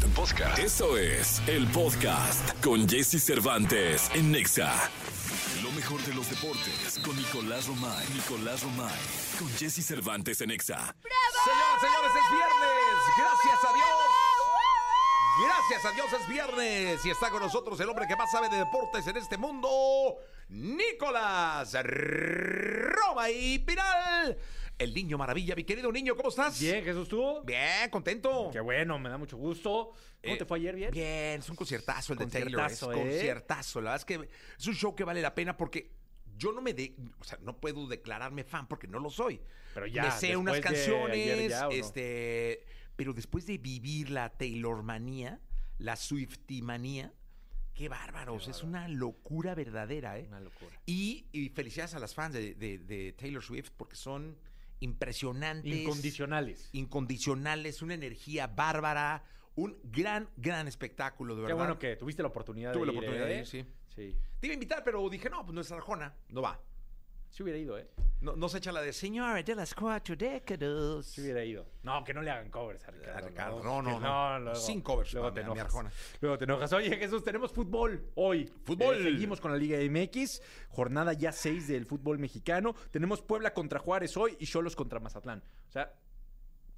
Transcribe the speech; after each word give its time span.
Podcast. 0.00 0.16
Podcast. 0.16 0.58
Eso 0.58 0.96
es 0.96 1.42
el 1.48 1.66
podcast 1.68 2.62
con 2.62 2.88
Jesse 2.88 3.22
Cervantes 3.22 4.10
en 4.14 4.30
Nexa. 4.30 4.72
Lo 5.62 5.70
mejor 5.72 6.00
de 6.02 6.14
los 6.14 6.28
deportes 6.30 7.00
con 7.04 7.16
Nicolás 7.16 7.66
Romay. 7.66 8.06
Nicolás 8.14 8.62
Romay. 8.62 8.98
Con 9.38 9.48
Jesse 9.56 9.84
Cervantes 9.84 10.40
en 10.40 10.48
Nexa. 10.48 10.76
Señoras, 10.76 11.80
señores, 11.80 12.10
es 12.10 12.30
viernes. 12.30 12.98
Gracias 13.18 13.64
a 13.64 13.74
Dios. 13.74 13.88
Gracias 15.46 15.84
a 15.84 15.92
Dios 15.92 16.06
es 16.20 16.28
viernes 16.28 17.06
y 17.06 17.10
está 17.10 17.30
con 17.30 17.40
nosotros 17.40 17.78
el 17.80 17.88
hombre 17.88 18.06
que 18.08 18.16
más 18.16 18.30
sabe 18.30 18.48
de 18.48 18.56
deportes 18.56 19.06
en 19.06 19.16
este 19.16 19.36
mundo, 19.36 20.16
Nicolás 20.48 21.76
Roma 21.84 23.30
y 23.30 23.60
Piral. 23.60 24.36
El 24.78 24.94
niño 24.94 25.18
maravilla, 25.18 25.56
mi 25.56 25.64
querido 25.64 25.90
niño, 25.90 26.14
¿cómo 26.16 26.28
estás? 26.28 26.60
Bien, 26.60 26.84
Jesús, 26.84 27.08
¿tú? 27.08 27.42
Bien, 27.44 27.90
contento. 27.90 28.48
Qué 28.52 28.60
bueno, 28.60 28.96
me 29.00 29.08
da 29.08 29.18
mucho 29.18 29.36
gusto. 29.36 29.90
¿Cómo 30.22 30.34
Eh, 30.34 30.36
te 30.36 30.44
fue 30.44 30.58
ayer? 30.58 30.76
¿Bien? 30.76 30.90
Bien, 30.92 31.40
es 31.40 31.48
un 31.50 31.56
conciertazo 31.56 32.12
el 32.12 32.20
de 32.20 32.26
Taylor. 32.26 32.70
Es 32.70 32.78
Conciertazo, 32.78 32.92
¿eh? 32.92 33.10
conciertazo. 33.10 33.80
La 33.80 33.90
verdad 33.90 34.06
es 34.08 34.18
que 34.20 34.28
es 34.56 34.66
un 34.68 34.74
show 34.74 34.94
que 34.94 35.02
vale 35.02 35.20
la 35.20 35.34
pena 35.34 35.56
porque 35.56 35.90
yo 36.36 36.52
no 36.52 36.62
me 36.62 36.74
de, 36.74 36.94
o 37.18 37.24
sea, 37.24 37.38
no 37.42 37.56
puedo 37.60 37.88
declararme 37.88 38.44
fan 38.44 38.68
porque 38.68 38.86
no 38.86 39.00
lo 39.00 39.10
soy. 39.10 39.40
Pero 39.74 39.86
ya, 39.88 40.04
me 40.04 40.10
sé 40.12 40.36
unas 40.36 40.60
canciones, 40.60 41.50
ya, 41.50 41.68
este, 41.72 42.64
pero 42.94 43.12
después 43.12 43.46
de 43.46 43.58
vivir 43.58 44.10
la 44.10 44.28
Taylor 44.30 44.84
manía, 44.84 45.40
la 45.78 45.96
Swifty 45.96 46.62
manía, 46.62 47.12
qué 47.74 47.88
bárbaros, 47.88 48.46
es 48.46 48.62
una 48.62 48.86
locura 48.86 49.56
verdadera, 49.56 50.18
¿eh? 50.20 50.26
Una 50.28 50.38
locura. 50.40 50.80
Y, 50.86 51.26
y 51.32 51.48
felicidades 51.48 51.94
a 51.94 51.98
las 51.98 52.14
fans 52.14 52.34
de, 52.34 52.54
de- 52.54 52.78
de 52.78 53.12
Taylor 53.14 53.42
Swift 53.42 53.70
porque 53.76 53.96
son 53.96 54.38
impresionantes 54.80 55.72
Incondicionales. 55.72 56.68
incondicionales, 56.72 57.82
una 57.82 57.94
energía 57.94 58.46
bárbara, 58.46 59.24
un 59.54 59.76
gran, 59.84 60.28
gran 60.36 60.68
espectáculo, 60.68 61.34
de 61.34 61.40
Qué 61.40 61.46
verdad. 61.48 61.56
bueno 61.56 61.78
que 61.78 61.96
tuviste 61.96 62.22
la 62.22 62.28
oportunidad 62.28 62.72
Tuve 62.72 62.86
de 62.86 62.86
la 62.86 62.92
ir. 62.92 62.98
oportunidad 62.98 63.26
de 63.26 63.34
¿eh? 63.34 63.40
ir, 63.40 63.46
sí. 63.46 63.64
Sí. 63.94 64.16
Te 64.40 64.46
iba 64.46 64.52
a 64.52 64.54
invitar, 64.54 64.84
pero 64.84 65.08
dije, 65.08 65.28
no, 65.28 65.42
pues 65.44 65.54
no 65.54 65.60
es 65.60 65.72
Arjona, 65.72 66.14
no 66.28 66.42
va. 66.42 66.60
Sí 67.30 67.42
hubiera 67.42 67.58
ido, 67.58 67.78
¿eh? 67.78 67.86
No, 68.20 68.34
no 68.34 68.48
se 68.48 68.58
echa 68.58 68.72
la 68.72 68.80
de 68.82 68.92
señora 68.92 69.40
de 69.40 69.54
las 69.54 69.74
cuatro 69.74 70.16
décadas. 70.16 71.06
Sí 71.06 71.20
hubiera 71.20 71.44
ido. 71.44 71.66
No, 71.84 72.02
que 72.02 72.12
no 72.12 72.20
le 72.20 72.30
hagan 72.30 72.50
covers 72.50 72.82
a 72.88 72.90
Ricardo. 72.90 73.18
A 73.18 73.20
Ricardo, 73.28 73.62
no, 73.62 73.80
no, 73.82 74.00
no. 74.00 74.38
luego- 74.40 74.54
Sin 74.58 74.80
covers, 74.80 75.12
Luego 75.14 75.32
te 75.32 75.40
enojas. 75.42 75.64
Arjona. 75.66 75.92
Luego 76.20 76.38
te 76.38 76.44
enojas. 76.44 76.72
Oye, 76.72 76.96
Jesús, 76.96 77.22
tenemos 77.22 77.52
fútbol 77.52 78.10
hoy. 78.16 78.50
Fútbol. 78.64 78.96
Eh, 78.96 79.02
seguimos 79.12 79.40
con 79.40 79.52
la 79.52 79.56
Liga 79.56 79.78
MX. 79.78 80.42
Jornada 80.70 81.12
ya 81.12 81.30
6 81.30 81.68
del 81.68 81.86
fútbol 81.86 82.18
mexicano. 82.18 82.74
Tenemos 82.90 83.22
Puebla 83.22 83.54
contra 83.54 83.78
Juárez 83.78 84.16
hoy 84.16 84.36
y 84.40 84.46
Cholos 84.46 84.74
contra 84.74 84.98
Mazatlán. 84.98 85.40
O 85.68 85.70
sea, 85.70 85.94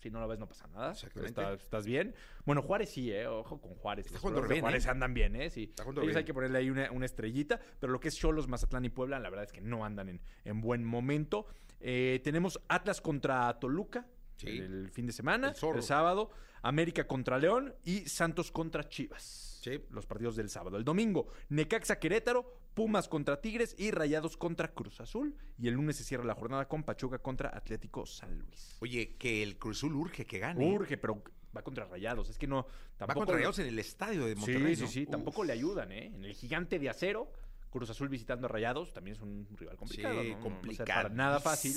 si 0.00 0.10
no 0.10 0.18
lo 0.20 0.26
ves, 0.28 0.38
no 0.38 0.48
pasa 0.48 0.66
nada. 0.68 0.92
Exactamente. 0.92 1.40
Está- 1.40 1.52
¿Estás 1.54 1.86
bien? 1.86 2.14
Bueno, 2.44 2.62
Juárez 2.62 2.90
sí, 2.90 3.12
¿eh? 3.12 3.26
Ojo 3.26 3.60
con 3.60 3.74
Juárez. 3.74 4.06
Está 4.06 4.18
jugando 4.18 4.42
bien, 4.48 4.60
Juárez 4.60 4.86
¿eh? 4.86 4.90
andan 4.90 5.14
bien, 5.14 5.36
¿eh? 5.36 5.50
Sí. 5.50 5.64
Está 5.64 5.82
jugando 5.84 6.00
Ellos 6.02 6.10
bien. 6.12 6.18
hay 6.18 6.24
que 6.24 6.34
ponerle 6.34 6.58
ahí 6.58 6.70
una, 6.70 6.90
una 6.90 7.06
estrellita. 7.06 7.60
Pero 7.78 7.92
lo 7.92 8.00
que 8.00 8.08
es 8.08 8.16
Cholos, 8.16 8.48
Mazatlán 8.48 8.84
y 8.84 8.88
Puebla, 8.90 9.18
la 9.18 9.30
verdad 9.30 9.44
es 9.44 9.52
que 9.52 9.60
no 9.60 9.84
andan 9.84 10.08
en, 10.08 10.20
en 10.44 10.60
buen 10.60 10.84
momento. 10.84 11.46
Eh, 11.80 12.20
tenemos 12.24 12.60
Atlas 12.68 13.00
contra 13.00 13.58
Toluca. 13.58 14.06
Sí. 14.36 14.48
El 14.58 14.90
fin 14.90 15.06
de 15.06 15.12
semana, 15.12 15.52
El 15.62 15.76
el 15.76 15.82
sábado, 15.82 16.30
América 16.62 17.06
contra 17.06 17.38
León 17.38 17.74
y 17.84 18.08
Santos 18.08 18.50
contra 18.50 18.88
Chivas. 18.88 19.60
Sí. 19.62 19.84
Los 19.90 20.06
partidos 20.06 20.36
del 20.36 20.48
sábado. 20.48 20.78
El 20.78 20.84
domingo, 20.84 21.28
Necaxa 21.50 21.98
Querétaro, 21.98 22.59
Pumas 22.74 23.08
contra 23.08 23.40
Tigres 23.40 23.74
y 23.78 23.90
Rayados 23.90 24.36
contra 24.36 24.72
Cruz 24.72 25.00
Azul. 25.00 25.34
Y 25.58 25.68
el 25.68 25.74
lunes 25.74 25.96
se 25.96 26.04
cierra 26.04 26.24
la 26.24 26.34
jornada 26.34 26.68
con 26.68 26.82
Pachuca 26.84 27.18
contra 27.18 27.50
Atlético 27.56 28.06
San 28.06 28.38
Luis. 28.38 28.76
Oye, 28.80 29.16
que 29.16 29.42
el 29.42 29.58
Cruzul 29.58 29.94
urge 29.94 30.24
que 30.24 30.38
gane. 30.38 30.72
Urge, 30.72 30.96
pero 30.96 31.22
va 31.56 31.62
contra 31.62 31.84
Rayados. 31.86 32.30
Es 32.30 32.38
que 32.38 32.46
no. 32.46 32.62
Va 32.62 32.66
Tampoco 32.98 33.20
contra 33.20 33.36
Rayados 33.36 33.58
en 33.58 33.66
el 33.66 33.78
estadio 33.78 34.24
de 34.26 34.34
Sí, 34.34 34.40
Monterrey. 34.40 34.76
sí, 34.76 34.82
¿no? 34.82 34.88
sí. 34.88 35.02
Uf. 35.04 35.10
Tampoco 35.10 35.44
le 35.44 35.52
ayudan, 35.52 35.90
¿eh? 35.92 36.06
En 36.14 36.24
el 36.24 36.32
gigante 36.34 36.78
de 36.78 36.88
acero, 36.88 37.32
Cruz 37.70 37.90
Azul 37.90 38.08
visitando 38.08 38.46
a 38.46 38.48
Rayados 38.48 38.92
también 38.92 39.16
es 39.16 39.22
un 39.22 39.46
rival 39.56 39.76
complicado. 39.76 40.22
Sí, 40.22 40.30
¿no? 40.30 40.34
No 40.34 40.34
va 40.34 40.40
a 40.40 40.42
ser 40.42 40.52
complicado. 40.52 40.86
para 41.02 41.08
nada 41.08 41.40
fácil. 41.40 41.72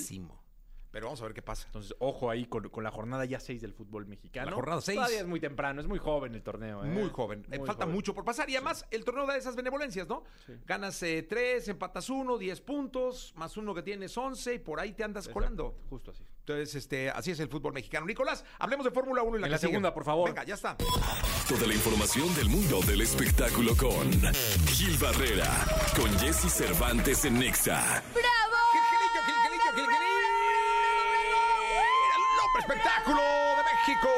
Pero 0.94 1.06
vamos 1.06 1.20
a 1.22 1.24
ver 1.24 1.34
qué 1.34 1.42
pasa. 1.42 1.66
Entonces, 1.66 1.92
ojo 1.98 2.30
ahí 2.30 2.44
con, 2.46 2.68
con 2.68 2.84
la 2.84 2.92
jornada 2.92 3.24
ya 3.24 3.40
6 3.40 3.60
del 3.60 3.72
fútbol 3.72 4.06
mexicano. 4.06 4.50
La 4.50 4.54
jornada 4.54 4.80
seis. 4.80 4.96
Todavía 4.96 5.18
es 5.22 5.26
muy 5.26 5.40
temprano, 5.40 5.80
es 5.80 5.88
muy 5.88 5.98
joven 5.98 6.36
el 6.36 6.42
torneo. 6.44 6.84
¿eh? 6.84 6.88
Muy 6.88 7.10
joven. 7.10 7.44
Eh, 7.50 7.58
Muy 7.58 7.66
Falta 7.66 7.82
joven. 7.82 7.96
mucho 7.96 8.14
por 8.14 8.24
pasar. 8.24 8.48
Y 8.48 8.54
además, 8.54 8.86
el 8.92 9.04
torneo 9.04 9.26
da 9.26 9.36
esas 9.36 9.56
benevolencias, 9.56 10.06
¿no? 10.06 10.22
Sí. 10.46 10.52
Ganas 10.64 11.02
eh, 11.02 11.26
tres, 11.28 11.66
empatas 11.66 12.08
uno, 12.10 12.38
diez 12.38 12.60
puntos, 12.60 13.32
más 13.34 13.56
uno 13.56 13.74
que 13.74 13.82
tienes 13.82 14.16
once, 14.16 14.54
y 14.54 14.58
por 14.60 14.78
ahí 14.78 14.92
te 14.92 15.02
andas 15.02 15.24
Exacto, 15.24 15.34
colando. 15.34 15.78
Justo 15.90 16.12
así. 16.12 16.24
Entonces, 16.38 16.74
este, 16.76 17.10
así 17.10 17.32
es 17.32 17.40
el 17.40 17.48
fútbol 17.48 17.72
mexicano. 17.72 18.06
Nicolás, 18.06 18.44
hablemos 18.60 18.84
de 18.84 18.92
Fórmula 18.92 19.22
1 19.24 19.34
en 19.34 19.40
la, 19.40 19.46
En 19.46 19.50
que 19.50 19.52
la 19.52 19.58
sigue. 19.58 19.70
segunda, 19.72 19.92
por 19.92 20.04
favor. 20.04 20.28
Venga, 20.30 20.44
ya 20.44 20.54
está. 20.54 20.76
Toda 21.48 21.66
la 21.66 21.74
información 21.74 22.32
del 22.36 22.48
mundo 22.48 22.80
del 22.82 23.00
espectáculo 23.00 23.76
con 23.76 24.12
Gil 24.68 24.96
Barrera. 24.98 25.50
Con 25.96 26.08
Jesse 26.20 26.52
Cervantes 26.52 27.24
en 27.24 27.40
Nexa. 27.40 28.00
Gilgilillo, 28.12 28.33
México. 33.86 34.08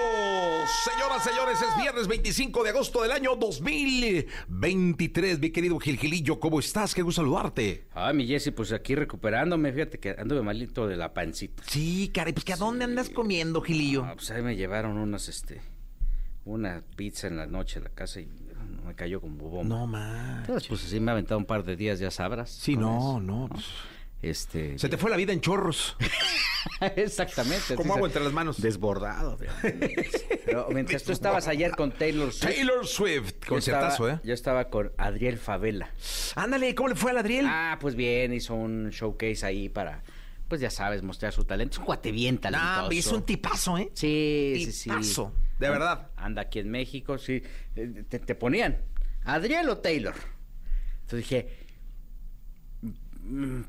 Señoras, 0.84 1.24
señores, 1.24 1.60
es 1.60 1.76
viernes 1.76 2.06
25 2.06 2.62
de 2.62 2.70
agosto 2.70 3.02
del 3.02 3.10
año 3.10 3.34
2023. 3.34 5.40
Mi 5.40 5.50
querido 5.50 5.76
Gilgilillo, 5.80 6.38
¿cómo 6.38 6.60
estás? 6.60 6.94
Qué 6.94 7.02
gusto 7.02 7.22
saludarte. 7.22 7.88
Ah, 7.92 8.12
mi 8.12 8.28
Jessy, 8.28 8.52
pues 8.52 8.70
aquí 8.70 8.94
recuperándome, 8.94 9.72
fíjate 9.72 9.98
que 9.98 10.10
anduve 10.10 10.42
malito 10.42 10.86
de 10.86 10.96
la 10.96 11.12
pancita. 11.12 11.64
Sí, 11.66 12.12
caray, 12.14 12.32
pues 12.32 12.44
que 12.44 12.52
¿a 12.52 12.56
dónde 12.56 12.84
andas 12.84 13.10
comiendo, 13.10 13.60
Gilillo? 13.60 14.04
Ah, 14.04 14.12
pues 14.14 14.30
ahí 14.30 14.42
me 14.42 14.54
llevaron 14.54 14.98
unas, 14.98 15.28
este, 15.28 15.60
una 16.44 16.84
pizza 16.94 17.26
en 17.26 17.36
la 17.36 17.46
noche 17.46 17.80
a 17.80 17.82
la 17.82 17.90
casa 17.90 18.20
y 18.20 18.28
me 18.86 18.94
cayó 18.94 19.20
como 19.20 19.48
bomba. 19.48 19.76
No 19.76 19.88
más. 19.88 20.42
Entonces, 20.42 20.68
pues 20.68 20.84
así 20.84 21.00
me 21.00 21.10
ha 21.10 21.14
aventado 21.14 21.38
un 21.38 21.46
par 21.46 21.64
de 21.64 21.74
días, 21.74 21.98
ya 21.98 22.12
sabrás. 22.12 22.50
Sí, 22.50 22.76
no, 22.76 22.98
eso, 22.98 23.20
no. 23.20 23.48
pues, 23.50 23.64
Este... 24.30 24.78
Se 24.78 24.88
te 24.88 24.96
fue 24.96 25.10
la 25.10 25.16
vida 25.16 25.32
en 25.32 25.40
chorros. 25.40 25.96
Exactamente. 26.96 27.74
Como 27.74 27.94
agua 27.94 28.08
entre 28.08 28.22
las 28.22 28.32
manos. 28.32 28.60
Desbordado. 28.60 29.38
Pero 30.44 30.68
mientras 30.70 31.02
tú 31.04 31.12
estabas 31.12 31.48
ayer 31.48 31.70
con 31.72 31.92
Taylor 31.92 32.32
Swift... 32.32 32.54
Taylor 32.54 32.86
Swift. 32.86 33.32
yo 33.42 33.48
Concertazo, 33.48 34.08
estaba- 34.08 34.22
¿eh? 34.22 34.26
Yo 34.26 34.34
estaba 34.34 34.64
con 34.68 34.92
Adriel 34.98 35.38
Favela. 35.38 35.90
Ándale, 36.34 36.74
¿cómo 36.74 36.88
le 36.88 36.94
fue 36.96 37.10
al 37.12 37.18
Adriel? 37.18 37.46
Ah, 37.48 37.78
pues 37.80 37.94
bien, 37.94 38.32
hizo 38.34 38.54
un 38.54 38.90
showcase 38.90 39.44
ahí 39.46 39.68
para, 39.68 40.02
pues 40.48 40.60
ya 40.60 40.70
sabes, 40.70 41.02
mostrar 41.02 41.32
su 41.32 41.44
talento. 41.44 41.74
Es 41.74 41.78
un 41.78 41.84
cuate 41.84 42.10
bien 42.12 42.38
talentoso. 42.38 42.82
No, 42.82 42.90
es 42.90 43.06
un 43.08 43.22
tipazo, 43.24 43.78
¿eh? 43.78 43.90
Sí, 43.94 44.62
sí, 44.66 44.72
sí. 44.72 44.90
Tipazo, 44.90 45.32
de 45.58 45.68
verdad. 45.70 46.10
Anda 46.16 46.42
aquí 46.42 46.58
en 46.58 46.70
México, 46.70 47.18
sí. 47.18 47.42
Eh, 47.76 48.04
Te, 48.08 48.18
te 48.18 48.34
ponían, 48.34 48.78
¿Adriel 49.24 49.68
o 49.68 49.78
Taylor? 49.78 50.14
Entonces 51.02 51.28
dije, 51.28 51.65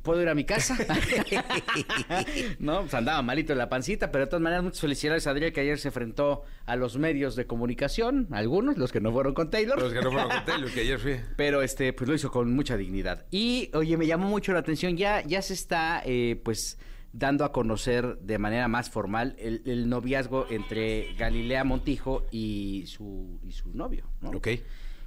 ¿puedo 0.01 0.21
ir 0.21 0.29
a 0.29 0.35
mi 0.35 0.45
casa? 0.45 0.77
no, 2.59 2.81
pues 2.81 2.93
andaba 2.93 3.21
malito 3.21 3.53
en 3.53 3.59
la 3.59 3.69
pancita, 3.69 4.11
pero 4.11 4.25
de 4.25 4.29
todas 4.29 4.41
maneras, 4.41 4.63
muchas 4.63 4.81
felicidades 4.81 5.27
a 5.27 5.31
Adriel 5.31 5.53
que 5.53 5.61
ayer 5.61 5.79
se 5.79 5.89
enfrentó 5.89 6.43
a 6.65 6.75
los 6.75 6.97
medios 6.97 7.35
de 7.35 7.45
comunicación, 7.45 8.27
algunos, 8.31 8.77
los 8.77 8.91
que 8.91 9.01
no 9.01 9.11
fueron 9.11 9.33
con 9.33 9.49
Taylor. 9.49 9.79
Los 9.79 9.93
que 9.93 10.01
no 10.01 10.11
fueron 10.11 10.29
con 10.29 10.45
Taylor, 10.45 10.71
que 10.71 10.81
ayer 10.81 10.99
fui. 10.99 11.15
Pero 11.35 11.61
este, 11.61 11.93
pues 11.93 12.07
lo 12.07 12.15
hizo 12.15 12.31
con 12.31 12.53
mucha 12.53 12.77
dignidad. 12.77 13.25
Y, 13.31 13.69
oye, 13.73 13.97
me 13.97 14.07
llamó 14.07 14.27
mucho 14.27 14.53
la 14.53 14.59
atención, 14.59 14.97
ya, 14.97 15.21
ya 15.23 15.41
se 15.41 15.53
está, 15.53 16.01
eh, 16.05 16.39
pues, 16.43 16.77
dando 17.13 17.45
a 17.45 17.51
conocer 17.51 18.17
de 18.19 18.37
manera 18.37 18.67
más 18.67 18.89
formal 18.89 19.35
el, 19.39 19.63
el 19.65 19.89
noviazgo 19.89 20.45
entre 20.49 21.13
Galilea 21.15 21.63
Montijo 21.63 22.25
y 22.31 22.83
su, 22.87 23.39
y 23.43 23.51
su 23.51 23.73
novio, 23.73 24.05
¿no? 24.21 24.29
Ok. 24.31 24.47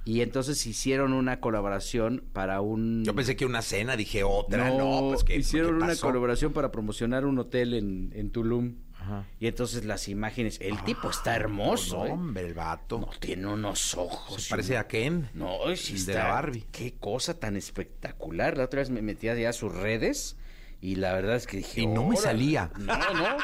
Y 0.03 0.21
entonces 0.21 0.65
hicieron 0.65 1.13
una 1.13 1.39
colaboración 1.39 2.23
para 2.33 2.59
un... 2.61 3.03
Yo 3.05 3.13
pensé 3.13 3.35
que 3.35 3.45
una 3.45 3.61
cena, 3.61 3.95
dije 3.95 4.23
otra. 4.23 4.69
No, 4.71 5.09
pues 5.11 5.23
que 5.23 5.35
hicieron 5.35 5.77
¿qué 5.77 5.83
una 5.83 5.95
colaboración 5.95 6.53
para 6.53 6.71
promocionar 6.71 7.25
un 7.25 7.37
hotel 7.37 7.75
en, 7.75 8.11
en 8.15 8.31
Tulum. 8.31 8.77
Ajá. 8.99 9.25
Y 9.39 9.47
entonces 9.47 9.85
las 9.85 10.07
imágenes, 10.07 10.59
el 10.61 10.83
tipo 10.83 11.09
está 11.09 11.35
hermoso, 11.35 11.97
No, 11.99 12.05
¿eh? 12.05 12.11
hombre, 12.11 12.45
el 12.47 12.53
vato. 12.53 12.99
No, 12.99 13.09
tiene 13.19 13.47
unos 13.47 13.95
ojos. 13.95 14.43
Se 14.43 14.49
parece 14.49 14.73
un- 14.73 14.79
a 14.79 14.87
Ken. 14.87 15.29
no, 15.33 15.57
sí 15.75 15.95
está. 15.95 16.11
de 16.11 16.17
la 16.19 16.27
Barbie. 16.27 16.65
Qué 16.71 16.93
cosa 16.99 17.39
tan 17.39 17.55
espectacular. 17.55 18.57
La 18.57 18.65
otra 18.65 18.79
vez 18.79 18.89
me 18.89 19.01
metí 19.01 19.27
ya 19.27 19.49
a 19.49 19.53
sus 19.53 19.71
redes 19.73 20.35
y 20.81 20.95
la 20.95 21.13
verdad 21.13 21.35
es 21.35 21.45
que 21.47 21.57
dije. 21.57 21.81
Y 21.81 21.87
no 21.87 22.05
me 22.07 22.15
salía. 22.17 22.71
No, 22.79 22.95
no. 23.13 23.37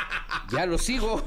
Ya 0.51 0.65
lo 0.65 0.77
sigo. 0.77 1.23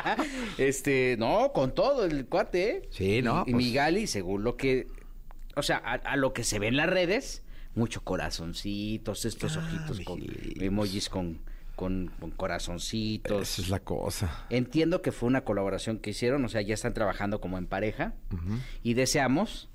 este, 0.58 1.16
no, 1.18 1.52
con 1.52 1.74
todo 1.74 2.04
el 2.04 2.26
cuate. 2.26 2.70
¿eh? 2.70 2.88
Sí, 2.90 3.22
no, 3.22 3.44
Y, 3.46 3.50
y 3.50 3.52
pues. 3.52 3.64
mi 3.64 3.72
Gali, 3.72 4.06
según 4.06 4.44
lo 4.44 4.56
que. 4.56 4.86
O 5.54 5.62
sea, 5.62 5.76
a, 5.84 5.94
a 5.94 6.16
lo 6.16 6.32
que 6.32 6.44
se 6.44 6.58
ve 6.58 6.68
en 6.68 6.76
las 6.76 6.88
redes, 6.88 7.42
mucho 7.74 8.02
corazoncitos, 8.02 9.24
estos 9.24 9.56
Ah, 9.56 9.60
ojitos 9.66 10.00
con 10.00 10.20
emojis 10.60 11.08
con, 11.10 11.40
con, 11.76 12.10
con 12.18 12.30
corazoncitos. 12.30 13.42
Esa 13.42 13.62
es 13.62 13.68
la 13.68 13.80
cosa. 13.80 14.46
Entiendo 14.48 15.02
que 15.02 15.12
fue 15.12 15.26
una 15.28 15.44
colaboración 15.44 15.98
que 15.98 16.10
hicieron, 16.10 16.44
o 16.44 16.48
sea, 16.48 16.62
ya 16.62 16.72
están 16.74 16.94
trabajando 16.94 17.40
como 17.40 17.58
en 17.58 17.66
pareja 17.66 18.14
y 18.82 18.94
deseamos 18.94 19.68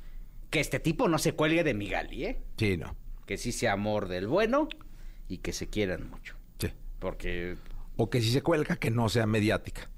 que 0.50 0.60
este 0.62 0.80
tipo 0.80 1.08
no 1.10 1.20
se 1.20 1.34
cuelgue 1.34 1.64
de 1.64 1.74
mi 1.76 1.90
Gali, 1.90 2.26
¿eh? 2.26 2.42
Sí, 2.58 2.78
no. 2.78 2.96
Que 3.28 3.38
sí 3.38 3.52
sea 3.52 3.74
amor 3.74 4.08
del 4.08 4.28
bueno 4.28 4.70
y 5.28 5.40
que 5.40 5.54
se 5.54 5.68
quieran 5.68 6.10
mucho. 6.10 6.36
Sí. 6.60 6.70
Porque 7.00 7.58
O 7.98 8.10
que 8.10 8.22
si 8.22 8.32
se 8.32 8.42
cuelga, 8.42 8.76
que 8.78 8.92
no 8.92 9.10
sea 9.10 9.26
mediática. 9.26 9.90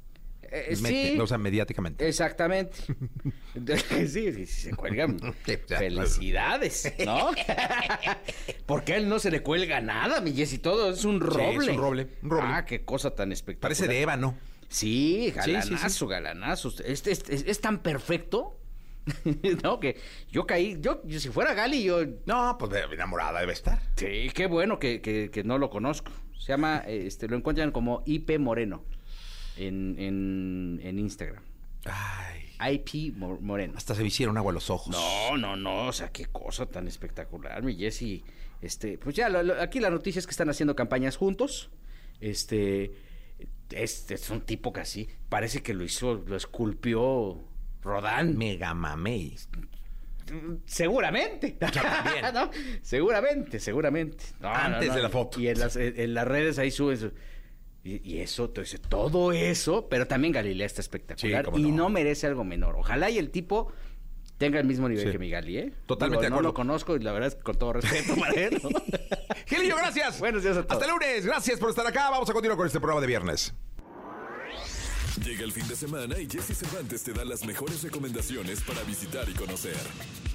Eh, 0.52 0.76
Mete- 0.82 1.12
sí. 1.14 1.20
O 1.20 1.28
sea, 1.28 1.38
mediáticamente. 1.38 2.08
Exactamente. 2.08 2.76
sí, 3.90 4.08
sí, 4.08 4.34
sí, 4.34 4.46
se 4.48 4.76
cuelgan. 4.76 5.20
Sí, 5.46 5.58
ya, 5.68 5.78
Felicidades, 5.78 6.92
¿no? 7.06 7.30
Porque 8.66 8.94
a 8.94 8.98
él 8.98 9.08
no 9.10 9.20
se 9.20 9.32
le 9.32 9.42
cuelga 9.42 9.82
nada, 9.82 10.22
mi 10.22 10.34
Jessy, 10.34 10.58
todo 10.58 10.92
es 10.92 11.06
un 11.06 11.20
roble. 11.20 11.66
es 11.66 11.68
un 11.70 11.78
roble, 11.78 12.08
un 12.24 12.30
roble. 12.30 12.48
Ah, 12.52 12.66
qué 12.66 12.84
cosa 12.84 13.12
tan 13.16 13.32
espectacular. 13.32 13.62
Parece 13.62 13.88
de 13.88 14.02
ébano. 14.02 14.38
Sí, 14.70 15.26
sí, 15.44 15.52
galanazo, 15.54 16.06
sí. 16.06 16.12
galanazo. 16.12 16.74
Este 16.86 17.12
es, 17.12 17.24
es- 17.30 17.44
es 17.48 17.62
tan 17.62 17.80
perfecto, 17.80 18.59
¿no? 19.64 19.80
Que 19.80 19.98
yo 20.32 20.46
caí, 20.46 20.78
yo, 20.82 21.02
yo 21.06 21.20
si 21.20 21.30
fuera 21.30 21.54
Gali, 21.54 21.84
yo... 21.84 22.00
No, 22.26 22.58
pues 22.58 22.72
de- 22.72 22.82
enamorada 22.94 23.40
debe 23.40 23.54
estar. 23.54 23.82
Sí, 23.96 24.30
qué 24.34 24.48
bueno 24.48 24.80
que, 24.80 25.02
que- 25.02 25.30
que 25.32 25.44
no 25.44 25.58
lo 25.58 25.70
conozco. 25.70 26.12
Se 26.38 26.48
llama, 26.54 26.84
eh, 26.88 27.04
este, 27.08 27.28
lo 27.28 27.36
encuentran 27.36 27.72
como 27.72 28.04
IP 28.06 28.38
Moreno 28.40 28.84
en, 29.58 29.96
en, 30.00 30.80
en 30.84 31.00
Instagram. 31.00 31.44
Ay, 31.86 32.74
IP 32.76 33.16
Mo- 33.16 33.40
Moreno. 33.40 33.74
hasta 33.78 33.96
se 33.96 34.02
me 34.02 34.08
hicieron 34.10 34.38
agua 34.38 34.52
los 34.54 34.70
ojos. 34.70 34.90
No, 34.96 35.38
no, 35.38 35.56
no, 35.56 35.88
o 35.88 35.94
sea, 35.94 36.10
qué 36.12 36.26
cosa 36.26 36.66
tan 36.66 36.88
espectacular, 36.88 37.64
mi 37.64 37.76
Jessy. 37.76 38.24
Este, 38.62 38.98
pues 38.98 39.16
ya, 39.16 39.30
lo- 39.30 39.42
lo- 39.44 39.62
aquí 39.62 39.80
la 39.80 39.90
noticia 39.90 40.20
es 40.20 40.26
que 40.28 40.32
están 40.32 40.50
haciendo 40.50 40.76
campañas 40.76 41.16
juntos. 41.16 41.70
Este, 42.20 42.92
es, 43.72 44.12
es 44.12 44.30
un 44.30 44.42
tipo 44.42 44.74
que 44.74 44.82
así, 44.82 45.08
parece 45.30 45.64
que 45.64 45.74
lo 45.74 45.86
hizo, 45.86 46.16
lo 46.16 46.36
esculpió 46.36 47.40
Rodán. 47.82 48.38
Mega 48.38 48.74
mamey. 48.74 49.36
Seguramente. 50.66 51.58
¿No? 52.34 52.52
Seguramente, 52.82 53.60
seguramente. 53.60 54.26
No, 54.40 54.50
Antes 54.50 54.90
no, 54.90 54.96
de 54.96 55.02
la 55.02 55.10
foto. 55.10 55.40
Y 55.40 55.48
en 55.48 55.60
las, 55.60 55.76
en- 55.76 56.14
las 56.14 56.28
redes 56.28 56.60
ahí 56.60 56.70
suben 56.72 56.98
su- 56.98 57.12
Y, 57.84 58.02
y 58.16 58.20
eso, 58.20 58.46
entonces, 58.46 58.80
todo 58.82 59.32
eso, 59.32 59.88
pero 59.90 60.06
también 60.08 60.34
Galilea 60.34 60.68
está 60.68 60.82
espectacular 60.82 61.46
Sí, 61.54 61.62
y 61.62 61.72
no. 61.72 61.90
merece 61.90 62.28
algo 62.28 62.44
menor. 62.44 62.76
Ojalá 62.76 63.10
y 63.10 63.18
el 63.18 63.32
tipo 63.32 63.72
tenga 64.38 64.60
el 64.60 64.66
mismo 64.68 64.88
nivel 64.88 65.06
Sí. 65.06 65.12
que 65.12 65.18
mi 65.20 65.30
Gali, 65.30 65.58
¿eh? 65.58 65.74
Totalmente 65.86 66.26
de 66.26 66.30
No 66.30 66.42
lo 66.42 66.54
conozco 66.54 66.96
y 66.96 67.00
la 67.00 67.12
verdad 67.12 67.30
es 67.30 67.36
que 67.36 67.42
con 67.42 67.58
todo 67.58 67.74
respeto 67.74 68.16
para 68.20 68.34
él. 68.34 68.62
Gilillo, 69.48 69.78
gracias. 69.78 70.20
Buenos 70.20 70.44
días 70.44 70.58
a 70.58 70.64
todos. 70.64 70.80
Hasta 70.82 70.94
lunes. 70.94 71.26
Gracias 71.26 71.60
por 71.60 71.70
estar 71.70 71.88
acá. 71.88 72.10
Vamos 72.12 72.30
a 72.30 72.34
continuar 72.34 72.58
con 72.58 72.68
este 72.68 72.80
programa 72.80 73.02
de 73.02 73.08
viernes. 73.08 73.54
Llega 75.24 75.44
el 75.44 75.52
fin 75.52 75.68
de 75.68 75.76
semana 75.76 76.18
y 76.18 76.30
Jesse 76.30 76.58
Cervantes 76.58 77.04
te 77.04 77.12
da 77.12 77.26
las 77.26 77.44
mejores 77.46 77.84
recomendaciones 77.84 78.62
para 78.62 78.82
visitar 78.84 79.28
y 79.30 79.34
conocer. 79.34 79.76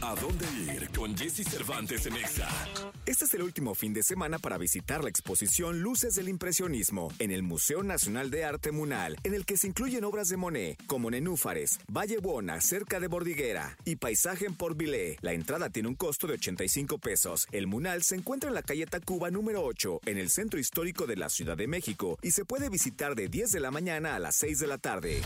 ¿A 0.03 0.15
dónde 0.15 0.45
ir 0.75 0.91
con 0.91 1.17
Jesse 1.17 1.49
Cervantes 1.49 2.05
en 2.05 2.17
Exa? 2.17 2.49
Este 3.07 3.25
es 3.25 3.33
el 3.33 3.43
último 3.43 3.75
fin 3.75 3.95
de 3.95 4.03
semana 4.03 4.39
para 4.39 4.59
visitar 4.59 5.03
la 5.03 5.09
exposición 5.09 5.81
Luces 5.81 6.17
del 6.17 6.29
Impresionismo 6.29 7.11
en 7.19 7.31
el 7.31 7.43
Museo 7.43 7.83
Nacional 7.83 8.31
de 8.31 8.45
Arte 8.45 8.73
Munal, 8.73 9.17
en 9.23 9.33
el 9.33 9.47
que 9.47 9.57
se 9.57 9.69
incluyen 9.69 10.05
obras 10.05 10.29
de 10.29 10.37
Monet, 10.37 10.77
como 10.87 11.11
Nenúfares, 11.11 11.79
Valle 11.89 12.19
Bona, 12.19 12.61
cerca 12.61 13.01
de 13.01 13.09
Bordiguera, 13.09 13.79
y 13.87 13.97
Paisaje 13.97 14.45
en 14.45 14.55
Port. 14.55 14.75
La 15.21 15.33
entrada 15.33 15.71
tiene 15.71 15.89
un 15.89 15.95
costo 15.95 16.27
de 16.27 16.35
85 16.35 16.99
pesos. 16.99 17.47
El 17.53 17.67
Munal 17.69 18.03
se 18.03 18.17
encuentra 18.17 18.49
en 18.49 18.55
la 18.55 18.63
calle 18.63 18.87
Tacuba 18.87 19.31
número 19.31 19.65
8, 19.65 20.01
en 20.07 20.19
el 20.19 20.31
centro 20.31 20.59
histórico 20.59 21.07
de 21.07 21.17
la 21.17 21.29
Ciudad 21.29 21.57
de 21.57 21.69
México, 21.69 22.19
y 22.21 22.33
se 22.33 22.45
puede 22.45 22.69
visitar 22.69 23.15
de 23.15 23.29
10 23.29 23.53
de 23.53 23.61
la 23.61 23.71
mañana 23.71 24.17
a 24.17 24.19
las 24.19 24.35
6 24.37 24.59
de 24.59 24.67
la 24.67 24.74
tarde. 24.79 25.23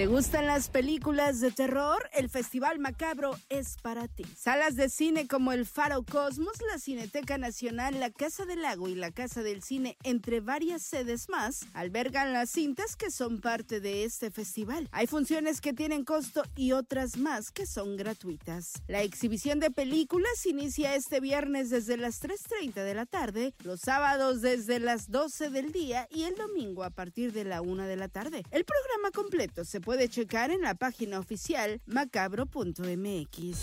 ¿Te 0.00 0.06
gustan 0.06 0.46
las 0.46 0.70
películas 0.70 1.40
de 1.40 1.50
terror? 1.50 2.08
El 2.14 2.30
Festival 2.30 2.78
Macabro 2.78 3.36
es 3.50 3.76
para 3.82 4.08
ti. 4.08 4.24
Salas 4.34 4.74
de 4.74 4.88
cine 4.88 5.28
como 5.28 5.52
el 5.52 5.66
Faro 5.66 6.04
Cosmos, 6.04 6.54
la 6.72 6.78
Cineteca 6.78 7.36
Nacional, 7.36 8.00
la 8.00 8.08
Casa 8.08 8.46
del 8.46 8.62
Lago 8.62 8.88
y 8.88 8.94
la 8.94 9.10
Casa 9.10 9.42
del 9.42 9.62
Cine, 9.62 9.98
entre 10.02 10.40
varias 10.40 10.80
sedes 10.80 11.28
más, 11.28 11.66
albergan 11.74 12.32
las 12.32 12.48
cintas 12.48 12.96
que 12.96 13.10
son 13.10 13.42
parte 13.42 13.80
de 13.80 14.04
este 14.04 14.30
festival. 14.30 14.88
Hay 14.90 15.06
funciones 15.06 15.60
que 15.60 15.74
tienen 15.74 16.06
costo 16.06 16.44
y 16.56 16.72
otras 16.72 17.18
más 17.18 17.50
que 17.50 17.66
son 17.66 17.98
gratuitas. 17.98 18.82
La 18.88 19.02
exhibición 19.02 19.60
de 19.60 19.70
películas 19.70 20.46
inicia 20.46 20.94
este 20.94 21.20
viernes 21.20 21.68
desde 21.68 21.98
las 21.98 22.22
3.30 22.22 22.72
de 22.72 22.94
la 22.94 23.04
tarde, 23.04 23.52
los 23.64 23.80
sábados 23.80 24.40
desde 24.40 24.80
las 24.80 25.10
12 25.10 25.50
del 25.50 25.72
día 25.72 26.08
y 26.10 26.22
el 26.22 26.36
domingo 26.36 26.84
a 26.84 26.90
partir 26.90 27.34
de 27.34 27.44
la 27.44 27.60
1 27.60 27.82
de 27.82 27.96
la 27.96 28.08
tarde. 28.08 28.44
El 28.50 28.64
programa 28.64 29.10
completo 29.10 29.66
se 29.66 29.82
puede 29.82 29.89
checar 30.08 30.50
en 30.50 30.62
la 30.62 30.74
página 30.74 31.18
oficial 31.18 31.80
macabro.mx. 31.86 33.56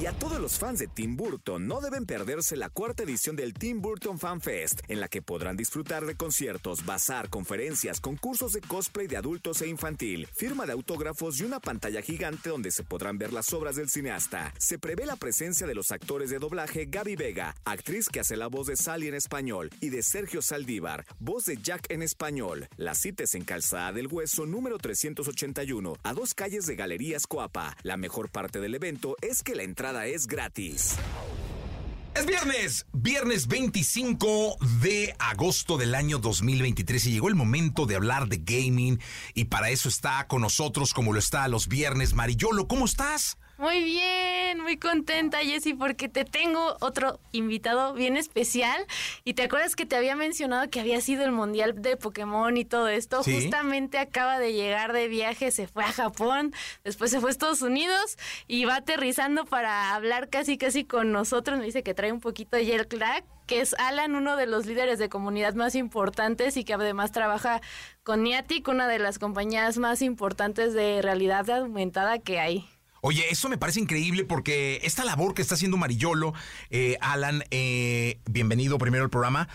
Y 0.00 0.06
a 0.06 0.12
todos 0.12 0.40
los 0.40 0.58
fans 0.58 0.80
de 0.80 0.88
Tim 0.88 1.16
Burton 1.16 1.68
no 1.68 1.80
deben 1.80 2.04
perderse 2.04 2.56
la 2.56 2.68
cuarta 2.68 3.04
edición 3.04 3.36
del 3.36 3.54
Tim 3.54 3.80
Burton 3.80 4.18
Fan 4.18 4.40
Fest, 4.40 4.80
en 4.88 4.98
la 4.98 5.06
que 5.06 5.22
podrán 5.22 5.56
disfrutar 5.56 6.04
de 6.04 6.16
conciertos, 6.16 6.84
bazar, 6.84 7.30
conferencias, 7.30 8.00
concursos 8.00 8.52
de 8.52 8.60
cosplay 8.60 9.06
de 9.06 9.16
adultos 9.16 9.62
e 9.62 9.68
infantil, 9.68 10.26
firma 10.34 10.66
de 10.66 10.72
autógrafos 10.72 11.38
y 11.38 11.44
una 11.44 11.60
pantalla 11.60 12.02
gigante 12.02 12.50
donde 12.50 12.72
se 12.72 12.82
podrán 12.82 13.18
ver 13.18 13.32
las 13.32 13.52
obras 13.52 13.76
del 13.76 13.88
cineasta. 13.88 14.52
Se 14.58 14.80
prevé 14.80 15.06
la 15.06 15.14
presencia 15.14 15.64
de 15.64 15.76
los 15.76 15.92
actores 15.92 16.28
de 16.28 16.40
doblaje 16.40 16.86
Gaby 16.86 17.14
Vega, 17.14 17.54
actriz 17.64 18.08
que 18.08 18.18
hace 18.18 18.36
la 18.36 18.48
voz 18.48 18.66
de 18.66 18.76
Sally 18.76 19.06
en 19.06 19.14
español, 19.14 19.70
y 19.80 19.90
de 19.90 20.02
Sergio 20.02 20.42
Saldívar, 20.42 21.06
voz 21.20 21.44
de 21.44 21.56
Jack 21.62 21.86
en 21.90 22.02
español. 22.02 22.68
La 22.76 22.96
cita 22.96 23.22
es 23.22 23.36
en 23.36 23.44
Calzada 23.44 23.92
del 23.92 24.08
Hueso 24.08 24.44
número 24.44 24.78
381, 25.52 25.96
a 26.02 26.14
dos 26.14 26.34
calles 26.34 26.66
de 26.66 26.76
Galerías 26.76 27.26
Coapa. 27.26 27.76
La 27.82 27.96
mejor 27.96 28.30
parte 28.30 28.60
del 28.60 28.74
evento 28.74 29.16
es 29.20 29.42
que 29.42 29.54
la 29.54 29.62
entrada 29.62 30.06
es 30.06 30.26
gratis. 30.26 30.96
Es 32.14 32.26
viernes, 32.26 32.86
viernes 32.92 33.48
25 33.48 34.56
de 34.80 35.14
agosto 35.18 35.76
del 35.76 35.96
año 35.96 36.18
2023 36.18 37.06
y 37.06 37.10
llegó 37.12 37.28
el 37.28 37.34
momento 37.34 37.86
de 37.86 37.96
hablar 37.96 38.28
de 38.28 38.38
gaming 38.38 39.00
y 39.34 39.46
para 39.46 39.70
eso 39.70 39.88
está 39.88 40.26
con 40.28 40.40
nosotros 40.42 40.94
como 40.94 41.12
lo 41.12 41.18
está 41.18 41.48
los 41.48 41.66
viernes 41.66 42.14
Marillolo, 42.14 42.68
¿cómo 42.68 42.84
estás? 42.84 43.36
Muy 43.56 43.84
bien, 43.84 44.60
muy 44.60 44.78
contenta 44.78 45.38
Jessy 45.38 45.74
porque 45.74 46.08
te 46.08 46.24
tengo 46.24 46.76
otro 46.80 47.20
invitado 47.30 47.94
bien 47.94 48.16
especial 48.16 48.84
y 49.22 49.34
te 49.34 49.44
acuerdas 49.44 49.76
que 49.76 49.86
te 49.86 49.94
había 49.94 50.16
mencionado 50.16 50.68
que 50.70 50.80
había 50.80 51.00
sido 51.00 51.24
el 51.24 51.30
mundial 51.30 51.80
de 51.80 51.96
Pokémon 51.96 52.56
y 52.56 52.64
todo 52.64 52.88
esto, 52.88 53.22
Sí. 53.22 53.40
justamente 53.40 53.98
acaba 53.98 54.40
de 54.40 54.52
llegar 54.54 54.92
de 54.92 55.06
viaje, 55.06 55.52
se 55.52 55.68
fue 55.68 55.84
a 55.84 55.92
Japón, 55.92 56.52
después 56.82 57.12
se 57.12 57.20
fue 57.20 57.30
a 57.30 57.32
Estados 57.32 57.62
Unidos 57.62 58.18
y 58.48 58.64
va 58.64 58.76
aterrizando 58.76 59.44
para 59.44 59.94
hablar 59.94 60.30
casi 60.30 60.58
casi 60.58 60.84
con 60.84 61.12
nosotros, 61.12 61.56
me 61.58 61.64
dice 61.64 61.84
que 61.84 61.94
trae 61.94 62.10
un 62.10 62.20
poquito 62.20 62.56
de 62.56 62.86
lag 62.98 63.24
que 63.46 63.60
es 63.60 63.74
Alan, 63.74 64.16
uno 64.16 64.36
de 64.36 64.46
los 64.46 64.66
líderes 64.66 64.98
de 64.98 65.08
comunidad 65.08 65.54
más 65.54 65.74
importantes 65.74 66.56
y 66.56 66.64
que 66.64 66.74
además 66.74 67.12
trabaja 67.12 67.60
con 68.02 68.22
Niantic, 68.22 68.66
una 68.68 68.88
de 68.88 68.98
las 68.98 69.18
compañías 69.18 69.76
más 69.78 70.02
importantes 70.02 70.72
de 70.72 71.02
realidad 71.02 71.48
aumentada 71.50 72.18
que 72.18 72.40
hay. 72.40 72.66
Oye, 73.06 73.26
eso 73.28 73.50
me 73.50 73.58
parece 73.58 73.80
increíble 73.80 74.24
porque 74.24 74.80
esta 74.82 75.04
labor 75.04 75.34
que 75.34 75.42
está 75.42 75.56
haciendo 75.56 75.76
Marillolo, 75.76 76.32
eh, 76.70 76.96
Alan, 77.02 77.44
eh, 77.50 78.18
bienvenido 78.24 78.78
primero 78.78 79.04
al 79.04 79.10
programa, 79.10 79.46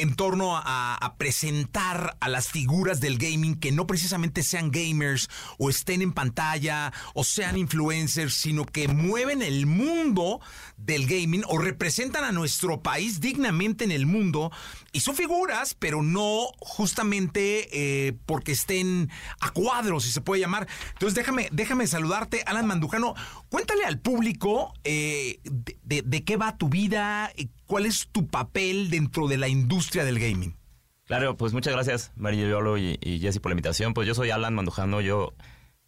en 0.00 0.14
torno 0.14 0.56
a, 0.56 1.14
presentar 1.18 2.16
a 2.20 2.28
las 2.28 2.48
figuras 2.48 3.00
del 3.00 3.18
gaming 3.18 3.54
que 3.58 3.72
no 3.72 3.86
precisamente 3.86 4.42
sean 4.42 4.70
gamers 4.70 5.28
o 5.58 5.70
estén 5.70 6.02
en 6.02 6.12
pantalla 6.12 6.92
o 7.14 7.24
sean 7.24 7.56
influencers, 7.56 8.34
sino 8.34 8.64
que 8.64 8.88
mueven 8.88 9.42
el 9.42 9.66
mundo 9.66 10.40
del 10.76 11.06
gaming 11.06 11.42
o 11.48 11.58
representan 11.58 12.24
a 12.24 12.32
nuestro 12.32 12.82
país 12.82 13.20
dignamente 13.20 13.84
en 13.84 13.92
el 13.92 14.06
mundo 14.06 14.50
y 14.92 15.00
son 15.00 15.16
figuras, 15.16 15.74
pero 15.78 16.02
no 16.02 16.46
justamente 16.60 17.68
eh, 18.08 18.12
porque 18.26 18.52
estén 18.52 19.10
a 19.40 19.50
cuadros, 19.50 20.04
si 20.04 20.10
se 20.12 20.20
puede 20.20 20.40
llamar. 20.40 20.66
Entonces 20.92 21.14
déjame, 21.14 21.48
déjame 21.52 21.86
saludarte, 21.86 22.42
Alan 22.46 22.66
Mandujano. 22.66 23.14
Cuéntale 23.48 23.84
al 23.84 23.98
público 24.00 24.72
eh, 24.84 25.40
de, 25.44 25.78
de- 25.84 26.02
de 26.02 26.24
qué 26.24 26.36
va 26.36 26.56
tu 26.56 26.68
vida, 26.68 27.30
eh, 27.36 27.48
cuál 27.68 27.86
es 27.86 28.08
tu 28.10 28.26
papel 28.26 28.90
dentro 28.90 29.28
de 29.28 29.38
la 29.38 29.46
industria 29.46 30.04
del 30.04 30.18
gaming. 30.18 30.56
Claro, 31.04 31.36
pues 31.36 31.52
muchas 31.52 31.72
gracias, 31.72 32.10
María 32.16 32.48
Yolo 32.48 32.76
y, 32.76 32.98
y 33.00 33.20
Jessy 33.20 33.38
por 33.38 33.50
la 33.50 33.54
invitación. 33.54 33.94
Pues 33.94 34.08
yo 34.08 34.14
soy 34.16 34.30
Alan 34.30 34.56
Mandujano, 34.56 35.00
yo 35.00 35.34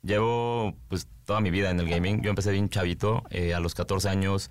llevo 0.02 0.76
pues 0.86 1.08
toda 1.24 1.40
mi 1.40 1.50
vida 1.50 1.70
en 1.70 1.80
el 1.80 1.88
gaming. 1.88 2.22
Yo 2.22 2.30
empecé 2.30 2.52
bien 2.52 2.68
chavito, 2.68 3.24
eh, 3.30 3.52
a 3.52 3.58
los 3.58 3.74
14 3.74 4.08
años 4.08 4.48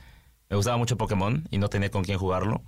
me 0.50 0.58
gustaba 0.58 0.76
mucho 0.76 0.98
Pokémon 0.98 1.48
y 1.52 1.60
no 1.60 1.70
tenía 1.70 1.90
con 1.90 2.04
quién 2.04 2.18
jugarlo. 2.18 2.62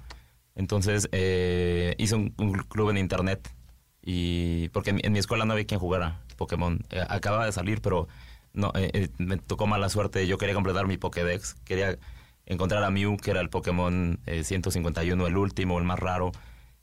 Entonces 0.56 1.10
eh, 1.12 1.96
hice 1.98 2.16
un, 2.16 2.30
club 2.70 2.92
en 2.92 2.98
internet 2.98 3.54
y 4.02 4.70
porque 4.70 4.96
en 4.98 5.12
mi 5.12 5.20
escuela 5.20 5.46
no 5.46 5.54
había 5.54 5.66
quien 5.66 5.80
jugara 5.80 6.22
Pokémon. 6.38 6.80
Eh, 6.90 7.04
acababa 7.08 7.46
de 7.46 7.52
salir, 7.52 7.82
pero 7.82 8.08
no 8.54 8.72
eh, 8.76 8.90
eh, 8.94 9.10
me 9.20 9.38
tocó 9.38 9.68
mala 9.68 9.90
suerte. 9.90 10.26
Yo 10.26 10.38
quería 10.38 10.56
completar 10.56 10.88
mi 10.88 10.98
Pokédex, 10.98 11.56
quería 11.66 11.98
encontrar 12.46 12.84
a 12.84 12.90
Mew, 12.92 13.18
que 13.18 13.32
era 13.32 13.42
el 13.42 13.50
Pokémon 13.50 14.20
eh, 14.26 14.44
151, 14.44 15.28
el 15.28 15.38
último, 15.38 15.80
el 15.80 15.86
más 15.86 16.00
raro. 16.00 16.32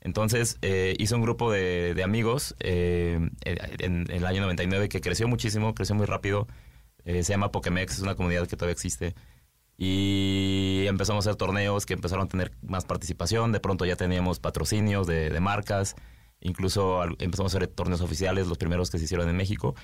Entonces 0.00 0.58
eh, 0.62 0.94
hice 0.98 1.14
un 1.14 1.22
grupo 1.22 1.50
de, 1.50 2.00
amigos 2.04 2.54
eh, 2.60 3.18
en, 3.44 4.06
el 4.10 4.26
año 4.26 4.42
99 4.42 4.88
que 4.88 5.00
creció 5.00 5.26
muchísimo, 5.26 5.74
creció 5.74 5.94
muy 5.94 6.06
rápido. 6.06 6.46
Eh, 7.04 7.24
se 7.24 7.32
llama 7.32 7.50
Pokémex, 7.50 7.94
es 7.94 8.00
una 8.00 8.14
comunidad 8.14 8.46
que 8.46 8.56
todavía 8.56 8.72
existe. 8.72 9.14
Y 9.76 10.84
empezamos 10.86 11.26
a 11.26 11.30
hacer 11.30 11.36
torneos 11.36 11.86
que 11.86 11.94
empezaron 11.94 12.26
a 12.26 12.28
tener 12.28 12.52
más 12.62 12.84
participación. 12.84 13.52
De 13.52 13.60
pronto 13.60 13.84
ya 13.86 13.96
teníamos 13.96 14.40
patrocinios 14.40 15.06
de, 15.06 15.38
marcas. 15.40 15.94
Incluso 16.40 17.04
empezamos 17.18 17.54
a 17.54 17.58
hacer 17.58 17.68
torneos 17.68 18.00
oficiales, 18.00 18.46
los 18.46 18.58
primeros 18.58 18.90
que 18.90 18.98
se 18.98 19.04
hicieron 19.04 19.28
en 19.28 19.36
México. 19.36 19.74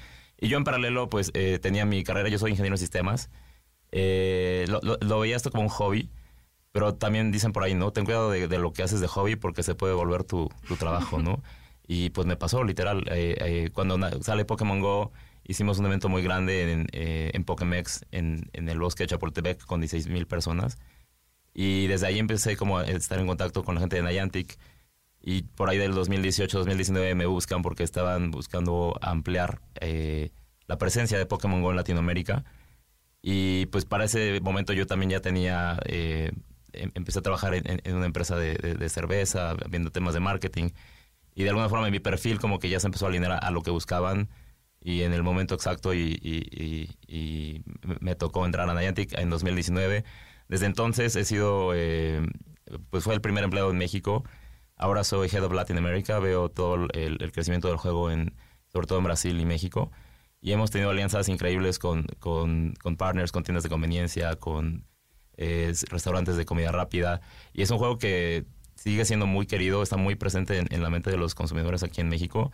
Y 0.41 0.49
yo 0.49 0.59
en 0.59 0.65
paralelo, 0.65 1.09
pues 1.09 1.31
eh, 1.35 1.59
tenía 1.61 1.85
mi 1.87 2.03
carrera, 2.03 2.29
yo 2.29 2.39
soy 2.39 2.51
ingeniero 2.51 2.75
en 2.75 2.79
sistemas. 2.79 3.31
Eh, 3.97 4.65
lo, 4.69 4.81
lo- 4.83 4.99
lo 5.01 5.21
veía 5.21 5.37
esto 5.37 5.51
como 5.53 5.63
un 5.63 5.69
hobby, 5.69 6.11
pero 6.73 6.95
también 6.95 7.31
dicen 7.31 7.53
por 7.53 7.63
ahí, 7.63 7.75
¿no? 7.75 7.93
Ten 7.93 8.05
cuidado 8.05 8.31
de, 8.31 8.49
de 8.49 8.59
lo 8.59 8.73
que 8.73 8.83
haces 8.83 9.01
de 9.01 9.07
hobby 9.07 9.37
porque 9.37 9.63
se 9.63 9.75
puede 9.77 9.95
volver 9.95 10.25
tu, 10.25 10.51
tu 10.69 10.77
trabajo, 10.77 11.19
¿no? 11.21 11.43
Y 11.87 12.11
pues 12.11 12.27
me 12.27 12.35
pasó, 12.37 12.65
literal. 12.65 13.05
eh, 13.11 13.37
eh, 13.41 13.71
cuando 13.75 13.99
sale 14.23 14.47
Pokémon 14.47 14.81
Go, 14.81 15.13
hicimos 15.45 15.79
un 15.79 15.85
evento 15.87 16.09
muy 16.09 16.23
grande 16.23 16.73
en, 16.73 16.87
en 16.93 17.45
Pokémex, 17.45 18.07
en, 18.11 18.49
en 18.55 18.69
el 18.71 18.79
bosque 18.81 19.03
de 19.05 19.09
Chapultepec, 19.09 19.65
con 19.67 19.81
16 19.83 20.09
mil 20.09 20.27
personas. 20.27 20.79
Y 21.53 21.87
desde 21.87 22.07
ahí 22.07 22.19
empecé 22.19 22.57
como 22.57 22.79
a 22.79 22.85
estar 22.87 23.19
en 23.19 23.27
contacto 23.27 23.65
con 23.65 23.75
la 23.75 23.83
gente 23.83 23.97
de 23.97 24.03
Niantic. 24.03 24.57
Y 25.21 25.43
por 25.43 25.69
ahí 25.69 25.77
del 25.79 25.93
2018-2019 25.93 27.15
me 27.15 27.27
buscan 27.27 27.61
porque 27.61 27.83
estaban 27.83 28.31
buscando 28.31 28.97
ampliar 29.03 29.61
la 30.67 30.79
presencia 30.79 31.19
de 31.19 31.27
Pokémon 31.27 31.61
Go 31.63 31.71
en 31.71 31.77
Latinoamérica. 31.77 32.45
Y 33.27 33.67
pues 33.67 33.87
para 33.87 34.05
ese 34.05 34.41
momento 34.43 34.73
yo 34.75 34.87
también 34.87 35.11
ya 35.11 35.21
tenía, 35.21 35.79
eh, 35.87 36.33
em- 36.75 36.91
empecé 36.95 37.21
a 37.21 37.23
trabajar 37.23 37.55
en, 37.55 37.81
en- 37.85 37.97
una 37.97 38.05
empresa 38.07 38.37
de, 38.37 38.55
de- 38.57 38.75
de 38.75 38.89
cerveza, 38.91 39.55
viendo 39.71 39.91
temas 39.91 40.13
de 40.15 40.21
marketing. 40.21 40.71
Y 41.35 41.45
de 41.45 41.51
alguna 41.51 41.69
forma 41.69 41.91
mi 41.91 42.01
perfil 42.01 42.39
como 42.41 42.59
que 42.59 42.69
ya 42.71 42.81
se 42.81 42.87
empezó 42.89 43.07
a 43.07 43.09
alinear 43.11 43.33
a, 43.33 43.39
a 43.39 43.51
lo 43.51 43.63
que 43.63 43.71
buscaban. 43.71 44.29
Y 44.81 45.03
en 45.03 45.13
el 45.15 45.23
momento 45.23 45.55
exacto 45.55 45.95
y, 45.95 46.19
y- 46.23 46.49
y- 46.53 46.91
y 47.09 47.65
me 48.01 48.15
tocó 48.17 48.45
entrar 48.47 48.69
a 48.71 48.75
Niantic 48.75 49.19
en 49.19 49.31
2019. 49.31 50.05
Desde 50.49 50.67
entonces 50.67 51.17
he 51.17 51.25
sido, 51.25 51.73
eh, 51.75 52.23
pues 52.91 53.05
fue 53.05 53.15
el 53.15 53.21
primer 53.21 53.45
empleado 53.45 53.71
en 53.71 53.79
México. 53.79 54.25
Ahora 54.77 55.05
soy 55.05 55.29
Head 55.33 55.45
of 55.45 55.53
Latin 55.53 55.79
America, 55.79 56.19
veo 56.19 56.51
todo 56.51 56.75
el, 56.93 57.19
el 57.23 57.33
crecimiento 57.33 57.69
del 57.69 57.77
juego, 57.79 58.11
en, 58.11 58.35
sobre 58.73 58.87
todo 58.87 58.99
en 58.99 59.05
Brasil 59.05 59.41
y 59.41 59.45
México. 59.47 59.91
Y 60.45 60.53
hemos 60.53 60.71
tenido 60.71 60.91
alianzas 60.91 61.31
increíbles 61.31 61.79
con, 61.79 62.05
con, 62.21 62.75
con 62.83 62.97
partners, 62.99 63.33
con 63.33 63.45
tiendas 63.45 63.63
de 63.63 63.71
conveniencia, 63.71 64.37
con 64.37 64.85
eh, 65.39 65.73
restaurantes 65.89 66.37
de 66.37 66.45
comida 66.45 66.71
rápida. 66.71 67.23
Y 67.55 67.63
es 67.63 67.71
un 67.71 67.79
juego 67.79 67.97
que 67.97 68.45
sigue 68.75 69.07
siendo 69.07 69.27
muy 69.27 69.47
querido, 69.47 69.83
está 69.83 69.97
muy 69.97 70.17
presente 70.17 70.59
en, 70.59 70.67
en 70.71 70.83
la 70.83 70.91
mente 70.91 71.11
de 71.11 71.17
los 71.17 71.35
consumidores 71.35 71.83
aquí 71.83 72.03
en 72.03 72.11
México. 72.11 72.53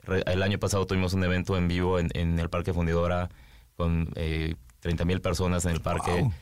Re- 0.00 0.22
el 0.26 0.42
año 0.42 0.58
pasado 0.58 0.86
tuvimos 0.86 1.14
un 1.14 1.24
evento 1.24 1.56
en 1.56 1.66
vivo 1.66 1.98
en, 1.98 2.10
en 2.12 2.38
el 2.38 2.50
Parque 2.50 2.74
Fundidora 2.74 3.30
con 3.74 4.10
eh, 4.16 4.56
30 4.80 5.06
mil 5.06 5.22
personas 5.22 5.64
en 5.64 5.70
el 5.70 5.80
parque. 5.80 6.10
Wow. 6.20 6.32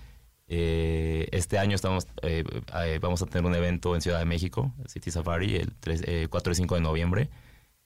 Eh, 0.48 1.28
este 1.30 1.60
año 1.60 1.76
estamos, 1.76 2.08
eh, 2.22 2.42
eh, 2.74 2.98
vamos 3.00 3.22
a 3.22 3.26
tener 3.26 3.46
un 3.46 3.54
evento 3.54 3.94
en 3.94 4.00
Ciudad 4.00 4.18
de 4.18 4.24
México, 4.24 4.74
City 4.88 5.12
Safari, 5.12 5.54
el 5.54 5.76
3, 5.76 6.02
eh, 6.06 6.26
4 6.28 6.52
y 6.52 6.56
5 6.56 6.74
de 6.74 6.80
noviembre, 6.80 7.30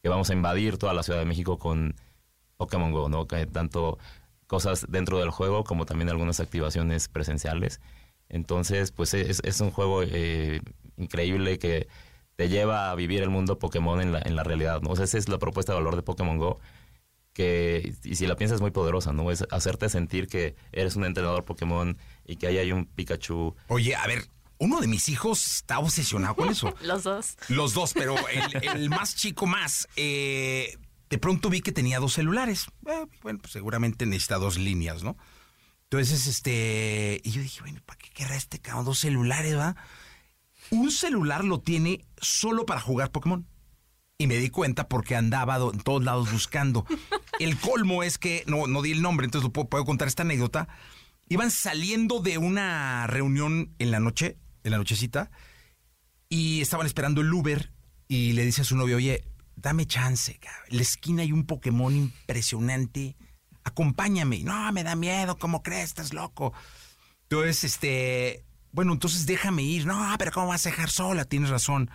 que 0.02 0.09
vamos 0.09 0.31
a 0.31 0.33
invadir 0.33 0.78
toda 0.78 0.95
la 0.95 1.02
Ciudad 1.02 1.19
de 1.19 1.26
México 1.26 1.59
con 1.59 1.95
Pokémon 2.62 2.92
Go, 2.92 3.09
¿no? 3.09 3.26
Que 3.26 3.47
tanto 3.47 3.99
cosas 4.47 4.87
dentro 4.88 5.19
del 5.19 5.31
juego 5.31 5.64
como 5.64 5.85
también 5.87 6.09
algunas 6.11 6.38
activaciones 6.40 7.09
presenciales. 7.09 7.81
Entonces, 8.28 8.92
pues 8.92 9.14
es, 9.14 9.40
es 9.45 9.61
un 9.61 9.71
juego 9.71 10.02
eh, 10.04 10.61
increíble 10.97 11.59
que 11.59 11.88
te 12.37 12.49
lleva 12.49 12.90
a 12.90 12.95
vivir 12.95 13.23
el 13.23 13.31
mundo 13.31 13.59
Pokémon 13.59 14.00
en 14.00 14.12
la, 14.12 14.21
en 14.25 14.37
la 14.37 14.42
realidad, 14.42 14.81
¿no? 14.83 14.90
O 14.90 14.97
sea, 14.97 15.04
esa 15.04 15.19
es 15.19 15.28
la 15.28 15.38
propuesta 15.38 15.73
de 15.73 15.78
valor 15.78 15.97
de 15.97 16.02
Pokémon 16.02 16.38
Go, 16.38 16.59
que, 17.35 17.95
y 18.04 18.14
si 18.16 18.26
la 18.26 18.37
piensas, 18.37 18.57
es 18.57 18.61
muy 18.62 18.71
poderosa, 18.71 19.12
¿no? 19.12 19.31
Es 19.31 19.45
hacerte 19.50 19.88
sentir 19.88 20.26
que 20.28 20.54
eres 20.73 20.97
un 20.97 21.04
entrenador 21.04 21.45
Pokémon 21.45 21.97
y 22.26 22.37
que 22.37 22.47
ahí 22.47 22.59
hay 22.59 22.73
un 22.73 22.87
Pikachu. 22.87 23.54
Oye, 23.69 23.95
a 23.97 24.07
ver, 24.07 24.25
uno 24.59 24.81
de 24.81 24.87
mis 24.87 25.09
hijos 25.09 25.45
está 25.57 25.78
obsesionado 25.78 26.35
con 26.37 26.49
eso. 26.50 26.75
Los 26.83 27.02
dos. 27.04 27.37
Los 27.49 27.75
dos, 27.75 27.92
pero 27.95 28.14
el, 28.28 28.64
el 28.69 28.90
más 28.90 29.16
chico 29.16 29.47
más. 29.47 29.88
eh, 29.97 30.76
de 31.12 31.19
pronto 31.19 31.50
vi 31.50 31.61
que 31.61 31.73
tenía 31.73 32.00
dos 32.00 32.14
celulares. 32.14 32.69
Eh, 32.87 33.04
bueno, 33.21 33.38
pues 33.38 33.52
seguramente 33.52 34.07
necesita 34.07 34.38
dos 34.38 34.57
líneas, 34.57 35.02
¿no? 35.02 35.19
Entonces, 35.83 36.26
este. 36.26 37.21
Y 37.23 37.33
yo 37.33 37.42
dije, 37.42 37.61
bueno, 37.61 37.83
¿para 37.85 37.99
qué 37.99 38.09
querrá 38.14 38.35
este 38.35 38.61
cabrón 38.61 38.87
dos 38.87 39.00
celulares, 39.00 39.54
va? 39.54 39.76
Un 40.71 40.90
celular 40.90 41.45
lo 41.45 41.61
tiene 41.61 42.07
solo 42.19 42.64
para 42.64 42.81
jugar 42.81 43.12
Pokémon. 43.12 43.47
Y 44.16 44.26
me 44.26 44.38
di 44.38 44.49
cuenta 44.49 44.88
porque 44.88 45.14
andaba 45.14 45.57
en 45.57 45.81
todos 45.81 46.02
lados 46.02 46.33
buscando. 46.33 46.87
El 47.38 47.59
colmo 47.59 48.02
es 48.02 48.16
que, 48.16 48.42
no, 48.47 48.66
no 48.66 48.81
di 48.81 48.92
el 48.92 49.02
nombre, 49.02 49.26
entonces 49.26 49.50
puedo, 49.52 49.69
puedo 49.69 49.85
contar 49.85 50.09
esta 50.09 50.23
anécdota. 50.23 50.66
Iban 51.28 51.50
saliendo 51.50 52.21
de 52.21 52.38
una 52.38 53.07
reunión 53.07 53.75
en 53.78 53.90
la 53.90 54.00
noche, 54.00 54.38
en 54.64 54.71
la 54.71 54.78
nochecita, 54.78 55.31
y 56.31 56.62
estaban 56.62 56.87
esperando 56.87 57.21
el 57.21 57.31
Uber 57.31 57.71
y 58.09 58.33
le 58.33 58.47
dice 58.47 58.62
a 58.62 58.64
su 58.64 58.76
novio, 58.76 58.97
oye, 58.97 59.25
dame 59.56 59.87
chance, 59.87 60.38
cabrón. 60.38 60.62
en 60.71 60.76
la 60.76 60.82
esquina 60.82 61.23
hay 61.23 61.32
un 61.32 61.47
Pokémon 61.47 61.94
impresionante, 61.94 63.16
acompáñame. 63.64 64.40
No, 64.40 64.71
me 64.73 64.85
da 64.85 64.97
miedo, 64.97 65.38
¿cómo 65.38 65.62
crees? 65.62 65.90
Estás 65.90 66.12
loco. 66.12 66.52
Entonces, 67.25 67.64
este, 67.64 68.44
bueno, 68.73 68.92
entonces 68.92 69.26
déjame 69.26 69.62
ir. 69.62 69.87
No, 69.87 70.14
pero 70.18 70.32
¿cómo 70.32 70.49
vas 70.49 70.66
a 70.66 70.71
dejar 70.71 70.90
sola? 70.90 71.25
Tienes 71.25 71.50
razón. 71.50 71.90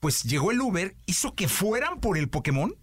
Pues 0.00 0.22
llegó 0.22 0.50
el 0.50 0.60
Uber, 0.60 0.96
hizo 1.06 1.34
que 1.34 1.48
fueran 1.48 2.00
por 2.00 2.18
el 2.18 2.28
Pokémon. 2.28 2.74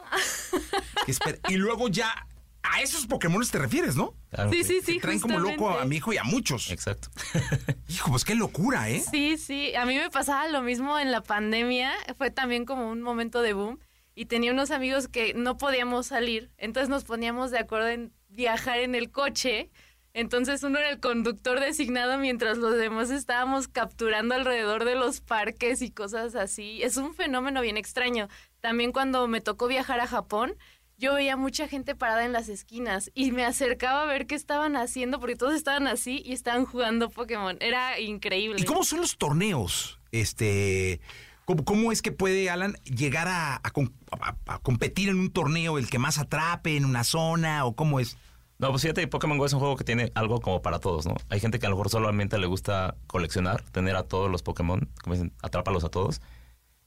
Y 1.48 1.56
luego 1.56 1.88
ya 1.88 2.26
a 2.62 2.82
esos 2.82 3.06
Pokémon 3.06 3.42
te 3.46 3.58
refieres, 3.58 3.96
¿no? 3.96 4.14
Claro 4.30 4.50
Sí, 4.50 4.58
que- 4.58 4.64
sí, 4.64 4.80
sí. 4.84 4.98
Traen 5.00 5.20
como 5.20 5.38
loco 5.38 5.70
a 5.70 5.84
mi 5.84 5.96
hijo 5.96 6.12
y 6.12 6.18
a 6.18 6.24
muchos. 6.24 6.70
Exacto. 6.70 7.08
Hijo, 7.88 8.10
pues 8.10 8.24
qué 8.24 8.34
locura, 8.34 8.88
¿eh? 8.88 9.02
Sí, 9.10 9.36
sí. 9.38 9.74
A 9.74 9.84
mí 9.86 9.96
me 9.96 10.10
pasaba 10.10 10.46
lo 10.48 10.62
mismo 10.62 10.98
en 10.98 11.10
la 11.10 11.22
pandemia. 11.22 11.92
Fue 12.18 12.30
también 12.30 12.64
como 12.64 12.90
un 12.90 13.02
momento 13.02 13.42
de 13.42 13.52
boom. 13.54 13.78
Y 14.14 14.26
tenía 14.26 14.52
unos 14.52 14.70
amigos 14.70 15.08
que 15.08 15.34
no 15.34 15.56
podíamos 15.56 16.06
salir. 16.06 16.50
Entonces 16.58 16.88
nos 16.88 17.04
poníamos 17.04 17.50
de 17.50 17.58
acuerdo 17.58 17.88
en 17.88 18.12
viajar 18.28 18.78
en 18.80 18.94
el 18.94 19.10
coche. 19.10 19.70
Entonces 20.12 20.62
uno 20.64 20.78
era 20.78 20.90
el 20.90 20.98
conductor 21.00 21.60
designado 21.60 22.18
mientras 22.18 22.58
los 22.58 22.76
demás 22.76 23.10
estábamos 23.10 23.68
capturando 23.68 24.34
alrededor 24.34 24.84
de 24.84 24.96
los 24.96 25.20
parques 25.20 25.82
y 25.82 25.90
cosas 25.90 26.34
así. 26.34 26.82
Es 26.82 26.96
un 26.96 27.14
fenómeno 27.14 27.62
bien 27.62 27.76
extraño. 27.76 28.28
También 28.60 28.92
cuando 28.92 29.26
me 29.28 29.40
tocó 29.40 29.68
viajar 29.68 30.00
a 30.00 30.06
Japón, 30.08 30.56
yo 31.00 31.14
veía 31.14 31.36
mucha 31.36 31.66
gente 31.66 31.94
parada 31.96 32.24
en 32.24 32.32
las 32.32 32.48
esquinas 32.48 33.10
y 33.14 33.32
me 33.32 33.44
acercaba 33.44 34.02
a 34.02 34.06
ver 34.06 34.26
qué 34.26 34.34
estaban 34.34 34.76
haciendo 34.76 35.18
porque 35.18 35.34
todos 35.34 35.54
estaban 35.54 35.86
así 35.86 36.22
y 36.24 36.32
estaban 36.32 36.66
jugando 36.66 37.08
Pokémon. 37.08 37.56
Era 37.60 37.98
increíble. 37.98 38.60
¿Y 38.60 38.64
cómo 38.64 38.84
son 38.84 39.00
los 39.00 39.16
torneos? 39.16 39.98
Este, 40.12 41.00
¿cómo, 41.46 41.64
cómo 41.64 41.90
es 41.90 42.02
que 42.02 42.12
puede 42.12 42.50
Alan 42.50 42.74
llegar 42.84 43.28
a, 43.28 43.56
a 43.62 43.70
con- 43.70 43.94
a- 44.20 44.36
a 44.46 44.58
competir 44.58 45.08
en 45.08 45.18
un 45.18 45.30
torneo 45.30 45.78
el 45.78 45.88
que 45.88 45.98
más 45.98 46.18
atrape 46.18 46.76
en 46.76 46.84
una 46.84 47.02
zona 47.04 47.64
o 47.64 47.74
cómo 47.74 47.98
es? 47.98 48.16
No, 48.58 48.68
pues 48.70 48.82
fíjate, 48.82 49.06
Pokémon 49.08 49.38
Go 49.38 49.46
es 49.46 49.54
un 49.54 49.58
juego 49.60 49.76
que 49.76 49.84
tiene 49.84 50.12
algo 50.14 50.40
como 50.42 50.60
para 50.60 50.80
todos, 50.80 51.06
¿no? 51.06 51.14
Hay 51.30 51.40
gente 51.40 51.58
que 51.58 51.64
a 51.66 51.70
lo 51.70 51.76
mejor 51.76 51.88
solamente 51.90 52.36
le 52.36 52.46
gusta 52.46 52.94
coleccionar, 53.06 53.62
tener 53.70 53.96
a 53.96 54.02
todos 54.02 54.30
los 54.30 54.42
Pokémon, 54.42 54.86
como 55.02 55.14
dicen, 55.14 55.32
atrápalos 55.42 55.82
a 55.82 55.88
todos. 55.88 56.20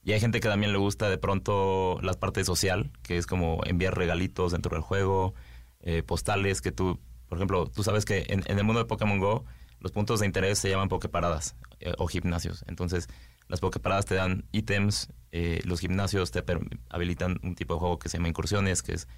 Y 0.04 0.12
hay 0.12 0.20
gente 0.20 0.40
que 0.40 0.50
también 0.50 0.74
le 0.74 0.78
gusta 0.78 1.10
de 1.10 1.18
pronto 1.18 2.00
la 2.02 2.14
parte 2.14 2.44
social, 2.44 2.92
que 3.04 3.18
es 3.18 3.26
como 3.26 3.62
enviar 3.66 3.98
regalitos 3.98 4.52
dentro 4.52 4.76
del 4.76 4.82
juego, 4.82 5.34
eh, 5.80 6.04
postales 6.04 6.62
que 6.62 6.72
tú, 6.72 7.00
por 7.28 7.38
ejemplo, 7.38 7.68
tú 7.68 7.84
sabes 7.84 8.06
que 8.06 8.26
en, 8.28 8.44
en 8.46 8.58
el 8.58 8.64
mundo 8.64 8.80
de 8.80 8.86
Pokémon 8.86 9.20
Go 9.20 9.46
los 9.84 9.92
puntos 9.92 10.22
de 10.22 10.26
interés 10.26 10.58
se 10.58 10.70
llaman 10.70 10.88
Poképaradas 10.88 11.56
eh, 11.82 11.94
o 11.98 12.08
gimnasios. 12.08 12.64
Entonces, 12.68 13.10
las 13.50 13.60
Poképaradas 13.60 14.06
te 14.06 14.16
dan 14.16 14.46
ítems, 14.54 15.10
eh, 15.32 15.62
los 15.66 15.82
gimnasios 15.82 16.32
te 16.32 16.42
habilitan 16.90 17.38
un 17.44 17.54
tipo 17.56 17.74
de 17.74 17.80
juego 17.82 18.00
que 18.00 18.08
se 18.08 18.18
llama 18.18 18.30
incursiones, 18.30 18.82
que 18.82 18.94
es 18.94 19.10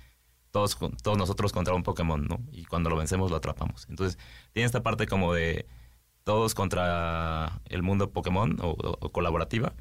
todos, 0.50 0.78
todos 1.04 1.18
nosotros 1.18 1.54
contra 1.54 1.76
un 1.76 1.84
Pokémon, 1.84 2.26
¿no? 2.26 2.40
Y 2.52 2.66
cuando 2.66 2.90
lo 2.90 2.96
vencemos 2.96 3.30
lo 3.30 3.38
atrapamos. 3.38 3.86
Entonces, 3.90 4.18
tiene 4.54 4.66
esta 4.66 4.82
parte 4.82 5.06
como 5.06 5.34
de 5.34 5.68
todos 6.24 6.56
contra 6.56 7.62
el 7.66 7.84
mundo 7.84 8.10
Pokémon 8.10 8.58
o 8.60 9.12
colaborativa. 9.12 9.74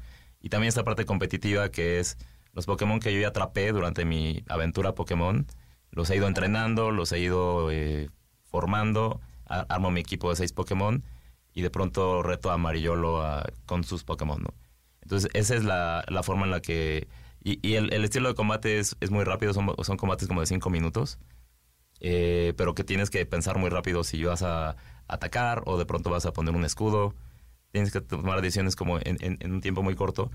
Y 0.45 0.49
también 0.49 0.67
esta 0.67 0.83
parte 0.83 1.05
competitiva 1.05 1.69
que 1.69 1.99
es 1.99 2.19
los 2.53 2.67
Pokémon 2.67 2.99
que 2.99 3.11
yo 3.11 3.19
ya 3.19 3.29
atrapé 3.29 3.71
durante 3.71 4.05
mi 4.05 4.43
aventura 4.47 4.93
Pokémon. 4.93 5.47
Los 5.89 6.11
he 6.11 6.17
ido 6.17 6.27
entrenando, 6.27 6.91
los 6.91 7.11
he 7.13 7.19
ido 7.19 7.71
eh, 7.71 8.11
formando. 8.43 9.21
Armo 9.47 9.89
mi 9.89 10.01
equipo 10.01 10.29
de 10.29 10.35
seis 10.35 10.53
Pokémon 10.53 11.03
y 11.55 11.63
de 11.63 11.71
pronto 11.71 12.21
reto 12.21 12.51
a 12.51 12.59
Mariolo 12.59 13.23
con 13.65 13.83
sus 13.83 14.03
Pokémon. 14.03 14.45
Entonces, 15.01 15.31
esa 15.33 15.55
es 15.55 15.63
la, 15.63 16.05
la 16.09 16.21
forma 16.21 16.45
en 16.45 16.51
la 16.51 16.61
que... 16.61 17.07
Y, 17.43 17.73
el 17.73 18.05
estilo 18.05 18.29
de 18.29 18.35
combate 18.35 18.77
es, 18.77 18.97
es 18.99 19.09
muy 19.09 19.23
rápido, 19.23 19.51
son, 19.51 19.73
son 19.81 19.97
combates 19.97 20.27
como 20.27 20.41
de 20.41 20.47
cinco 20.47 20.69
minutos, 20.69 21.17
eh, 22.01 22.53
pero 22.55 22.75
que 22.75 22.83
tienes 22.83 23.09
que 23.09 23.25
pensar 23.25 23.57
muy 23.57 23.71
rápido 23.71 24.03
si 24.03 24.23
vas 24.23 24.43
a 24.43 24.75
atacar 25.07 25.63
o 25.65 25.79
de 25.79 25.87
pronto 25.87 26.11
vas 26.11 26.27
a 26.27 26.33
poner 26.33 26.53
un 26.53 26.65
escudo. 26.65 27.15
Tienes 27.75 27.91
que 27.91 27.99
tomar 28.01 28.41
decisiones 28.41 28.75
como 28.77 28.99
en, 28.99 29.17
en- 29.19 29.37
en 29.41 29.51
un 29.53 29.59
tiempo 29.61 29.83
muy 29.83 29.95
corto. 29.95 30.31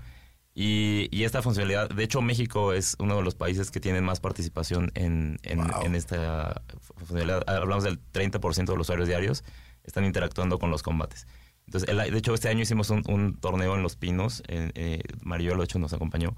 Y, 0.53 1.07
y 1.11 1.23
esta 1.23 1.41
funcionalidad, 1.41 1.89
de 1.89 2.03
hecho 2.03 2.21
México 2.21 2.73
es 2.73 2.95
uno 2.99 3.15
de 3.15 3.23
los 3.23 3.35
países 3.35 3.71
que 3.71 3.79
tienen 3.79 4.03
más 4.03 4.19
participación 4.19 4.91
en, 4.95 5.39
en, 5.43 5.59
Wow. 5.59 5.85
en 5.85 5.95
esta 5.95 6.61
funcionalidad. 6.97 7.43
Hablamos 7.49 7.83
del 7.83 7.99
30% 8.11 8.65
de 8.73 8.77
los 8.77 8.85
usuarios 8.85 9.07
diarios 9.07 9.43
están 9.83 10.05
interactuando 10.05 10.59
con 10.59 10.69
los 10.69 10.83
combates. 10.83 11.25
Entonces, 11.65 11.89
el- 11.89 12.11
de 12.11 12.17
hecho, 12.17 12.33
este 12.33 12.49
año 12.49 12.61
hicimos 12.61 12.89
un, 12.89 13.01
un 13.07 13.39
torneo 13.39 13.75
en 13.75 13.81
Los 13.81 13.95
Pinos. 13.95 14.43
eh, 14.47 15.01
Mariolo, 15.23 15.59
de 15.61 15.65
hecho, 15.65 15.79
nos 15.79 15.93
acompañó. 15.93 16.35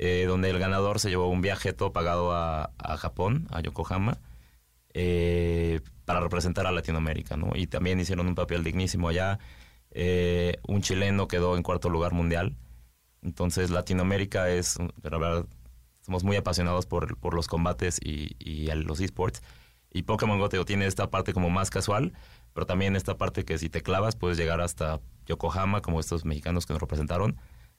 eh, 0.00 0.26
donde 0.28 0.50
el 0.50 0.58
ganador 0.60 1.00
se 1.00 1.08
llevó 1.10 1.28
un 1.28 1.40
viaje 1.40 1.72
todo 1.72 1.92
pagado 1.92 2.32
a, 2.32 2.70
a 2.78 2.96
Japón, 2.96 3.48
a 3.50 3.60
Yokohama, 3.60 4.20
eh, 4.94 5.80
para 6.04 6.20
representar 6.20 6.66
a 6.66 6.72
Latinoamérica, 6.72 7.36
¿no? 7.36 7.52
Y 7.54 7.66
también 7.66 7.98
hicieron 8.00 8.26
un 8.28 8.34
papel 8.34 8.62
dignísimo 8.64 9.08
allá. 9.08 9.38
Eh, 9.92 10.58
un 10.66 10.82
chileno 10.82 11.28
quedó 11.28 11.56
en 11.56 11.62
cuarto 11.62 11.88
lugar 11.90 12.12
mundial. 12.12 12.56
Entonces, 13.22 13.70
Latinoamérica 13.70 14.50
es, 14.50 14.76
la 15.02 15.18
verdad, 15.18 15.46
somos 16.02 16.24
muy 16.24 16.36
apasionados 16.36 16.86
por, 16.86 17.16
por 17.18 17.34
los 17.34 17.48
combates 17.48 17.98
y, 18.02 18.36
los 18.74 19.00
esports. 19.00 19.42
Y 19.90 20.02
Pokémon 20.02 20.38
Go 20.38 20.48
tiene 20.64 20.86
esta 20.86 21.10
parte 21.10 21.32
como 21.32 21.50
más 21.50 21.70
casual, 21.70 22.12
pero 22.54 22.66
también 22.66 22.96
esta 22.96 23.16
parte 23.16 23.44
que 23.44 23.58
si 23.58 23.68
te 23.70 23.82
clavas 23.82 24.16
puedes 24.16 24.36
llegar 24.38 24.60
hasta 24.60 25.00
Yokohama, 25.26 25.80
como 25.82 26.00
estos 26.00 26.24
mexicanos 26.24 26.66
que 26.66 26.74
nos 26.74 26.80
representaron, 26.82 27.36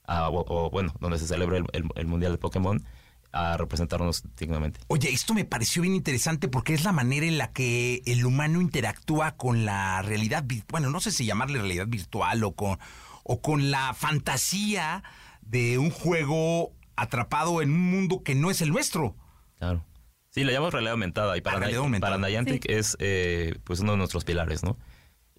o, 0.08 0.70
bueno, 0.72 0.94
donde 1.00 1.20
se 1.20 1.28
celebra 1.28 1.58
el, 1.58 1.66
el- 1.74 1.86
el 1.96 2.08
Mundial 2.08 2.32
de 2.32 2.38
Pokémon, 2.39 2.84
a 3.31 3.57
representarnos 3.57 4.24
dignamente. 4.38 4.79
Oye, 4.88 5.09
esto 5.13 5.33
me 5.33 5.45
pareció 5.45 5.81
bien 5.83 5.93
interesante 5.95 6.48
porque 6.48 6.74
es 6.74 6.83
la 6.83 6.91
manera 6.91 7.25
en 7.25 7.38
la 7.38 7.51
que 7.51 8.01
el 8.05 8.25
humano 8.25 8.59
interactúa 8.62 9.38
con 9.38 9.65
la 9.65 10.01
realidad, 10.01 10.43
bueno, 10.69 10.89
no 10.89 11.00
sé 11.00 11.12
si 11.12 11.25
llamarle 11.25 11.59
realidad 11.59 11.86
virtual 11.88 12.43
o 12.43 12.53
con, 12.53 12.79
o 13.24 13.41
con 13.41 13.69
la 13.71 13.93
fantasía 13.93 15.03
de 15.41 15.77
un 15.77 15.89
juego 15.91 16.71
atrapado 16.95 17.62
en 17.62 17.71
un 17.71 17.91
mundo 17.91 18.24
que 18.24 18.36
no 18.36 18.51
es 18.51 18.62
el 18.62 18.69
nuestro. 18.71 19.15
Claro. 19.57 19.86
Sí, 20.31 20.43
le 20.43 20.53
llamamos 20.53 20.74
realidad 20.74 20.93
aumentada 20.93 21.38
y 21.38 21.41
para, 21.41 21.57
Ah, 21.57 21.59
realidad 21.59 21.79
Ni- 21.81 21.86
aumentada. 21.86 22.17
para 22.17 22.29
Niantic 22.29 22.69
es 22.69 22.95
eh, 23.00 23.55
pues 23.63 23.79
uno 23.79 23.93
de 23.93 23.98
nuestros 23.98 24.25
pilares, 24.25 24.63
¿no? 24.63 24.77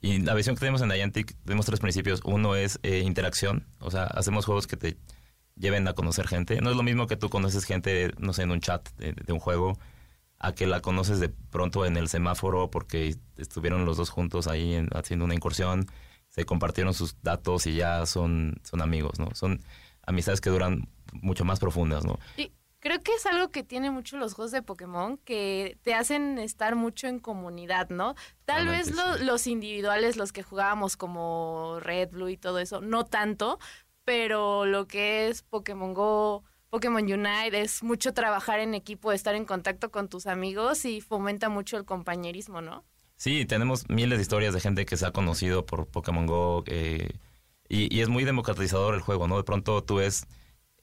Y 0.00 0.18
la 0.20 0.34
visión 0.34 0.56
que 0.56 0.60
tenemos 0.60 0.80
en 0.82 0.88
Niantic, 0.88 1.36
tenemos 1.44 1.66
tres 1.66 1.78
principios. 1.78 2.20
Uno 2.24 2.54
es 2.56 2.80
eh, 2.82 3.00
interacción, 3.04 3.66
o 3.80 3.90
sea, 3.90 4.04
hacemos 4.04 4.46
juegos 4.46 4.66
que 4.66 4.76
te 4.76 4.96
lleven 5.60 5.86
a 5.86 5.92
conocer 5.92 6.26
gente. 6.26 6.60
No 6.60 6.70
es 6.70 6.76
lo 6.76 6.82
mismo 6.82 7.06
que 7.06 7.16
tú 7.16 7.28
conoces 7.28 7.64
gente, 7.64 8.12
no 8.18 8.32
sé, 8.32 8.42
en 8.42 8.50
un 8.50 8.60
chat 8.60 8.88
de, 8.96 9.12
de 9.12 9.32
un 9.32 9.38
juego, 9.38 9.78
a 10.38 10.52
que 10.54 10.66
la 10.66 10.80
conoces 10.80 11.20
de 11.20 11.28
pronto 11.28 11.84
en 11.84 11.96
el 11.96 12.08
semáforo 12.08 12.70
porque 12.70 13.14
estuvieron 13.36 13.84
los 13.84 13.96
dos 13.98 14.08
juntos 14.10 14.46
ahí 14.48 14.74
en- 14.74 14.88
haciendo 14.94 15.26
una 15.26 15.34
incursión, 15.34 15.86
se 16.28 16.44
compartieron 16.46 16.94
sus 16.94 17.20
datos 17.22 17.66
y 17.66 17.74
ya 17.74 18.06
son, 18.06 18.58
son 18.64 18.80
amigos, 18.80 19.18
¿no? 19.18 19.28
Son 19.34 19.60
amistades 20.06 20.40
que 20.40 20.48
duran 20.50 20.88
mucho 21.12 21.44
más 21.44 21.58
profundas, 21.60 22.04
¿no? 22.06 22.18
Y 22.38 22.52
creo 22.78 23.02
que 23.02 23.12
es 23.12 23.26
algo 23.26 23.50
que 23.50 23.62
tiene 23.64 23.90
mucho 23.90 24.16
los 24.16 24.32
juegos 24.32 24.52
de 24.52 24.62
Pokémon, 24.62 25.18
que 25.18 25.76
te 25.82 25.92
hacen 25.92 26.38
estar 26.38 26.74
mucho 26.74 27.06
en 27.08 27.18
comunidad, 27.18 27.90
¿no? 27.90 28.14
Tal 28.46 28.64
Realmente 28.64 28.92
vez 28.92 28.96
lo- 28.96 29.18
sí. 29.18 29.24
los 29.24 29.46
individuales, 29.46 30.16
los 30.16 30.32
que 30.32 30.42
jugábamos 30.42 30.96
como 30.96 31.76
Red, 31.80 32.10
Blue 32.12 32.28
y 32.30 32.38
todo 32.38 32.60
eso, 32.60 32.80
no 32.80 33.04
tanto, 33.04 33.58
pero 34.04 34.66
lo 34.66 34.86
que 34.86 35.28
es 35.28 35.42
Pokémon 35.42 35.94
Go, 35.94 36.44
Pokémon 36.68 37.02
Unite, 37.02 37.60
es 37.60 37.82
mucho 37.82 38.14
trabajar 38.14 38.60
en 38.60 38.74
equipo, 38.74 39.12
estar 39.12 39.34
en 39.34 39.44
contacto 39.44 39.90
con 39.90 40.08
tus 40.08 40.26
amigos 40.26 40.84
y 40.84 41.00
fomenta 41.00 41.48
mucho 41.48 41.76
el 41.76 41.84
compañerismo, 41.84 42.60
¿no? 42.60 42.84
Sí, 43.16 43.44
tenemos 43.44 43.88
miles 43.90 44.18
de 44.18 44.22
historias 44.22 44.54
de 44.54 44.60
gente 44.60 44.86
que 44.86 44.96
se 44.96 45.04
ha 45.04 45.10
conocido 45.12 45.66
por 45.66 45.86
Pokémon 45.86 46.26
Go 46.26 46.64
eh, 46.66 47.10
y, 47.68 48.00
es 48.00 48.08
muy 48.08 48.24
democratizador 48.24 48.94
el 48.94 49.00
juego, 49.00 49.28
¿no? 49.28 49.36
De 49.36 49.44
pronto 49.44 49.84
tú 49.84 49.96
ves 49.96 50.26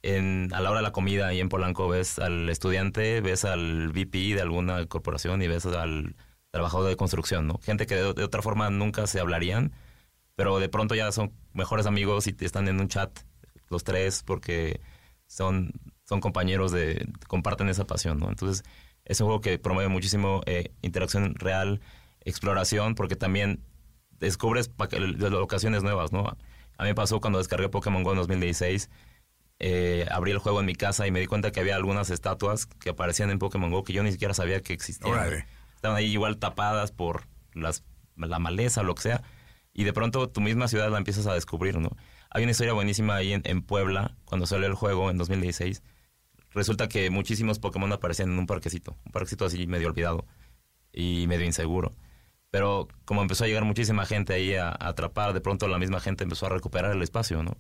en, 0.04 0.50
a 0.54 0.62
la 0.62 0.70
hora 0.70 0.80
de 0.80 0.84
la 0.84 0.92
comida 0.92 1.28
ahí 1.28 1.40
en 1.40 1.50
Polanco, 1.50 1.90
ves 1.90 2.20
al 2.20 2.48
estudiante, 2.50 3.22
ves 3.22 3.44
al 3.44 3.90
VP 3.90 4.36
de 4.36 4.42
alguna 4.42 4.86
corporación 4.86 5.42
y 5.42 5.48
ves 5.48 5.66
al 5.66 6.16
trabajador 6.52 6.90
de 6.90 6.96
construcción, 6.96 7.48
¿no? 7.48 7.60
Gente 7.60 7.88
que 7.88 7.96
de 7.96 8.24
otra 8.24 8.42
forma 8.42 8.70
nunca 8.70 9.08
se 9.08 9.20
hablarían, 9.20 9.74
pero 10.38 10.60
de 10.60 10.70
pronto 10.70 10.94
ya 10.94 11.12
son 11.12 11.34
mejores 11.54 11.88
amigos 11.88 12.28
y 12.28 12.36
están 12.42 12.68
en 12.68 12.80
un 12.80 12.88
chat 12.88 13.10
los 13.70 13.84
tres 13.84 14.22
porque 14.22 14.80
son, 15.26 15.72
son 16.06 16.22
compañeros 16.22 16.72
de, 16.72 17.10
comparten 17.28 17.70
esa 17.70 17.86
pasión, 17.86 18.20
¿no? 18.20 18.30
Entonces 18.30 18.64
es 19.04 19.20
un 19.20 19.26
juego 19.26 19.42
que 19.42 19.58
promueve 19.58 19.90
muchísimo 19.90 20.42
eh, 20.46 20.72
interacción 20.84 21.34
real, 21.36 21.82
exploración, 22.22 22.94
porque 22.94 23.16
también 23.16 23.64
descubres 24.12 24.70
locaciones 25.18 25.82
nuevas, 25.82 26.12
¿no? 26.12 26.28
A 26.78 26.84
mí 26.84 26.90
me 26.90 26.96
pasó 26.96 27.20
cuando 27.20 27.40
descargué 27.40 27.68
Pokémon 27.70 28.04
Go 28.04 28.12
en 28.12 28.18
2016, 28.18 28.92
eh, 29.58 30.06
abrí 30.12 30.30
el 30.30 30.38
juego 30.38 30.60
en 30.60 30.68
mi 30.68 30.76
casa 30.76 31.08
y 31.08 31.12
me 31.12 31.20
di 31.20 31.26
cuenta 31.26 31.52
que 31.52 31.62
había 31.62 31.76
algunas 31.76 32.12
estatuas 32.12 32.68
que 32.68 32.92
aparecían 32.92 33.32
en 33.32 33.40
Pokémon 33.40 33.72
Go 33.72 33.84
que 33.84 33.92
yo 33.92 34.04
ni 34.04 34.12
siquiera 34.12 34.36
sabía 34.36 34.62
que 34.62 34.74
existían. 34.74 35.14
Órale. 35.14 35.48
Estaban 35.74 35.98
ahí 35.98 36.12
igual 36.12 36.38
tapadas 36.38 36.92
por 36.92 37.24
las, 37.54 37.84
la 38.18 38.38
maleza 38.38 38.82
o 38.82 38.84
lo 38.84 38.94
que 38.94 39.02
sea. 39.02 39.24
Y 39.78 39.84
de 39.84 39.94
pronto 39.94 40.28
tu 40.28 40.42
misma 40.42 40.68
ciudad 40.68 40.90
la 40.90 40.98
empiezas 40.98 41.28
a 41.28 41.36
descubrir, 41.36 41.78
¿no? 41.78 41.92
Hay 42.32 42.42
una 42.42 42.52
historia 42.52 42.74
buenísima 42.74 43.16
ahí 43.16 43.32
en, 43.32 43.62
Puebla, 43.62 44.18
cuando 44.26 44.48
salió 44.48 44.66
el 44.66 44.74
juego 44.74 45.12
en 45.12 45.20
2016. 45.20 45.84
Resulta 46.50 46.90
que 46.90 47.12
muchísimos 47.12 47.60
Pokémon 47.60 47.92
aparecían 47.94 48.32
en 48.32 48.40
un 48.40 48.48
parquecito, 48.48 48.98
un 49.06 49.12
parquecito 49.12 49.46
así 49.46 49.68
medio 49.68 49.88
olvidado 49.88 50.26
y 50.92 51.28
medio 51.28 51.46
inseguro. 51.46 51.94
Pero 52.50 52.88
como 53.06 53.22
empezó 53.22 53.44
a 53.44 53.48
llegar 53.48 53.66
muchísima 53.66 54.08
gente 54.08 54.34
ahí 54.34 54.56
a, 54.56 54.76
atrapar, 54.80 55.34
de 55.34 55.42
pronto 55.42 55.68
la 55.68 55.78
misma 55.78 56.00
gente 56.00 56.24
empezó 56.24 56.48
a 56.48 56.50
recuperar 56.50 56.94
el 56.94 57.04
espacio, 57.04 57.44
¿no? 57.44 57.56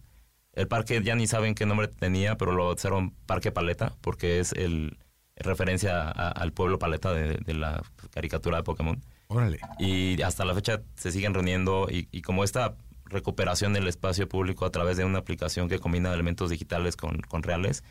El 0.53 0.67
parque 0.67 0.99
ya 1.03 1.13
ni 1.13 1.27
saben 1.27 1.53
qué 1.53 1.67
nombre 1.67 1.87
tenía, 1.87 2.35
pero 2.35 2.51
lo 2.51 2.65
bautizaron 2.65 3.11
Parque 3.27 3.51
Paleta, 3.51 3.95
porque 4.01 4.39
es 4.39 4.53
el 4.53 4.97
en 5.35 5.45
referencia 5.45 6.09
al 6.09 6.51
pueblo 6.51 6.79
Paleta 6.79 7.13
de 7.13 7.53
la 7.53 7.83
caricatura 8.09 8.57
de 8.57 8.63
Pokémon. 8.63 9.03
Órale. 9.27 9.59
Y 9.79 10.21
hasta 10.21 10.45
la 10.45 10.53
fecha 10.55 10.81
se 10.95 11.11
siguen 11.11 11.33
reuniendo 11.33 11.87
y, 11.91 12.07
y 12.11 12.21
como 12.21 12.43
esta 12.43 12.75
recuperación 13.05 13.73
del 13.73 13.87
espacio 13.87 14.27
público 14.27 14.65
a 14.65 14.71
través 14.71 14.97
de 14.97 15.05
una 15.05 15.19
aplicación 15.19 15.69
que 15.69 15.79
combina 15.79 16.13
elementos 16.13 16.49
digitales 16.49 16.95
con, 16.95 17.19
con 17.21 17.43
reales, 17.43 17.83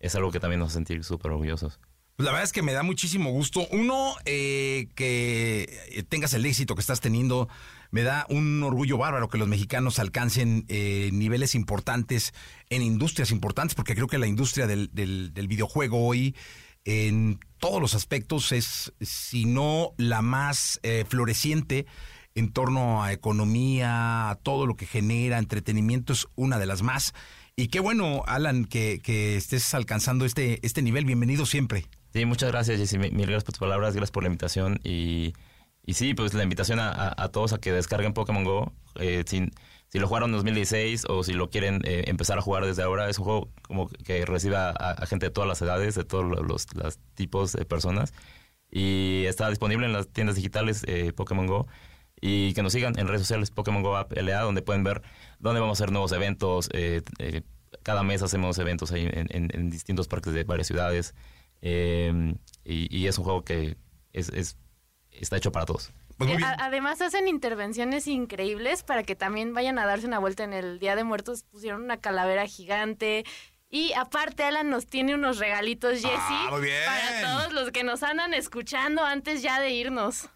es 0.00 0.14
algo 0.14 0.30
que 0.32 0.40
también 0.40 0.60
nos 0.60 0.68
hace 0.68 0.74
sentir 0.74 1.04
súper 1.04 1.32
orgullosos. 1.32 1.80
Pues 2.16 2.24
la 2.26 2.30
verdad 2.30 2.44
es 2.44 2.52
que 2.52 2.62
me 2.62 2.72
da 2.72 2.84
muchísimo 2.84 3.30
gusto. 3.32 3.66
Uno, 3.72 4.14
eh, 4.24 4.86
que 4.94 6.04
tengas 6.08 6.32
el 6.34 6.46
éxito 6.46 6.76
que 6.76 6.80
estás 6.80 7.00
teniendo. 7.00 7.48
Me 7.90 8.02
da 8.02 8.24
un 8.28 8.62
orgullo 8.62 8.98
bárbaro 8.98 9.28
que 9.28 9.38
los 9.38 9.48
mexicanos 9.48 9.98
alcancen 9.98 10.64
eh, 10.68 11.10
niveles 11.12 11.56
importantes 11.56 12.32
en 12.70 12.82
industrias 12.82 13.32
importantes, 13.32 13.74
porque 13.74 13.94
creo 13.96 14.06
que 14.06 14.18
la 14.18 14.28
industria 14.28 14.68
del, 14.68 14.90
del- 14.92 15.34
del 15.34 15.48
videojuego 15.48 16.06
hoy, 16.06 16.36
en 16.84 17.38
todos 17.58 17.80
los 17.80 17.94
aspectos, 17.94 18.52
es, 18.52 18.92
si 19.00 19.44
no 19.46 19.92
la 19.96 20.22
más 20.22 20.80
eh, 20.82 21.04
floreciente 21.08 21.86
en 22.34 22.52
torno 22.52 23.02
a 23.02 23.12
economía, 23.12 24.30
a 24.30 24.34
todo 24.36 24.66
lo 24.66 24.76
que 24.76 24.86
genera, 24.86 25.38
entretenimiento, 25.38 26.12
es 26.12 26.26
una 26.34 26.58
de 26.58 26.66
las 26.66 26.82
más. 26.82 27.14
Y 27.56 27.68
qué 27.68 27.80
bueno, 27.80 28.22
Alan, 28.26 28.64
que, 28.64 29.00
que 29.02 29.36
estés 29.36 29.72
alcanzando 29.74 30.24
este, 30.24 30.58
este 30.66 30.82
nivel. 30.82 31.04
Bienvenido 31.04 31.46
siempre. 31.46 31.86
Sí, 32.12 32.24
muchas 32.26 32.50
gracias, 32.50 32.78
Jessy. 32.78 32.98
Mil 32.98 33.12
gracias 33.12 33.44
por 33.44 33.52
tus 33.54 33.60
palabras, 33.60 33.94
gracias 33.94 34.10
por 34.10 34.24
la 34.24 34.28
invitación. 34.28 34.80
Y, 34.82 35.32
y 35.86 35.94
sí, 35.94 36.14
pues 36.14 36.34
la 36.34 36.42
invitación 36.42 36.80
a, 36.80 37.14
a- 37.16 37.28
todos 37.28 37.52
a 37.52 37.58
que 37.58 37.70
descarguen 37.72 38.12
Pokémon 38.12 38.44
Go. 38.44 38.72
Eh, 38.96 39.22
si, 39.26 39.48
si 39.94 40.00
lo 40.00 40.08
jugaron 40.08 40.30
en 40.30 40.38
2016 40.38 41.04
o 41.08 41.22
si 41.22 41.34
lo 41.34 41.50
quieren 41.50 41.80
eh, 41.84 42.02
empezar 42.08 42.36
a 42.36 42.42
jugar 42.42 42.64
desde 42.66 42.82
ahora, 42.82 43.08
es 43.08 43.16
un 43.20 43.26
juego 43.26 43.48
como 43.62 43.86
que 43.88 44.26
recibe 44.26 44.56
a, 44.56 44.96
gente 45.06 45.26
de 45.26 45.30
todas 45.30 45.46
las 45.46 45.62
edades, 45.62 45.94
de 45.94 46.02
todos 46.02 46.24
los, 46.24 46.66
los 46.74 46.98
tipos 47.14 47.52
de 47.52 47.64
personas. 47.64 48.12
Y 48.72 49.22
está 49.28 49.48
disponible 49.48 49.86
en 49.86 49.92
las 49.92 50.08
tiendas 50.08 50.34
digitales 50.34 50.82
eh, 50.88 51.12
Pokémon 51.12 51.46
Go. 51.46 51.68
Y 52.20 52.54
que 52.54 52.64
nos 52.64 52.72
sigan 52.72 52.98
en 52.98 53.06
redes 53.06 53.20
sociales 53.20 53.52
Pokémon 53.52 53.84
Go 53.84 53.96
App 53.96 54.12
LA, 54.18 54.40
donde 54.40 54.62
pueden 54.62 54.82
ver 54.82 55.00
dónde 55.38 55.60
vamos 55.60 55.80
a 55.80 55.84
hacer 55.84 55.92
nuevos 55.92 56.10
eventos. 56.10 56.70
eh, 56.72 57.02
eh, 57.20 57.42
cada 57.84 58.02
mes 58.02 58.20
hacemos 58.22 58.58
eventos 58.58 58.90
en, 58.90 59.70
distintos 59.70 60.08
parques 60.08 60.32
de 60.32 60.42
varias 60.42 60.66
ciudades. 60.66 61.14
Eh, 61.62 62.34
y, 62.64 63.06
es 63.06 63.16
un 63.16 63.22
juego 63.22 63.44
que 63.44 63.76
es- 64.12 64.56
está 65.12 65.36
hecho 65.36 65.52
para 65.52 65.66
todos. 65.66 65.92
Pues 66.18 66.28
muy 66.28 66.34
Eh, 66.34 66.36
bien. 66.38 66.50
además 66.60 67.00
hacen 67.02 67.26
intervenciones 67.28 68.06
increíbles 68.06 68.82
para 68.82 69.02
que 69.02 69.16
también 69.16 69.52
vayan 69.54 69.78
a 69.78 69.86
darse 69.86 70.06
una 70.06 70.18
vuelta 70.18 70.44
en 70.44 70.52
el 70.52 70.78
Día 70.78 70.96
de 70.96 71.04
Muertos. 71.04 71.42
Pusieron 71.44 71.82
una 71.82 71.96
calavera 71.98 72.46
gigante. 72.46 73.24
Y 73.70 73.92
aparte, 73.94 74.44
Alan 74.44 74.70
nos 74.70 74.86
tiene 74.86 75.14
unos 75.16 75.38
regalitos, 75.38 75.94
Jessy, 75.94 76.08
Ah, 76.16 76.48
muy 76.52 76.60
bien. 76.62 76.82
para 76.86 77.22
todos 77.22 77.52
los 77.52 77.70
que 77.72 77.82
nos 77.82 78.02
andan 78.04 78.32
escuchando 78.32 79.02
antes 79.04 79.42
ya 79.42 79.60
de 79.60 79.70
irnos. 79.70 80.28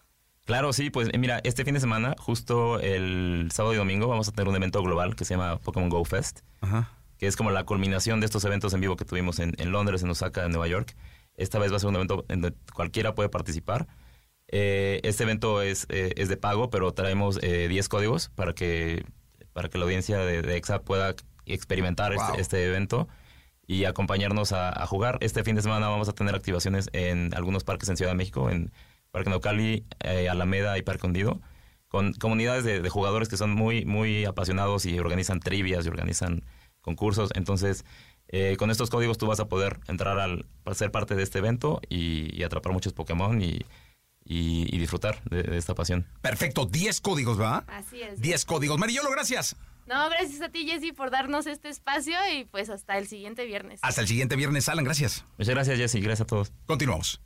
Claro, 0.44 0.72
sí, 0.72 0.90
pues 0.90 1.08
eh, 1.12 1.18
mira, 1.18 1.40
este 1.44 1.64
fin 1.64 1.74
de 1.74 1.80
semana, 1.80 2.16
justo 2.18 2.80
el 2.80 3.50
sábado 3.52 3.74
y 3.74 3.76
domingo, 3.76 4.08
vamos 4.08 4.28
a 4.28 4.32
tener 4.32 4.48
un 4.48 4.56
evento 4.56 4.82
global 4.82 5.14
que 5.14 5.24
se 5.24 5.34
llama 5.34 5.58
Pokémon 5.58 5.88
Go 5.90 6.04
Fest, 6.04 6.40
Ajá. 6.62 6.90
que 7.18 7.26
es 7.26 7.36
como 7.36 7.50
la 7.50 7.64
culminación 7.64 8.18
de 8.18 8.26
estos 8.26 8.44
eventos 8.44 8.72
en 8.72 8.80
vivo 8.80 8.96
que 8.96 9.04
tuvimos 9.04 9.38
en, 9.40 9.54
en 9.58 9.70
Londres, 9.70 10.02
en 10.02 10.10
Osaka, 10.10 10.44
en 10.46 10.50
Nueva 10.50 10.66
York. 10.66 10.96
Esta 11.36 11.58
vez 11.60 11.70
va 11.70 11.76
a 11.76 11.80
ser 11.80 11.90
un 11.90 11.96
evento 11.96 12.24
en 12.28 12.40
donde 12.40 12.58
cualquiera 12.74 13.14
puede 13.14 13.28
participar. 13.28 13.86
Eh, 14.48 15.00
este 15.04 15.24
evento 15.24 15.62
es, 15.62 15.86
eh, 15.90 16.12
es 16.16 16.28
de 16.28 16.36
pago, 16.36 16.70
pero 16.70 16.92
traemos 16.92 17.38
eh, 17.42 17.68
10 17.68 17.88
códigos 17.88 18.30
para 18.34 18.54
que, 18.54 19.04
para 19.52 19.68
que 19.68 19.78
la 19.78 19.84
audiencia 19.84 20.18
de, 20.18 20.42
de 20.42 20.56
EXA 20.56 20.82
pueda 20.82 21.14
experimentar 21.46 22.14
Wow. 22.14 22.22
este, 22.30 22.40
este 22.40 22.66
evento 22.66 23.08
y 23.66 23.84
acompañarnos 23.84 24.52
a, 24.52 24.70
a 24.82 24.86
jugar. 24.86 25.18
Este 25.20 25.44
fin 25.44 25.54
de 25.56 25.62
semana 25.62 25.88
vamos 25.88 26.08
a 26.08 26.12
tener 26.12 26.34
activaciones 26.34 26.88
en 26.92 27.34
algunos 27.34 27.64
parques 27.64 27.88
en 27.90 27.96
Ciudad 27.98 28.12
de 28.12 28.16
México, 28.16 28.50
en 28.50 28.72
Parque 29.10 29.30
Naucali, 29.30 29.84
eh, 30.00 30.28
Alameda 30.28 30.78
y 30.78 30.82
Parque 30.82 31.06
Hundido, 31.06 31.40
con 31.88 32.12
comunidades 32.14 32.64
de, 32.64 32.80
de 32.80 32.88
jugadores 32.90 33.28
que 33.28 33.36
son 33.36 33.50
muy, 33.50 33.84
muy 33.84 34.24
apasionados 34.24 34.86
y 34.86 34.98
organizan 34.98 35.40
trivias 35.40 35.84
y 35.86 35.88
organizan 35.88 36.44
concursos. 36.80 37.30
Entonces, 37.34 37.84
Eh, 38.30 38.56
con 38.58 38.70
estos 38.70 38.90
códigos 38.90 39.16
tú 39.16 39.26
vas 39.26 39.40
a 39.40 39.48
poder 39.48 39.80
entrar 39.88 40.18
al, 40.18 40.44
ser 40.74 40.90
parte 40.90 41.14
de 41.14 41.22
este 41.22 41.38
evento 41.38 41.80
y, 41.88 42.28
y 42.38 42.42
atrapar 42.44 42.72
muchos 42.74 42.92
Pokémon 42.92 43.40
y, 43.40 43.60
y- 44.28 44.74
y 44.74 44.78
disfrutar 44.78 45.22
de, 45.24 45.42
de 45.42 45.56
esta 45.58 45.74
pasión. 45.74 46.06
Perfecto, 46.20 46.66
10 46.66 47.00
códigos, 47.00 47.40
¿va? 47.40 47.64
Así 47.68 48.02
es. 48.02 48.20
10 48.20 48.44
códigos. 48.44 48.78
Marillolo, 48.78 49.10
gracias. 49.10 49.56
No, 49.86 50.10
gracias 50.10 50.42
a 50.42 50.50
ti, 50.50 50.66
Jessy, 50.68 50.92
por 50.92 51.10
darnos 51.10 51.46
este 51.46 51.70
espacio 51.70 52.14
y 52.38 52.44
pues 52.44 52.68
hasta 52.68 52.98
el 52.98 53.08
siguiente 53.08 53.46
viernes. 53.46 53.80
Hasta 53.82 54.02
el 54.02 54.06
siguiente 54.06 54.36
viernes, 54.36 54.68
Alan, 54.68 54.84
gracias. 54.84 55.24
Muchas 55.38 55.54
gracias, 55.54 55.78
Jesse. 55.78 55.94
Gracias 56.02 56.20
a 56.20 56.26
todos. 56.26 56.52
Continuamos. 56.66 57.22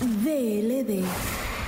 DLD. 0.00 1.04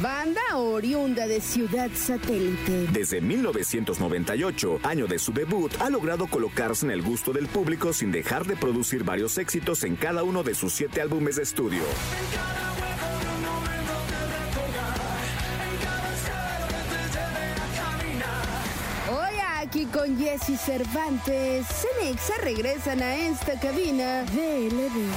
Banda 0.00 0.40
oriunda 0.56 1.26
de 1.26 1.40
Ciudad 1.40 1.90
Satélite. 1.94 2.86
Desde 2.92 3.20
1998, 3.20 4.80
año 4.84 5.06
de 5.08 5.18
su 5.18 5.32
debut, 5.32 5.72
ha 5.80 5.90
logrado 5.90 6.26
colocarse 6.28 6.86
en 6.86 6.92
el 6.92 7.02
gusto 7.02 7.32
del 7.32 7.48
público 7.48 7.92
sin 7.92 8.12
dejar 8.12 8.46
de 8.46 8.56
producir 8.56 9.02
varios 9.04 9.36
éxitos 9.38 9.82
en 9.84 9.96
cada 9.96 10.22
uno 10.22 10.42
de 10.44 10.54
sus 10.54 10.72
siete 10.72 11.00
álbumes 11.02 11.36
de 11.36 11.42
estudio. 11.42 11.82
Aquí 19.78 19.86
con 19.86 20.18
Jesse 20.18 20.58
Cervantes, 20.58 21.64
Cenexa 21.68 22.34
regresan 22.42 23.00
a 23.00 23.14
esta 23.14 23.58
cabina 23.60 24.24
DLD. 24.24 25.12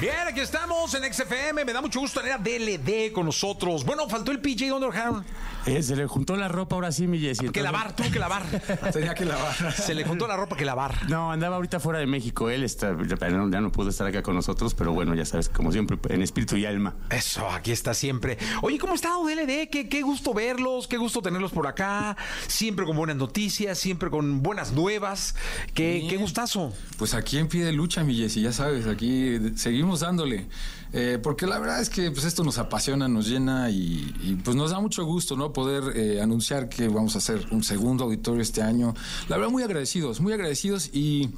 Bien, 0.00 0.14
aquí 0.26 0.40
estamos 0.40 0.94
en 0.94 1.12
XFM. 1.12 1.64
Me 1.64 1.72
da 1.72 1.82
mucho 1.82 2.00
gusto 2.00 2.20
tener 2.20 2.36
a 2.36 2.38
DLD 2.38 3.12
con 3.12 3.26
nosotros. 3.26 3.84
Bueno, 3.84 4.08
faltó 4.08 4.30
el 4.30 4.40
PJ. 4.40 4.68
¿Dónde 4.68 4.86
lo 4.86 4.92
dejaron? 4.92 5.24
Eh, 5.68 5.82
se 5.82 5.96
le 5.96 6.06
juntó 6.06 6.36
la 6.36 6.48
ropa 6.48 6.74
ahora 6.76 6.92
sí, 6.92 7.06
mi 7.06 7.18
Jessy. 7.18 7.40
Que 7.40 7.46
entonces- 7.46 7.62
lavar, 7.64 7.94
tuvo 7.96 8.10
que 8.10 8.18
lavar. 8.18 8.42
Tenía 8.92 9.14
que 9.14 9.24
lavar. 9.24 9.72
Se 9.72 9.94
le 9.94 10.04
juntó 10.04 10.26
la 10.26 10.36
ropa 10.36 10.56
que 10.56 10.64
lavar. 10.64 11.08
No, 11.08 11.30
andaba 11.32 11.56
ahorita 11.56 11.80
fuera 11.80 11.98
de 11.98 12.06
México. 12.06 12.50
Él 12.50 12.62
está, 12.64 12.96
ya 13.06 13.28
no, 13.30 13.50
ya 13.50 13.60
no 13.60 13.70
pudo 13.72 13.90
estar 13.90 14.06
acá 14.06 14.22
con 14.22 14.34
nosotros, 14.34 14.74
pero 14.74 14.92
bueno, 14.92 15.14
ya 15.14 15.24
sabes, 15.24 15.48
como 15.48 15.72
siempre, 15.72 15.98
en 16.08 16.22
espíritu 16.22 16.56
y 16.56 16.66
alma. 16.66 16.96
Eso, 17.10 17.48
aquí 17.50 17.70
está 17.72 17.94
siempre. 17.94 18.38
Oye, 18.62 18.78
¿cómo 18.78 18.94
está 18.94 19.10
DLD? 19.10 19.68
Qué, 19.70 19.88
qué 19.88 20.02
gusto 20.02 20.34
verlos, 20.34 20.88
qué 20.88 20.96
gusto 20.96 21.22
tenerlos 21.22 21.52
por 21.52 21.66
acá. 21.66 22.16
Siempre 22.46 22.84
con 22.84 22.96
buenas 22.96 23.16
noticias, 23.16 23.78
siempre 23.78 24.10
con 24.10 24.42
buenas 24.42 24.72
nuevas. 24.72 25.34
Qué, 25.74 26.06
qué 26.08 26.16
gustazo. 26.16 26.72
Pues 26.98 27.14
aquí 27.14 27.38
en 27.38 27.48
pie 27.48 27.64
de 27.64 27.72
lucha, 27.72 28.04
mi 28.04 28.14
Jessy, 28.16 28.42
ya 28.42 28.52
sabes, 28.52 28.86
aquí 28.86 29.38
seguimos 29.56 30.00
dándole. 30.00 30.46
Eh, 30.92 31.18
porque 31.22 31.46
la 31.46 31.58
verdad 31.58 31.80
es 31.80 31.90
que 31.90 32.10
pues 32.10 32.24
esto 32.24 32.42
nos 32.44 32.58
apasiona, 32.58 33.08
nos 33.08 33.28
llena 33.28 33.70
y, 33.70 34.38
pues 34.44 34.56
nos 34.56 34.70
da 34.70 34.80
mucho 34.80 35.04
gusto, 35.04 35.36
¿no? 35.36 35.52
Poder 35.52 35.96
eh, 35.96 36.20
anunciar 36.20 36.68
que 36.68 36.88
vamos 36.88 37.14
a 37.14 37.18
hacer 37.18 37.46
un 37.50 37.62
segundo 37.62 38.04
auditorio 38.04 38.42
este 38.42 38.62
año. 38.62 38.94
La 39.28 39.36
verdad, 39.36 39.50
muy 39.50 39.62
agradecidos, 39.62 40.20
muy 40.20 40.32
agradecidos 40.32 40.90
y 40.92 41.30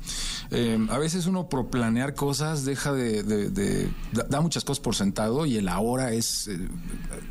eh, 0.50 0.78
a 0.90 0.98
veces 0.98 1.26
uno 1.26 1.48
por 1.48 1.68
planear 1.68 2.14
cosas 2.14 2.64
deja 2.64 2.92
de, 2.92 3.90
da, 4.12 4.40
muchas 4.40 4.64
cosas 4.64 4.80
por 4.80 4.94
sentado 4.94 5.46
y 5.46 5.56
el 5.56 5.68
ahora 5.68 6.12
es, 6.12 6.48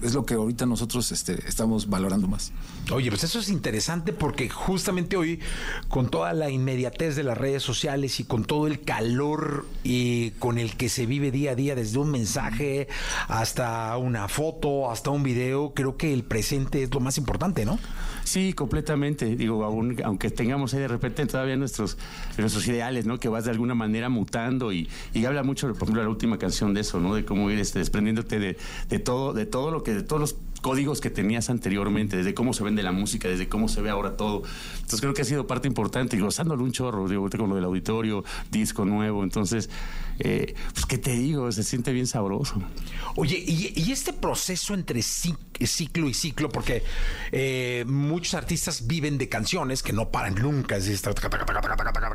es 0.02 0.14
lo 0.14 0.26
que 0.26 0.34
ahorita 0.34 0.66
nosotros 0.66 1.12
este, 1.12 1.48
estamos 1.48 1.90
valorando 1.90 2.28
más. 2.28 2.52
Oye, 2.92 3.10
pues 3.10 3.24
eso 3.24 3.40
es 3.40 3.50
interesante 3.50 4.14
porque 4.14 4.50
justamente 4.50 5.16
hoy, 5.16 5.40
con 5.88 6.10
toda 6.10 6.34
la 6.34 6.50
inmediatez 6.50 7.16
de 7.16 7.24
las 7.24 7.38
redes 7.38 7.64
sociales 7.64 8.20
y 8.20 8.24
con 8.24 8.46
todo 8.46 8.68
el 8.68 8.82
calor 8.82 9.66
y 9.84 10.32
con 10.32 10.58
el 10.58 10.76
que 10.76 10.90
se 10.90 11.06
vive 11.06 11.32
día 11.32 11.52
a 11.52 11.56
día, 11.56 11.76
desde 11.76 12.00
un 12.00 12.09
mensaje 12.10 12.88
hasta 13.28 13.96
una 13.98 14.28
foto, 14.28 14.92
hasta 14.92 15.10
un 15.10 15.24
video, 15.24 15.74
creo 15.74 15.98
que 15.98 16.14
el 16.14 16.24
presente 16.24 16.84
es 16.84 16.94
lo 16.94 17.00
más 17.00 17.18
importante, 17.18 17.66
¿no? 17.66 17.80
Sí, 18.24 18.54
completamente. 18.54 19.36
Digo, 19.36 19.64
aunque 20.04 20.30
tengamos 20.30 20.74
ahí 20.74 20.82
de 20.82 20.88
repente 20.88 21.26
todavía 21.26 21.56
nuestros, 21.56 21.98
nuestros 22.38 22.68
ideales, 22.68 23.06
¿no? 23.06 23.20
Que 23.20 23.28
vas 23.28 23.46
de 23.46 23.52
alguna 23.52 23.74
manera 23.74 24.10
mutando 24.10 24.72
y, 24.72 24.88
y 25.14 25.26
habla 25.26 25.42
mucho, 25.44 25.68
por 25.74 25.84
ejemplo, 25.84 26.04
la 26.04 26.10
última 26.10 26.38
canción 26.38 26.74
de 26.74 26.82
eso, 26.82 27.00
¿no? 27.00 27.16
De 27.16 27.26
cómo 27.26 27.50
ir 27.50 27.60
este, 27.60 27.80
desprendiéndote 27.80 28.40
de, 28.40 28.58
de 28.90 29.00
todo, 29.00 29.34
de 29.34 29.46
todo 29.46 29.72
lo 29.72 29.84
que, 29.84 29.94
de 29.94 30.04
todos 30.04 30.20
los 30.20 30.36
códigos 30.62 31.02
que 31.02 31.10
tenías 31.10 31.50
anteriormente, 31.50 32.18
desde 32.18 32.34
cómo 32.34 32.54
se 32.54 32.64
vende 32.64 32.84
la 32.84 32.92
música, 32.92 33.28
desde 33.28 33.48
cómo 33.50 33.68
se 33.68 33.82
ve 33.82 33.90
ahora 33.90 34.18
todo. 34.18 34.44
Entonces 34.76 35.02
creo 35.02 35.14
que 35.14 35.22
ha 35.22 35.26
sido 35.26 35.48
parte 35.48 35.68
importante 35.68 36.16
y 36.18 36.20
gozándolo 36.20 36.64
un 36.64 36.72
chorro, 36.72 37.08
digo, 37.08 37.22
ahorita 37.22 37.38
con 37.38 37.50
lo 37.50 37.56
del 37.56 37.66
auditorio, 37.66 38.24
disco 38.52 38.86
nuevo, 38.86 39.24
entonces, 39.24 39.70
eh, 40.20 40.54
pues 40.74 40.86
qué 40.86 40.98
te 40.98 41.12
digo, 41.12 41.52
se 41.52 41.64
siente 41.64 41.92
bien 41.94 42.08
sabroso. 42.08 42.62
Oye, 43.16 43.38
y, 43.46 43.74
y 43.76 43.92
este 43.92 44.14
proceso 44.14 44.74
entre 44.74 45.00
cic- 45.02 45.38
ciclo 45.66 46.08
y 46.10 46.14
ciclo, 46.14 46.50
porque 46.50 46.84
eh, 47.32 47.84
muchos 47.88 48.34
artistas 48.34 48.88
viven 48.88 49.18
de 49.18 49.28
canciones 49.30 49.84
que 49.84 49.94
no 49.94 50.10
paran 50.10 50.36
nunca, 50.36 50.78
es 50.78 51.02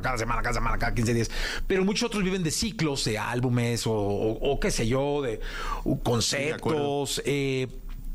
cada 0.03 0.19
semana, 0.19 0.43
cada 0.43 0.55
semana, 0.55 0.79
cada 0.79 0.95
15 0.95 1.15
días, 1.15 1.31
pero 1.67 1.85
muchos 1.85 2.07
otros 2.09 2.23
viven 2.23 2.43
de 2.43 2.51
ciclos, 2.51 3.05
de 3.05 3.19
álbumes 3.19 3.87
o, 3.87 3.93
o- 3.93 4.53
o 4.53 4.61
qué 4.61 4.71
sé 4.71 4.87
yo, 4.87 5.23
de 5.23 5.41
conceptos. 6.03 7.23
eh, 7.25 7.69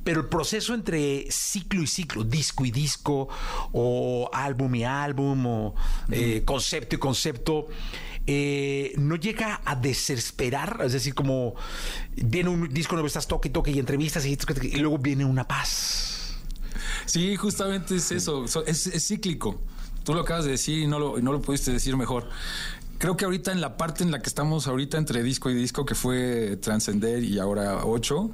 pero 0.10 0.22
el 0.22 0.28
proceso 0.28 0.74
entre 0.74 1.28
ciclo 1.30 1.84
y 1.84 1.86
ciclo, 1.86 2.24
disco 2.24 2.66
y 2.66 2.72
disco, 2.72 3.30
o 3.74 4.28
álbum 4.34 4.74
y 4.74 4.84
álbum, 4.84 5.46
o 5.46 5.76
eh, 6.10 6.42
concepto 6.44 6.96
y 6.96 6.98
concepto, 6.98 7.68
eh, 8.26 8.92
no 8.98 9.18
llega 9.18 9.62
a 9.64 9.76
desesperar, 9.76 10.82
es 10.84 10.94
decir, 10.94 11.14
como 11.14 11.54
viene 12.16 12.50
un 12.50 12.74
disco 12.74 12.94
nuevo, 12.96 13.06
estás 13.06 13.28
toque 13.28 13.50
y 13.50 13.52
toque 13.52 13.70
y 13.70 13.78
entrevistas 13.78 14.26
y, 14.26 14.36
y 14.64 14.78
luego 14.78 14.98
viene 14.98 15.26
una 15.26 15.48
paz. 15.48 16.34
Sí, 17.06 17.36
justamente 17.36 17.98
es 17.98 18.12
eso, 18.12 18.48
so- 18.48 18.66
es, 18.66 18.88
es 18.88 19.06
cíclico. 19.08 19.62
Tú 20.04 20.16
lo 20.16 20.22
acabas 20.22 20.46
de 20.46 20.50
decir 20.52 20.80
y 20.80 20.88
no 20.88 20.98
lo, 20.98 21.20
y 21.20 21.22
no 21.22 21.32
lo 21.32 21.40
pudiste 21.40 21.72
decir 21.72 21.96
mejor. 21.96 22.28
Creo 22.98 23.16
que 23.16 23.26
ahorita 23.26 23.52
en 23.52 23.62
la 23.62 23.78
parte 23.78 24.04
en 24.04 24.10
la 24.10 24.24
que 24.24 24.28
estamos 24.28 24.66
ahorita 24.66 24.98
entre 24.98 25.22
disco 25.22 25.52
y 25.52 25.54
disco, 25.54 25.86
que 25.86 25.94
fue 25.94 26.58
Transcender 26.60 27.24
y 27.24 27.38
ahora 27.38 27.86
8, 27.86 28.32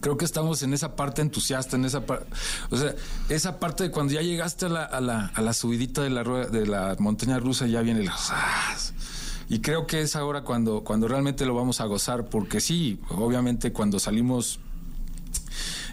creo 0.00 0.16
que 0.16 0.24
estamos 0.24 0.62
en 0.62 0.72
esa 0.74 0.96
parte 0.96 1.22
entusiasta, 1.22 1.76
en 1.76 1.84
esa 1.84 2.06
parte, 2.06 2.26
o 2.70 2.76
sea, 2.76 2.94
esa 3.28 3.58
parte 3.60 3.84
de 3.84 3.90
cuando 3.90 4.12
ya 4.12 4.22
llegaste 4.22 4.66
a 4.66 4.68
la, 4.68 4.84
a 4.84 5.00
la, 5.00 5.52
subidita 5.52 6.02
de 6.02 6.10
la, 6.10 6.22
rueda- 6.22 6.46
de 6.48 6.66
la 6.66 6.96
montaña 6.98 7.38
rusa, 7.38 7.66
ya 7.66 7.80
viene 7.82 8.00
el... 8.00 8.08
¡zas! 8.10 8.92
Y 9.48 9.60
creo 9.60 9.86
que 9.86 10.00
es 10.00 10.16
ahora 10.16 10.42
cuando, 10.42 10.82
cuando 10.82 11.06
realmente 11.08 11.46
lo 11.46 11.54
vamos 11.54 11.80
a 11.80 11.84
gozar, 11.84 12.26
porque 12.26 12.60
sí, 12.60 13.00
obviamente 13.10 13.72
cuando 13.72 13.98
salimos 14.00 14.58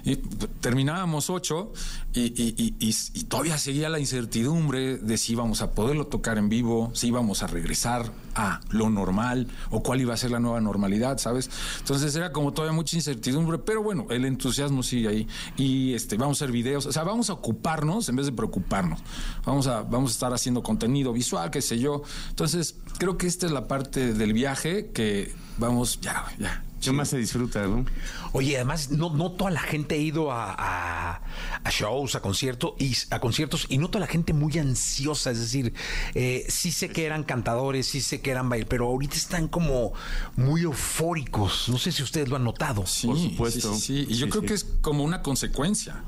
y 0.05 0.17
terminábamos 0.17 1.29
ocho 1.29 1.71
y, 2.13 2.21
y- 2.21 2.75
y- 2.79 2.95
y- 3.13 3.23
todavía 3.23 3.57
seguía 3.57 3.89
la 3.89 3.99
incertidumbre 3.99 4.97
de 4.97 5.17
si 5.17 5.33
íbamos 5.33 5.61
a 5.61 5.71
poderlo 5.71 6.07
tocar 6.07 6.37
en 6.37 6.49
vivo, 6.49 6.91
si 6.93 7.07
íbamos 7.07 7.41
a 7.43 7.47
regresar 7.47 8.11
a 8.35 8.59
lo 8.69 8.89
normal 8.89 9.47
o 9.69 9.81
cuál 9.83 10.01
iba 10.01 10.13
a 10.13 10.17
ser 10.17 10.31
la 10.31 10.39
nueva 10.39 10.59
normalidad, 10.59 11.17
¿sabes? 11.19 11.49
Entonces 11.79 12.15
era 12.15 12.31
como 12.31 12.51
todavía 12.51 12.75
mucha 12.75 12.95
incertidumbre, 12.95 13.59
pero 13.59 13.81
bueno, 13.83 14.07
el 14.09 14.25
entusiasmo 14.25 14.83
sigue 14.83 15.07
ahí 15.07 15.27
y 15.57 15.93
este 15.93 16.17
vamos 16.17 16.41
a 16.41 16.45
hacer 16.45 16.51
videos, 16.51 16.85
o 16.85 16.91
sea, 16.91 17.03
vamos 17.03 17.29
a 17.29 17.33
ocuparnos 17.33 18.09
en 18.09 18.15
vez 18.15 18.25
de 18.25 18.31
preocuparnos. 18.31 18.99
Vamos 19.45 19.67
a 19.67 19.83
vamos 19.83 20.11
a 20.11 20.13
estar 20.13 20.33
haciendo 20.33 20.63
contenido 20.63 21.13
visual, 21.13 21.49
qué 21.51 21.61
sé 21.61 21.79
yo. 21.79 22.03
Entonces, 22.29 22.75
creo 22.97 23.17
que 23.17 23.27
esta 23.27 23.45
es 23.45 23.51
la 23.51 23.67
parte 23.67 24.13
del 24.13 24.33
viaje 24.33 24.91
que 24.93 25.33
vamos 25.57 25.99
ya, 26.01 26.25
ya. 26.39 26.63
¿Qué 26.83 26.91
más 26.91 27.09
se 27.09 27.17
disfruta, 27.17 27.65
no? 27.67 27.85
Oye, 28.33 28.55
además, 28.55 28.89
no, 28.91 29.09
no 29.15 29.31
toda 29.31 29.51
la 29.51 29.59
gente 29.61 29.95
ha 29.95 29.97
ido 29.99 30.31
a, 30.31 30.53
a- 30.57 31.21
a 31.63 31.69
shows, 31.69 32.15
a 32.15 32.21
conciertos, 32.21 32.73
y, 32.79 32.95
a 33.11 33.19
conciertos, 33.19 33.65
y 33.69 33.77
no 33.77 33.87
toda 33.89 34.01
la 34.01 34.07
gente 34.11 34.33
muy 34.33 34.57
ansiosa. 34.57 35.31
Es 35.31 35.39
decir, 35.39 35.73
eh, 36.15 36.45
sí 36.49 36.71
sé 36.71 36.89
que 36.89 37.05
eran 37.05 37.23
cantadores, 37.23 37.87
sí 37.87 38.01
sé 38.01 38.21
que 38.21 38.31
eran 38.31 38.49
bailarines, 38.49 38.69
pero 38.69 38.87
ahorita 38.87 39.15
están 39.15 39.47
como 39.47 39.93
muy 40.35 40.61
eufóricos. 40.63 41.69
No 41.69 41.77
sé 41.77 41.91
si 41.91 42.03
ustedes 42.03 42.29
lo 42.29 42.35
han 42.35 42.43
notado. 42.43 42.85
Sí, 42.85 43.07
Por 43.07 43.17
supuesto. 43.19 43.73
Sí, 43.75 43.79
sí, 43.79 44.05
sí. 44.05 44.13
Y 44.13 44.17
yo 44.17 44.25
Sí, 44.25 44.31
creo 44.31 44.41
sí. 44.41 44.47
que 44.47 44.53
es 44.53 44.65
como 44.81 45.03
una 45.03 45.21
consecuencia, 45.21 46.03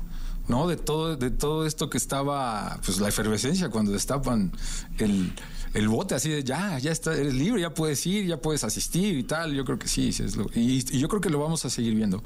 ¿no? 0.48 0.66
De 0.68 0.76
todo, 0.76 1.16
de 1.16 1.30
todo 1.30 1.66
esto 1.66 1.90
que 1.90 1.98
estaba, 1.98 2.78
pues 2.84 2.98
la 2.98 3.08
efervescencia 3.08 3.68
cuando 3.68 3.92
destapan 3.92 4.52
el, 4.98 5.32
el 5.76 5.88
bote 5.88 6.14
así 6.14 6.28
de 6.30 6.42
ya, 6.42 6.78
ya 6.78 6.90
está, 6.90 7.14
eres 7.14 7.34
libre, 7.34 7.60
ya 7.60 7.70
puedes 7.74 8.04
ir, 8.06 8.26
ya 8.26 8.38
puedes 8.38 8.64
asistir 8.64 9.16
y 9.18 9.22
tal. 9.22 9.54
Yo 9.54 9.64
creo 9.64 9.78
que 9.78 9.86
sí, 9.88 10.12
sí 10.12 10.22
es 10.24 10.36
lo- 10.36 10.50
y, 10.54 10.84
y 10.90 10.98
yo 10.98 11.08
creo 11.08 11.20
que 11.20 11.30
lo 11.30 11.38
vamos 11.38 11.64
a 11.64 11.70
seguir 11.70 11.94
viendo. 11.94 12.22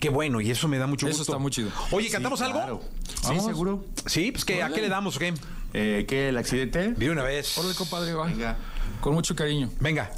Qué 0.00 0.10
bueno, 0.10 0.40
y 0.40 0.50
eso 0.50 0.68
me 0.68 0.76
da 0.78 0.86
mucho 0.86 1.08
Eso 1.08 1.18
gusto. 1.18 1.32
está 1.32 1.38
muy 1.40 1.50
chido. 1.50 1.70
Oye, 1.90 2.10
¿cantamos 2.10 2.40
algo? 2.42 2.58
Claro. 2.58 2.80
Sí, 3.08 3.28
¿Vamos? 3.28 3.44
seguro. 3.46 3.84
Sí, 4.06 4.32
pues 4.32 4.44
que, 4.44 4.62
¿a 4.62 4.68
qué 4.68 4.80
le 4.82 4.88
damos 4.88 5.16
o 5.16 5.18
qué? 5.18 5.32
Eh, 5.72 6.04
¿Qué, 6.06 6.28
el 6.28 6.36
accidente? 6.36 6.92
De 6.92 7.10
una 7.10 7.22
vez. 7.22 7.56
Órale, 7.58 7.74
compadre, 7.74 8.12
va. 8.14 8.26
Venga. 8.26 8.56
Con 9.00 9.14
mucho 9.14 9.34
cariño. 9.34 9.70
Venga. 9.80 10.10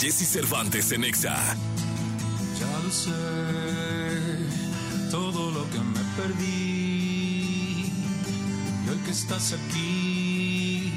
Jesse 0.00 0.24
Cervantes 0.24 0.92
en 0.92 1.04
Exa. 1.04 1.36
Ya 2.58 2.78
lo 2.82 2.90
sé, 2.90 3.10
todo 5.10 5.50
lo 5.50 5.68
que 5.68 5.78
me 5.78 6.00
perdí. 6.16 7.92
Y 8.82 8.88
hoy 8.88 8.96
que 9.04 9.10
estás 9.10 9.52
aquí, 9.52 10.90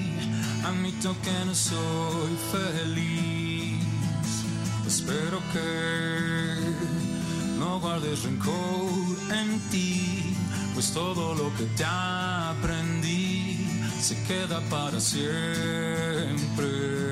admito 0.64 1.18
que 1.22 1.34
no 1.46 1.54
soy 1.54 2.38
feliz. 2.54 3.84
Espero 4.88 5.42
que 5.52 6.62
no 7.60 7.82
guardes 7.82 8.24
rencor 8.24 8.90
en 9.34 9.60
ti, 9.70 10.34
pues 10.76 10.94
todo 10.94 11.36
lo 11.36 11.54
que 11.58 11.66
te 11.76 11.84
aprendí 11.84 13.68
se 14.00 14.16
queda 14.24 14.62
para 14.70 15.02
siempre. 15.02 17.03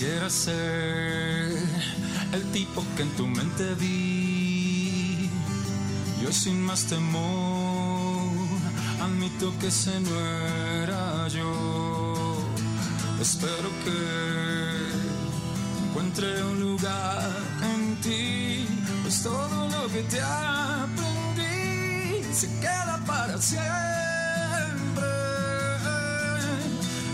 Quisiera 0.00 0.30
ser 0.30 1.58
el 2.32 2.42
tipo 2.52 2.82
que 2.96 3.02
en 3.02 3.10
tu 3.16 3.26
mente 3.26 3.74
vi. 3.74 5.28
Yo 6.22 6.32
sin 6.32 6.62
más 6.62 6.84
temor 6.84 8.32
admito 9.02 9.52
que 9.58 9.66
ese 9.66 10.00
no 10.00 10.18
era 10.84 11.28
yo. 11.28 12.38
Espero 13.20 13.68
que 13.84 13.92
encuentre 15.84 16.44
un 16.44 16.60
lugar 16.60 17.30
en 17.62 18.00
ti, 18.00 18.66
pues 19.02 19.22
todo 19.22 19.68
lo 19.68 19.86
que 19.92 20.02
te 20.04 20.22
aprendí 20.22 22.24
se 22.32 22.48
queda 22.58 22.98
para 23.06 23.36
siempre. 23.36 23.60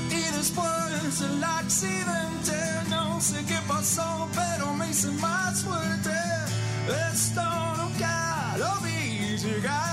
Y 0.09 0.20
después 0.37 1.18
del 1.18 1.42
accidente, 1.42 2.36
no 3.16 3.22
sé 3.22 3.42
qué 3.46 3.57
pasó, 3.66 4.29
pero 4.35 4.74
me 4.74 4.90
hice 4.90 5.11
más 5.12 5.62
fuerte. 5.62 6.12
Esto 7.14 7.42
nunca 7.79 8.55
lo 8.59 8.81
vi 8.83 9.38
llegar. 9.38 9.87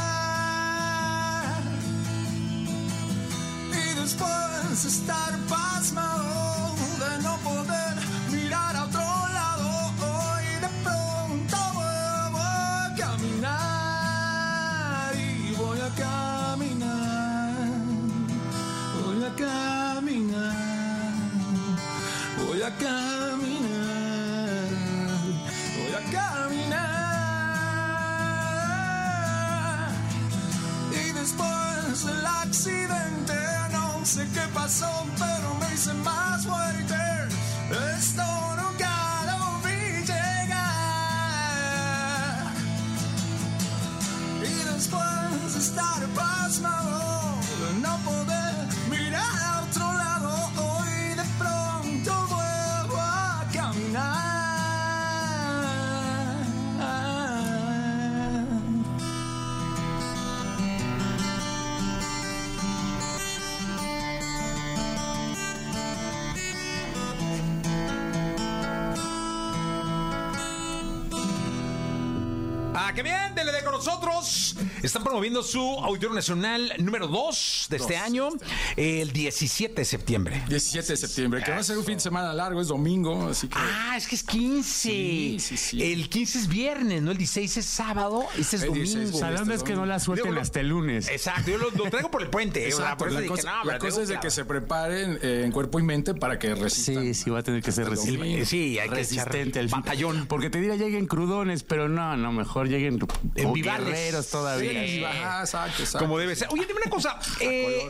Y 3.72 3.94
después 3.98 4.84
de 4.84 4.90
estar 4.90 5.38
Qué 72.96 73.02
bien, 73.02 73.34
dele 73.34 73.52
de 73.52 73.64
con 73.64 73.72
nosotros. 73.74 74.56
Están 74.84 75.04
promoviendo 75.04 75.42
su 75.42 75.60
Auditorio 75.60 76.14
Nacional 76.14 76.74
número 76.78 77.08
2 77.08 77.68
de 77.70 77.78
este 77.78 77.94
Dos, 77.94 78.02
año, 78.04 78.30
el 78.78 79.12
17 79.12 79.74
de 79.74 79.86
septiembre. 79.86 80.44
17 80.48 80.90
de 80.94 80.98
septiembre, 80.98 81.42
que 81.44 81.50
va 81.52 81.58
a 81.58 81.64
ser 81.64 81.78
un 81.80 81.86
fin 81.86 81.96
de 81.96 82.02
semana 82.02 82.34
largo, 82.34 82.62
es 82.62 82.68
domingo, 82.68 83.30
así 83.30 83.48
que. 83.48 83.58
Ah, 83.58 83.96
es 83.98 84.08
que 84.08 84.16
es 84.16 84.24
15. 84.24 84.90
Sí, 84.90 85.38
sí, 85.40 85.58
sí. 85.58 85.82
El 85.82 86.08
15 86.08 86.38
es 86.38 86.48
viernes, 86.48 87.02
¿no? 87.02 87.12
El 87.12 87.18
16 87.18 87.58
es 87.58 87.66
sábado, 87.66 88.26
este 88.38 88.58
es 88.58 88.62
El 88.64 88.74
16 88.74 89.12
domingo. 89.12 89.42
onda 89.42 89.56
es 89.56 89.64
que 89.64 89.74
no 89.74 89.86
la 89.88 90.00
suelten 90.00 90.30
Digo, 90.30 90.42
hasta 90.42 90.60
el 90.60 90.68
lunes. 90.68 91.08
Exacto, 91.10 91.50
yo 91.50 91.58
lo, 91.58 91.72
lo 91.72 91.86
traigo 91.90 92.12
por 92.12 92.22
el 92.22 92.30
puente. 92.30 92.68
eh, 92.68 92.74
o 92.74 92.78
sea, 92.78 92.92
Exacto, 92.94 92.98
por 93.00 93.08
eso 93.08 93.16
la 93.16 93.22
dije, 93.22 93.36
cosa, 93.36 93.52
no, 93.52 93.58
la 93.58 93.64
pero 93.64 93.80
cosa 93.80 94.02
es 94.04 94.10
de 94.10 94.20
que 94.20 94.30
se 94.30 94.46
preparen 94.46 95.18
eh, 95.24 95.42
en 95.46 95.52
cuerpo 95.52 95.80
y 95.80 95.84
mente 95.84 96.14
para 96.14 96.38
que 96.38 96.54
resistan. 96.54 97.04
Sí, 97.06 97.14
sí, 97.16 97.30
va 97.32 97.40
a 97.40 97.44
tener 97.44 97.64
que 97.64 97.72
ser 97.72 97.90
resistente. 97.90 98.46
Sí, 98.46 98.78
hay 98.78 98.90
que 98.90 99.02
echar 99.02 99.32
batallón. 99.70 100.28
Porque 100.28 100.52
te 100.52 100.60
diría 100.60 100.76
lleguen 100.76 101.08
crudones, 101.08 101.64
pero 101.64 101.90
no, 101.90 102.16
no, 102.18 102.32
mejor 102.32 102.68
lleguen 102.84 103.08
En 103.36 103.54
guerreros 103.54 104.30
todavía. 104.30 104.86
Sí, 104.86 105.04
ajá, 105.04 105.42
exacto, 105.42 105.84
exacto. 105.84 106.06
Como 106.06 106.18
debe 106.18 106.36
ser. 106.36 106.48
Oye, 106.52 106.66
dime 106.66 106.80
una 106.84 106.92
cosa. 106.92 107.20
eh, 107.40 107.90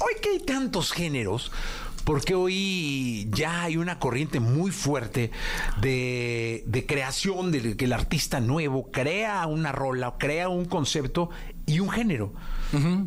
hoy 0.00 0.12
que 0.20 0.30
hay 0.30 0.40
tantos 0.40 0.92
géneros, 0.92 1.52
porque 2.04 2.34
hoy 2.34 3.28
ya 3.32 3.64
hay 3.64 3.76
una 3.76 3.98
corriente 3.98 4.40
muy 4.40 4.70
fuerte 4.70 5.30
de, 5.80 6.62
de 6.66 6.86
creación, 6.86 7.50
de 7.50 7.76
que 7.76 7.84
el 7.84 7.92
artista 7.92 8.40
nuevo 8.40 8.90
crea 8.90 9.46
una 9.46 9.72
rola, 9.72 10.14
crea 10.18 10.48
un 10.48 10.66
concepto 10.66 11.30
y 11.66 11.80
un 11.80 11.90
género. 11.90 12.32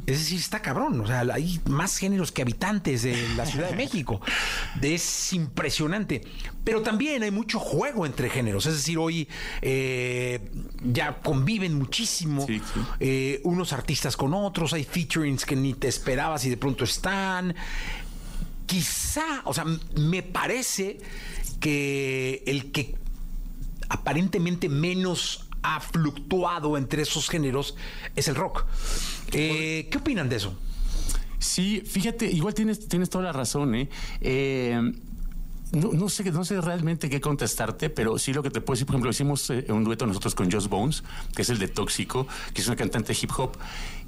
Es 0.05 0.17
decir, 0.19 0.39
está 0.39 0.61
cabrón. 0.61 1.01
O 1.01 1.07
sea, 1.07 1.21
hay 1.33 1.59
más 1.69 1.97
géneros 1.97 2.31
que 2.31 2.41
habitantes 2.41 3.03
de 3.03 3.15
la 3.35 3.45
Ciudad 3.45 3.69
de 3.69 3.75
México. 3.85 4.21
Es 4.81 5.33
impresionante. 5.33 6.21
Pero 6.63 6.81
también 6.81 7.23
hay 7.23 7.31
mucho 7.31 7.59
juego 7.59 8.05
entre 8.05 8.29
géneros. 8.29 8.65
Es 8.65 8.73
decir, 8.75 8.97
hoy 8.97 9.27
eh, 9.61 10.49
ya 10.83 11.19
conviven 11.21 11.73
muchísimo 11.75 12.45
Sí, 12.47 12.59
sí. 12.59 12.79
eh, 12.99 13.41
unos 13.43 13.73
artistas 13.73 14.15
con 14.17 14.33
otros, 14.33 14.73
hay 14.73 14.83
featurings 14.83 15.45
que 15.45 15.55
ni 15.55 15.73
te 15.73 15.87
esperabas 15.87 16.45
y 16.45 16.49
de 16.49 16.57
pronto 16.57 16.83
están. 16.83 17.55
Quizá, 18.65 19.41
o 19.45 19.53
sea, 19.53 19.65
me 19.97 20.21
parece 20.21 20.99
que 21.59 22.43
el 22.45 22.71
que 22.71 22.95
aparentemente 23.89 24.69
menos 24.69 25.48
ha 25.63 25.79
fluctuado 25.79 26.77
entre 26.77 27.01
esos 27.01 27.29
géneros 27.29 27.75
es 28.15 28.27
el 28.27 28.35
rock. 28.35 28.65
Eh, 29.31 29.87
¿Qué 29.91 29.97
opinan 29.97 30.29
de 30.29 30.37
eso? 30.37 30.53
Sí, 31.39 31.81
fíjate, 31.85 32.25
igual 32.25 32.53
tienes, 32.53 32.87
tienes 32.87 33.09
toda 33.09 33.25
la 33.25 33.31
razón, 33.31 33.73
¿eh? 33.75 33.89
Eh, 34.21 34.91
no, 35.71 36.09
sé, 36.09 36.31
no 36.31 36.43
sé 36.43 36.59
realmente 36.61 37.09
qué 37.09 37.21
contestarte, 37.21 37.89
pero 37.89 38.17
sí 38.17 38.33
lo 38.33 38.41
que 38.41 38.49
te 38.49 38.59
puedo 38.59 38.75
decir, 38.75 38.87
por 38.87 38.95
ejemplo, 38.95 39.11
hicimos 39.11 39.49
eh, 39.51 39.65
un 39.69 39.83
dueto 39.83 40.05
nosotros 40.07 40.33
con 40.33 40.51
Joss 40.51 40.67
Bones, 40.67 41.03
que 41.35 41.43
es 41.43 41.49
el 41.49 41.59
de 41.59 41.67
Tóxico, 41.67 42.27
que 42.53 42.61
es 42.61 42.67
una 42.67 42.75
cantante 42.75 43.13
hip 43.19 43.31
hop, 43.37 43.51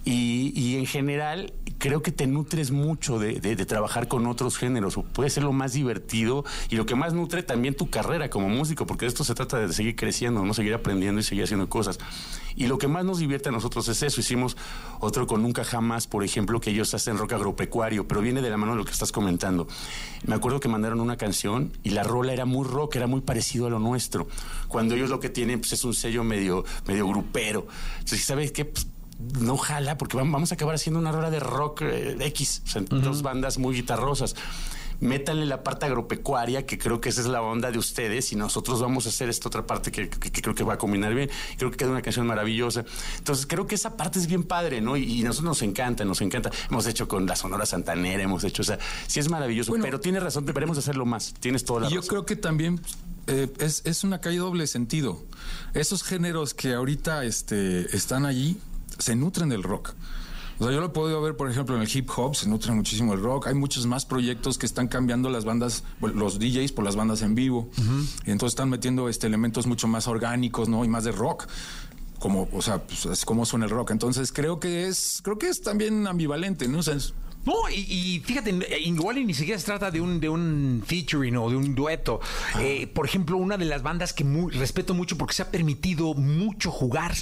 y, 0.04 0.76
en 0.78 0.86
general 0.86 1.54
creo 1.78 2.04
que 2.04 2.12
te 2.12 2.28
nutres 2.28 2.70
mucho 2.70 3.18
de, 3.18 3.56
trabajar 3.66 4.08
con 4.08 4.28
otros 4.28 4.58
géneros, 4.58 5.00
puede 5.14 5.32
ser 5.32 5.44
lo 5.44 5.52
más 5.52 5.74
divertido 5.74 6.46
y 6.70 6.76
lo 6.76 6.86
que 6.86 6.94
más 6.94 7.14
nutre 7.14 7.42
también 7.42 7.74
tu 7.74 7.90
carrera 7.90 8.30
como 8.30 8.50
músico, 8.50 8.86
porque 8.86 9.08
esto 9.08 9.24
se 9.24 9.34
trata 9.34 9.58
de 9.58 9.74
seguir 9.74 9.96
creciendo, 9.96 10.46
no 10.46 10.54
seguir 10.54 10.76
aprendiendo 10.76 11.22
y 11.22 11.24
seguir 11.24 11.44
haciendo 11.46 11.70
cosas. 11.70 11.98
Y 12.56 12.68
lo 12.68 12.78
que 12.78 12.88
más 12.88 13.06
nos 13.06 13.20
divierte 13.20 13.50
a 13.50 13.52
nosotros 13.52 13.88
es 13.88 14.04
eso. 14.04 14.20
Hicimos 14.20 14.58
otro 15.00 15.26
con 15.26 15.42
Nunca 15.42 15.64
Jamás, 15.64 16.06
por 16.06 16.24
ejemplo, 16.24 16.60
que 16.60 16.72
ellos 16.72 16.94
hacen 16.94 17.18
rock 17.18 17.34
agropecuario, 17.34 18.08
pero 18.08 18.22
viene 18.22 18.42
de 18.42 18.50
la 18.50 18.58
mano 18.58 18.74
de 18.74 18.80
lo 18.80 18.86
que 18.86 18.92
estás 18.92 19.12
comentando. 19.12 19.68
Me 20.26 20.36
acuerdo 20.36 20.60
que 20.60 20.68
mandaron 20.68 21.00
una 21.00 21.18
canción 21.18 21.72
y 21.82 21.92
la 21.92 22.04
rola 22.04 22.34
era 22.34 22.46
muy 22.46 22.68
rock, 22.68 22.98
era 22.98 23.08
muy 23.08 23.22
parecido 23.22 23.68
a 23.68 23.70
lo 23.70 23.80
nuestro. 23.80 24.28
Cuando 24.68 24.96
ellos 24.96 25.10
lo 25.10 25.20
que 25.20 25.30
tienen 25.30 25.60
pues, 25.60 25.74
es 25.74 25.84
un 25.84 25.94
sello 25.94 26.24
medio, 26.24 26.64
medio 26.86 27.08
grupero. 27.08 27.68
Entonces, 27.94 28.24
¿sabes 28.24 28.52
qué? 28.52 28.66
Pues, 28.66 28.88
no 29.40 29.58
jala, 29.58 29.98
porque 29.98 30.18
vam- 30.18 30.32
vamos 30.32 30.52
a 30.52 30.56
acabar 30.56 30.76
haciendo 30.76 31.00
una 31.00 31.12
rola 31.12 31.30
de 31.30 31.40
rock 31.40 31.82
eh, 31.84 32.16
X, 32.20 32.62
o 32.66 32.70
sea, 32.70 32.82
dos 32.82 33.22
bandas 33.22 33.58
muy 33.58 33.76
guitarrosas. 33.76 34.36
Métanle 35.00 35.48
la 35.48 35.64
parte 35.64 35.88
agropecuaria, 35.88 36.68
que 36.68 36.78
creo 36.78 37.02
que 37.02 37.10
esa 37.10 37.22
es 37.22 37.28
la 37.28 37.42
onda 37.42 37.72
de 37.72 37.80
ustedes, 37.80 38.32
y 38.34 38.36
nosotros 38.36 38.80
vamos 38.80 39.08
a 39.08 39.10
hacer 39.10 39.30
esta 39.30 39.48
otra 39.48 39.66
parte 39.66 39.92
que, 39.92 40.08
que- 40.10 40.32
que 40.32 40.42
creo 40.44 40.54
que 40.54 40.64
va 40.64 40.74
a 40.74 40.78
combinar 40.78 41.16
bien. 41.16 41.28
Creo 41.58 41.72
que 41.72 41.78
queda 41.78 41.90
una 41.90 42.04
canción 42.04 42.28
maravillosa. 42.28 42.86
Entonces, 43.18 43.48
creo 43.48 43.66
que 43.66 43.74
esa 43.74 43.98
parte 43.98 44.20
es 44.20 44.28
bien 44.28 44.44
padre, 44.44 44.80
¿no? 44.80 44.96
Y, 44.98 45.04
y 45.06 45.22
a 45.24 45.26
nosotros 45.26 45.46
nos 45.50 45.62
encanta, 45.64 46.06
nos 46.06 46.22
encanta. 46.22 46.52
Hemos 46.70 46.86
hecho 46.86 47.08
con 47.08 47.26
la 47.26 47.36
Sonora 47.36 47.66
Santanera, 47.66 48.22
hemos 48.22 48.44
hecho, 48.44 48.62
o 48.62 48.66
sea, 48.66 48.78
sí 49.08 49.20
es 49.20 49.28
maravilloso, 49.28 49.72
Bueno. 49.72 49.84
pero 49.86 50.00
tienes 50.00 50.22
razón, 50.22 50.46
deberemos 50.46 50.78
hacerlo 50.78 51.06
más. 51.08 51.34
Tienes 51.40 51.66
toda 51.66 51.82
la 51.82 51.88
Y 51.88 51.94
yo 51.94 52.02
razón. 52.02 52.10
creo 52.10 52.26
que 52.28 52.36
también 52.36 52.80
eh, 53.26 53.52
es, 53.58 53.82
es 53.86 54.04
una 54.04 54.22
calle 54.22 54.38
doble 54.38 54.68
sentido. 54.68 55.24
Esos 55.74 56.04
géneros 56.04 56.54
que 56.54 56.76
ahorita 56.76 57.26
este, 57.26 57.96
están 57.96 58.28
allí 58.28 58.60
se 59.02 59.16
nutren 59.16 59.50
del 59.50 59.64
rock. 59.64 59.94
O 60.60 60.64
sea, 60.64 60.74
yo 60.74 60.80
lo 60.80 60.86
he 60.88 60.90
podido 60.90 61.20
ver, 61.24 61.36
por 61.36 61.50
ejemplo, 61.50 61.76
en 61.76 61.82
el 61.82 61.90
hip 61.92 62.08
hop, 62.16 62.36
se 62.36 62.48
nutre 62.48 62.72
muchísimo 62.72 63.14
el 63.14 63.22
rock. 63.22 63.48
Hay 63.48 63.56
muchos 63.56 63.88
más 63.88 64.06
proyectos 64.06 64.60
que 64.60 64.68
están 64.68 64.88
cambiando 64.88 65.30
las 65.32 65.44
bandas, 65.44 65.84
los 66.02 66.38
DJs 66.38 66.72
por 66.72 66.86
las 66.86 66.96
bandas 66.96 67.24
en 67.24 67.34
vivo. 67.34 67.68
Y 68.28 68.32
entonces 68.32 68.54
están 68.54 68.70
metiendo 68.70 69.10
este, 69.10 69.26
elementos 69.26 69.66
mucho 69.66 69.88
más 69.88 70.08
orgánicos, 70.08 70.70
¿no? 70.70 70.86
Y 70.86 70.88
más 70.88 71.04
de 71.04 71.12
rock. 71.14 71.48
Como, 72.20 72.48
o 72.54 72.62
sea, 72.62 72.84
pues, 72.86 73.08
es 73.08 73.26
como 73.26 73.48
suena 73.48 73.66
el 73.66 73.72
rock. 73.72 73.90
Entonces 73.90 74.32
creo 74.32 74.60
que 74.60 74.88
es, 74.88 75.22
creo 75.24 75.40
que 75.40 75.50
es 75.50 75.64
también 75.64 76.06
ambivalente, 76.06 76.68
¿no? 76.68 76.78
O 76.80 76.84
sea, 76.84 76.94
es- 76.94 77.16
No, 77.44 77.54
y, 77.74 77.80
y 77.80 78.20
fíjate, 78.20 78.54
igual 78.84 79.18
y 79.18 79.26
ni 79.26 79.34
siquiera 79.34 79.60
se 79.60 79.66
trata 79.66 79.90
de 79.90 80.00
un, 80.00 80.20
de 80.20 80.30
un 80.30 80.84
featuring 80.86 81.36
o 81.38 81.50
de 81.50 81.56
un 81.56 81.74
dueto. 81.74 82.20
Eh, 82.60 82.86
por 82.88 83.06
ejemplo, 83.06 83.38
una 83.38 83.58
de 83.58 83.66
las 83.66 83.82
bandas 83.82 84.14
que 84.14 84.24
muy- 84.24 84.52
respeto 84.54 84.94
mucho 84.94 85.18
porque 85.18 85.34
se 85.34 85.42
ha 85.42 85.50
permitido 85.50 86.14
mucho 86.14 86.70
jugar 86.70 87.16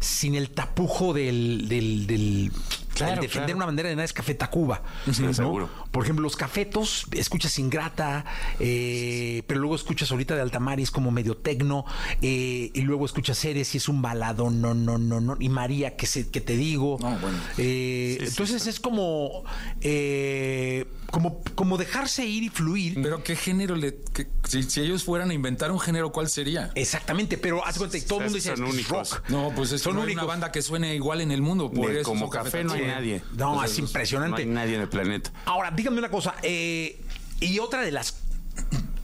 sin 0.00 0.34
el 0.34 0.48
tapujo 0.50 1.12
del, 1.12 1.68
del, 1.68 2.06
del- 2.06 2.52
Claro, 2.94 3.12
del 3.12 3.22
defender 3.22 3.46
claro. 3.46 3.56
una 3.56 3.66
bandera 3.66 3.88
de 3.88 3.96
nada 3.96 4.04
es 4.04 4.12
Café 4.12 4.34
Tacuba. 4.34 4.82
Sí, 5.10 5.22
¿no? 5.22 5.32
seguro. 5.32 5.68
Por 5.90 6.04
ejemplo, 6.04 6.22
los 6.22 6.36
cafetos, 6.36 7.06
escuchas 7.12 7.58
Ingrata, 7.58 8.24
eh, 8.58 9.42
pero 9.46 9.60
luego 9.60 9.74
escuchas 9.74 10.10
ahorita 10.10 10.34
de 10.34 10.42
Altamar 10.42 10.80
y 10.80 10.84
es 10.84 10.90
como 10.90 11.10
medio 11.10 11.36
tecno, 11.36 11.84
eh, 12.22 12.70
y 12.72 12.80
luego 12.82 13.06
escuchas 13.06 13.38
Ceres 13.38 13.74
y 13.74 13.78
es 13.78 13.88
un 13.88 14.02
balado, 14.02 14.50
no, 14.50 14.74
no, 14.74 14.98
no, 14.98 15.20
no, 15.20 15.36
y 15.40 15.48
María, 15.48 15.96
que, 15.96 16.06
se, 16.06 16.30
que 16.30 16.40
te 16.40 16.56
digo. 16.56 16.98
No, 17.00 17.10
bueno. 17.18 17.38
Eh, 17.58 18.18
entonces 18.20 18.66
es 18.66 18.80
como, 18.80 19.44
eh, 19.80 20.86
como, 21.10 21.42
como 21.54 21.76
dejarse 21.76 22.24
ir 22.24 22.42
y 22.44 22.48
fluir. 22.48 23.00
Pero 23.02 23.22
qué 23.24 23.34
género 23.36 23.74
le. 23.76 23.96
qué- 24.14 24.28
si, 24.48 24.62
si 24.62 24.80
ellos 24.80 25.04
fueran 25.04 25.30
a 25.30 25.34
inventar 25.34 25.70
un 25.72 25.80
género, 25.80 26.12
¿cuál 26.12 26.28
sería? 26.28 26.70
Exactamente, 26.74 27.36
pero 27.38 27.64
haz 27.66 27.78
cuenta, 27.78 27.98
todo 28.06 28.18
el 28.20 28.24
mundo 28.26 28.36
dice 28.36 28.50
Son 28.56 28.64
"Esto 28.64 28.66
es 28.68 28.72
únicos". 28.74 29.10
rock. 29.16 29.28
No, 29.30 29.52
pues 29.54 29.72
es 29.72 29.82
Son 29.82 29.92
que 29.94 30.00
no 30.02 30.06
hay 30.06 30.12
una 30.14 30.24
banda 30.24 30.52
que 30.52 30.62
suene 30.62 30.94
igual 30.94 31.20
en 31.20 31.30
el 31.32 31.42
mundo. 31.42 31.70
Por 31.70 31.90
Ni 31.90 31.96
eso 31.98 32.04
como 32.08 32.30
café 32.30 32.62
no 32.64 32.72
hay 32.74 32.86
nadie. 32.86 33.22
No, 33.36 33.52
O 33.54 33.58
sea, 33.58 33.66
es 33.66 33.78
impresionante. 33.78 34.44
No 34.46 34.50
hay 34.50 34.54
nadie 34.66 34.74
en 34.76 34.82
el 34.82 34.88
planeta. 34.88 35.32
Ahora, 35.46 35.70
dígame 35.70 35.98
una 35.98 36.10
cosa. 36.10 36.34
eh, 36.42 37.00
y 37.40 37.58
otra 37.58 37.80
de 37.82 37.90
las 37.90 38.16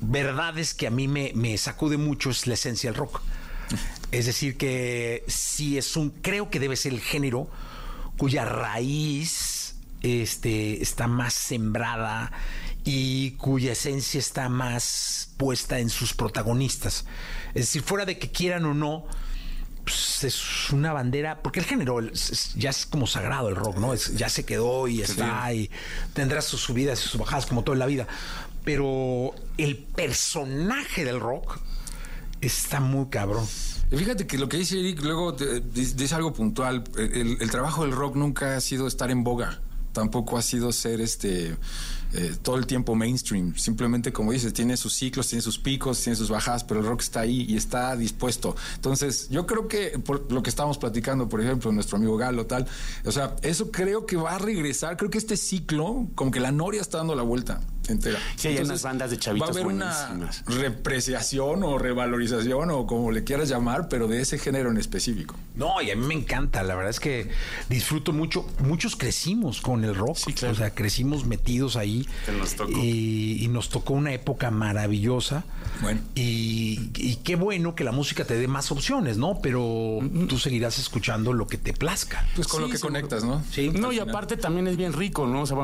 verdades 0.01 0.75
que 0.75 0.87
a 0.87 0.91
mí 0.91 1.09
me, 1.09 1.33
me 1.35 1.57
sacude 1.59 1.97
mucho 1.97 2.31
es 2.31 2.47
la 2.47 2.55
esencia 2.55 2.91
del 2.91 2.99
rock. 2.99 3.21
Es 4.13 4.27
decir, 4.27 4.57
que 4.57 5.25
sí 5.27 5.77
es 5.79 5.97
un. 5.97 6.11
Creo 6.11 6.51
que 6.51 6.61
debe 6.61 6.77
ser 6.77 6.93
el 6.93 7.01
género 7.01 7.49
cuya 8.17 8.45
raíz 8.45 9.56
este, 10.07 10.83
está 10.83 11.07
más 11.07 11.35
sembrada 11.35 12.33
y 12.85 13.33
cuya 13.33 13.73
esencia 13.73 14.19
está 14.21 14.49
más 14.49 15.31
puesta 15.37 15.79
en 15.81 15.91
sus 15.91 16.15
protagonistas. 16.15 17.05
Es 17.49 17.63
decir, 17.67 17.83
fuera 17.83 18.05
de 18.05 18.19
que 18.19 18.31
quieran 18.31 18.65
o 18.65 18.75
no, 18.75 19.07
pues, 19.85 20.25
es 20.25 20.71
una 20.73 20.93
bandera, 20.93 21.43
porque 21.43 21.61
el 21.61 21.67
género 21.67 21.99
ya 22.57 22.71
es 22.71 22.87
como 22.87 23.07
sagrado 23.07 23.49
el 23.49 23.57
rock, 23.57 23.79
¿no? 23.79 23.93
Es- 23.93 24.17
ya 24.17 24.29
se 24.29 24.45
quedó 24.45 24.89
y 24.89 25.03
está 25.03 25.53
y 25.53 25.71
tendrá 26.15 26.43
sus 26.43 26.61
subidas 26.61 27.05
y 27.05 27.09
sus 27.09 27.21
bajadas 27.21 27.47
como 27.47 27.63
todo 27.63 27.75
en 27.75 27.79
la 27.81 27.87
vida. 27.87 28.07
Pero 28.65 29.33
el 29.59 29.77
personaje 29.79 31.05
del 31.05 31.21
rock 31.21 31.59
está 32.41 32.81
muy 32.81 33.07
cabrón. 33.11 33.47
Fíjate 33.91 34.27
que 34.27 34.39
lo 34.39 34.49
que 34.49 34.57
dice 34.57 34.81
Eric 34.81 35.01
luego 35.03 35.31
dice 35.33 35.95
dice 35.95 36.15
algo 36.17 36.33
puntual. 36.33 36.83
El, 36.99 37.39
el 37.41 37.51
trabajo 37.53 37.83
del 37.83 37.93
rock 37.93 38.17
nunca 38.17 38.57
ha 38.57 38.61
sido 38.61 38.89
estar 38.89 39.11
en 39.13 39.23
boga. 39.23 39.61
Tampoco 39.97 40.37
ha 40.37 40.43
sido 40.43 40.73
ser 40.73 41.01
este 41.01 41.57
eh, 42.13 42.37
todo 42.43 42.57
el 42.57 42.67
tiempo 42.67 42.95
mainstream. 42.95 43.57
Simplemente, 43.57 44.13
como 44.13 44.33
dices, 44.33 44.53
tiene 44.53 44.77
sus 44.77 44.93
ciclos, 44.93 45.29
tiene 45.29 45.41
sus 45.41 45.59
picos, 45.59 46.03
tiene 46.03 46.17
sus 46.17 46.29
bajadas, 46.29 46.65
pero 46.65 46.81
el 46.81 46.87
rock 46.87 47.01
está 47.01 47.21
ahí 47.21 47.47
y 47.49 47.57
está 47.57 47.97
dispuesto. 47.97 48.55
Entonces, 48.75 49.29
yo 49.31 49.47
creo 49.47 49.69
que 49.69 49.99
por 49.99 50.31
lo 50.31 50.43
que 50.43 50.51
estábamos 50.51 50.77
platicando, 50.77 51.31
por 51.31 51.41
ejemplo, 51.41 51.73
nuestro 51.73 51.97
amigo 51.97 52.19
Galo, 52.19 52.45
tal, 52.45 52.67
o 53.07 53.11
sea, 53.11 53.37
eso 53.41 53.71
creo 53.71 54.05
que 54.05 54.17
va 54.17 54.35
a 54.35 54.39
regresar. 54.39 54.99
Creo 54.99 55.09
que 55.09 55.17
este 55.17 55.39
ciclo, 55.39 56.09
como 56.15 56.31
que 56.31 56.41
la 56.41 56.53
Noria 56.53 56.83
está 56.83 56.99
dando 56.99 57.15
la 57.15 57.23
vuelta 57.23 57.63
entera. 57.93 58.19
Sí, 58.37 58.49
hay 58.49 58.59
unas 58.59 58.83
bandas 58.83 59.11
de 59.11 59.19
chavitos 59.19 59.49
Va 59.49 59.53
a 59.53 59.55
haber 59.55 59.67
una 59.67 60.07
buenísimas. 60.09 60.45
repreciación 60.47 61.63
o 61.65 61.79
revalorización 61.79 62.71
o 62.71 62.87
como 62.87 63.11
le 63.11 63.25
quieras 63.25 63.49
llamar, 63.49 63.89
pero 63.89 64.09
de 64.09 64.21
ese 64.21 64.39
género 64.39 64.71
en 64.71 64.77
específico. 64.77 65.35
No, 65.55 65.81
y 65.83 65.91
a 65.91 65.97
mí 65.97 66.07
me 66.07 66.15
encanta, 66.15 66.63
la 66.63 66.75
verdad 66.75 66.91
es 66.91 67.01
que 67.01 67.31
disfruto 67.69 68.13
mucho. 68.13 68.47
Muchos 68.61 68.97
crecimos 68.97 69.61
con 69.61 69.85
el 69.85 69.95
rock, 69.95 70.19
claro. 70.35 70.53
o 70.53 70.57
sea, 70.57 70.71
crecimos 70.75 71.25
metidos 71.25 71.77
ahí. 71.77 72.07
Que 72.27 72.33
nos 72.33 72.55
tocó. 72.55 72.73
Y, 72.73 73.39
y 73.43 73.49
nos 73.49 73.69
tocó 73.71 73.95
una 73.95 74.13
época 74.13 74.51
maravillosa. 74.51 75.45
Bueno. 75.83 76.01
Y, 76.15 76.91
y 76.97 77.17
qué 77.17 77.37
bueno 77.37 77.75
que 77.75 77.85
la 77.85 77.93
música 77.93 78.25
te 78.25 78.37
dé 78.39 78.49
más 78.49 78.71
opciones, 78.71 79.17
¿no? 79.19 79.41
Pero 79.43 80.01
tú 80.29 80.39
seguirás 80.39 80.79
escuchando 80.79 81.33
lo 81.33 81.47
que 81.47 81.59
te 81.59 81.73
plazca. 81.73 82.25
Pues 82.35 82.49
con 82.49 82.61
Sí, 82.61 82.67
lo 82.67 82.71
que 82.71 82.79
seguro. 82.79 82.95
conectas, 82.95 83.25
¿no? 83.25 83.43
Sí. 83.51 83.71
No, 83.71 83.93
y 83.93 83.99
aparte 83.99 84.37
también 84.37 84.67
es 84.69 84.77
bien 84.77 84.93
rico, 84.93 85.27
¿no? 85.27 85.43
O 85.43 85.47
sea, 85.47 85.57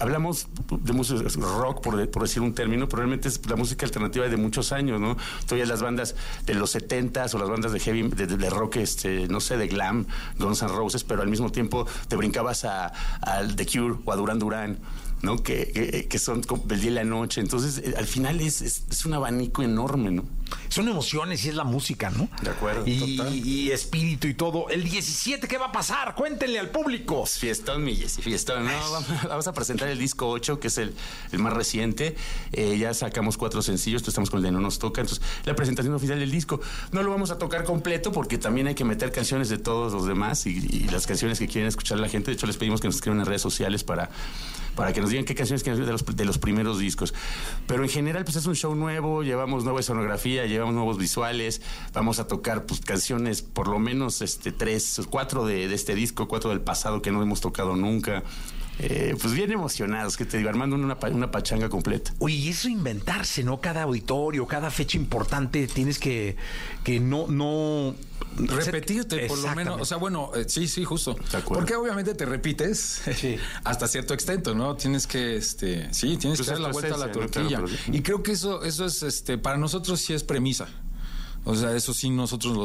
hablamos 0.00 0.46
de 0.70 0.92
música 0.92 1.20
rock, 1.50 1.82
por, 1.82 1.96
decir 1.96 2.42
un 2.42 2.54
término, 2.54 2.88
pero 2.88 2.98
realmente 2.98 3.28
es 3.28 3.46
la 3.48 3.56
música 3.56 3.86
alternativa 3.86 4.28
de 4.28 4.36
muchos 4.36 4.72
años, 4.72 5.00
¿no? 5.00 5.16
Todavía 5.46 5.66
las 5.66 5.82
bandas 5.82 6.14
de 6.46 6.54
los 6.54 6.74
70s 6.74 7.34
o 7.34 7.38
las 7.38 7.48
bandas 7.48 7.72
de 7.72 7.80
heavy, 7.80 8.08
de, 8.08 8.26
de 8.26 8.50
rock, 8.50 8.76
este, 8.76 9.28
no 9.28 9.40
sé, 9.40 9.56
de 9.56 9.68
glam, 9.68 10.06
Guns 10.38 10.62
N' 10.62 10.68
Roses, 10.68 11.04
pero 11.04 11.22
al 11.22 11.28
mismo 11.28 11.50
tiempo 11.50 11.86
te 12.08 12.16
brincabas 12.16 12.64
a, 12.64 12.92
The 13.56 13.66
Cure 13.66 13.96
o 14.04 14.12
a 14.12 14.16
Duran 14.16 14.38
Duran. 14.38 14.78
¿No? 15.22 15.42
Que, 15.42 15.70
que, 15.72 16.08
que 16.08 16.18
son 16.18 16.42
del 16.64 16.80
día 16.80 16.90
y 16.90 16.94
la 16.94 17.04
noche. 17.04 17.40
Entonces, 17.40 17.78
eh, 17.78 17.94
al 17.96 18.06
final 18.06 18.40
es, 18.40 18.62
es, 18.62 18.84
es 18.90 19.04
un 19.04 19.14
abanico 19.14 19.62
enorme, 19.62 20.10
¿no? 20.10 20.24
Son 20.68 20.88
emociones 20.88 21.44
y 21.44 21.48
es 21.48 21.54
la 21.54 21.64
música, 21.64 22.10
¿no? 22.10 22.28
De 22.42 22.50
acuerdo, 22.50 22.82
Y, 22.86 23.16
total. 23.16 23.34
y 23.34 23.70
espíritu 23.70 24.26
y 24.26 24.34
todo. 24.34 24.68
El 24.68 24.82
17, 24.84 25.46
¿qué 25.46 25.58
va 25.58 25.66
a 25.66 25.72
pasar? 25.72 26.14
Cuéntenle 26.14 26.58
al 26.58 26.70
público. 26.70 27.24
Fiestón, 27.26 27.84
mi 27.84 27.94
Jessy, 27.94 28.22
fiestón. 28.22 28.64
No, 28.64 28.72
vamos, 29.28 29.46
a 29.46 29.52
presentar 29.52 29.88
el 29.88 29.98
disco 29.98 30.28
8, 30.28 30.58
que 30.58 30.68
es 30.68 30.78
el, 30.78 30.94
el 31.32 31.38
más 31.38 31.52
reciente. 31.52 32.16
Eh, 32.52 32.78
ya 32.78 32.94
sacamos 32.94 33.36
cuatro 33.36 33.62
sencillos, 33.62 34.06
estamos 34.06 34.30
con 34.30 34.38
el 34.38 34.44
de 34.44 34.50
No 34.52 34.60
Nos 34.60 34.78
Toca. 34.78 35.00
Entonces, 35.00 35.24
la 35.44 35.54
presentación 35.54 35.94
oficial 35.94 36.18
del 36.18 36.30
disco. 36.30 36.60
No 36.92 37.02
lo 37.02 37.10
vamos 37.10 37.30
a 37.30 37.38
tocar 37.38 37.64
completo 37.64 38.10
porque 38.10 38.38
también 38.38 38.66
hay 38.66 38.74
que 38.74 38.84
meter 38.84 39.12
canciones 39.12 39.48
de 39.48 39.58
todos 39.58 39.92
los 39.92 40.06
demás 40.06 40.46
y, 40.46 40.50
y 40.50 40.88
las 40.88 41.06
canciones 41.06 41.38
que 41.38 41.46
quieren 41.46 41.68
escuchar 41.68 41.98
la 41.98 42.08
gente. 42.08 42.30
De 42.30 42.36
hecho, 42.36 42.46
les 42.46 42.56
pedimos 42.56 42.80
que 42.80 42.88
nos 42.88 42.96
escriban 42.96 43.20
en 43.20 43.26
redes 43.26 43.42
sociales 43.42 43.84
para, 43.84 44.10
para 44.80 44.94
que 44.94 45.02
nos 45.02 45.10
digan 45.10 45.26
qué 45.26 45.34
canciones 45.34 45.62
quieren 45.62 45.84
de 45.84 45.92
los, 45.92 46.06
de 46.06 46.24
los 46.24 46.38
primeros 46.38 46.78
discos. 46.78 47.12
Pero 47.66 47.82
en 47.82 47.90
general, 47.90 48.24
pues 48.24 48.36
es 48.36 48.46
un 48.46 48.54
show 48.54 48.74
nuevo, 48.74 49.22
llevamos 49.22 49.62
nueva 49.62 49.80
escenografía, 49.80 50.46
llevamos 50.46 50.74
nuevos 50.74 50.96
visuales, 50.96 51.60
vamos 51.92 52.18
a 52.18 52.26
tocar 52.26 52.64
pues 52.64 52.80
canciones, 52.80 53.42
por 53.42 53.68
lo 53.68 53.78
menos 53.78 54.22
este 54.22 54.52
tres, 54.52 55.02
cuatro 55.10 55.44
de, 55.44 55.68
de 55.68 55.74
este 55.74 55.94
disco, 55.94 56.28
cuatro 56.28 56.48
del 56.48 56.62
pasado 56.62 57.02
que 57.02 57.12
no 57.12 57.22
hemos 57.22 57.42
tocado 57.42 57.76
nunca. 57.76 58.22
Eh, 58.82 59.14
pues 59.20 59.34
bien 59.34 59.52
emocionados, 59.52 60.16
que 60.16 60.24
te 60.24 60.38
digo, 60.38 60.48
armando 60.48 60.74
una, 60.74 60.98
pa- 60.98 61.10
una 61.10 61.30
pachanga 61.30 61.68
completa. 61.68 62.14
Oye, 62.18 62.36
y 62.36 62.48
eso 62.48 62.68
inventarse, 62.68 63.44
¿no? 63.44 63.60
Cada 63.60 63.82
auditorio, 63.82 64.46
cada 64.46 64.70
fecha 64.70 64.96
importante, 64.96 65.66
tienes 65.66 65.98
que, 65.98 66.36
que 66.82 66.98
no, 66.98 67.26
no... 67.28 67.94
Repetirte, 68.36 69.26
por 69.26 69.38
lo 69.38 69.54
menos. 69.54 69.80
O 69.80 69.84
sea, 69.84 69.96
bueno, 69.98 70.30
eh, 70.34 70.44
sí, 70.48 70.66
sí, 70.68 70.84
justo. 70.84 71.16
Porque 71.46 71.74
obviamente 71.74 72.14
te 72.14 72.24
repites 72.24 73.02
hasta 73.64 73.86
cierto 73.88 74.14
extento, 74.14 74.54
¿no? 74.54 74.76
Tienes 74.76 75.06
que, 75.06 75.36
este, 75.36 75.92
sí, 75.92 76.16
tienes 76.16 76.38
Pues 76.38 76.48
que 76.48 76.54
dar 76.54 76.60
la 76.60 76.70
vuelta 76.72 76.94
a 76.94 76.98
la 76.98 77.12
tortilla. 77.12 77.48
Claro, 77.58 77.66
pero- 77.86 77.96
Y 77.98 78.02
creo 78.02 78.22
que 78.22 78.32
eso, 78.32 78.62
eso 78.64 78.86
es, 78.86 79.02
este, 79.02 79.36
para 79.36 79.58
nosotros 79.58 80.00
sí 80.00 80.14
es 80.14 80.22
premisa. 80.24 80.68
O 81.44 81.54
sea, 81.54 81.74
eso 81.74 81.94
sí 81.94 82.10
nosotros 82.10 82.56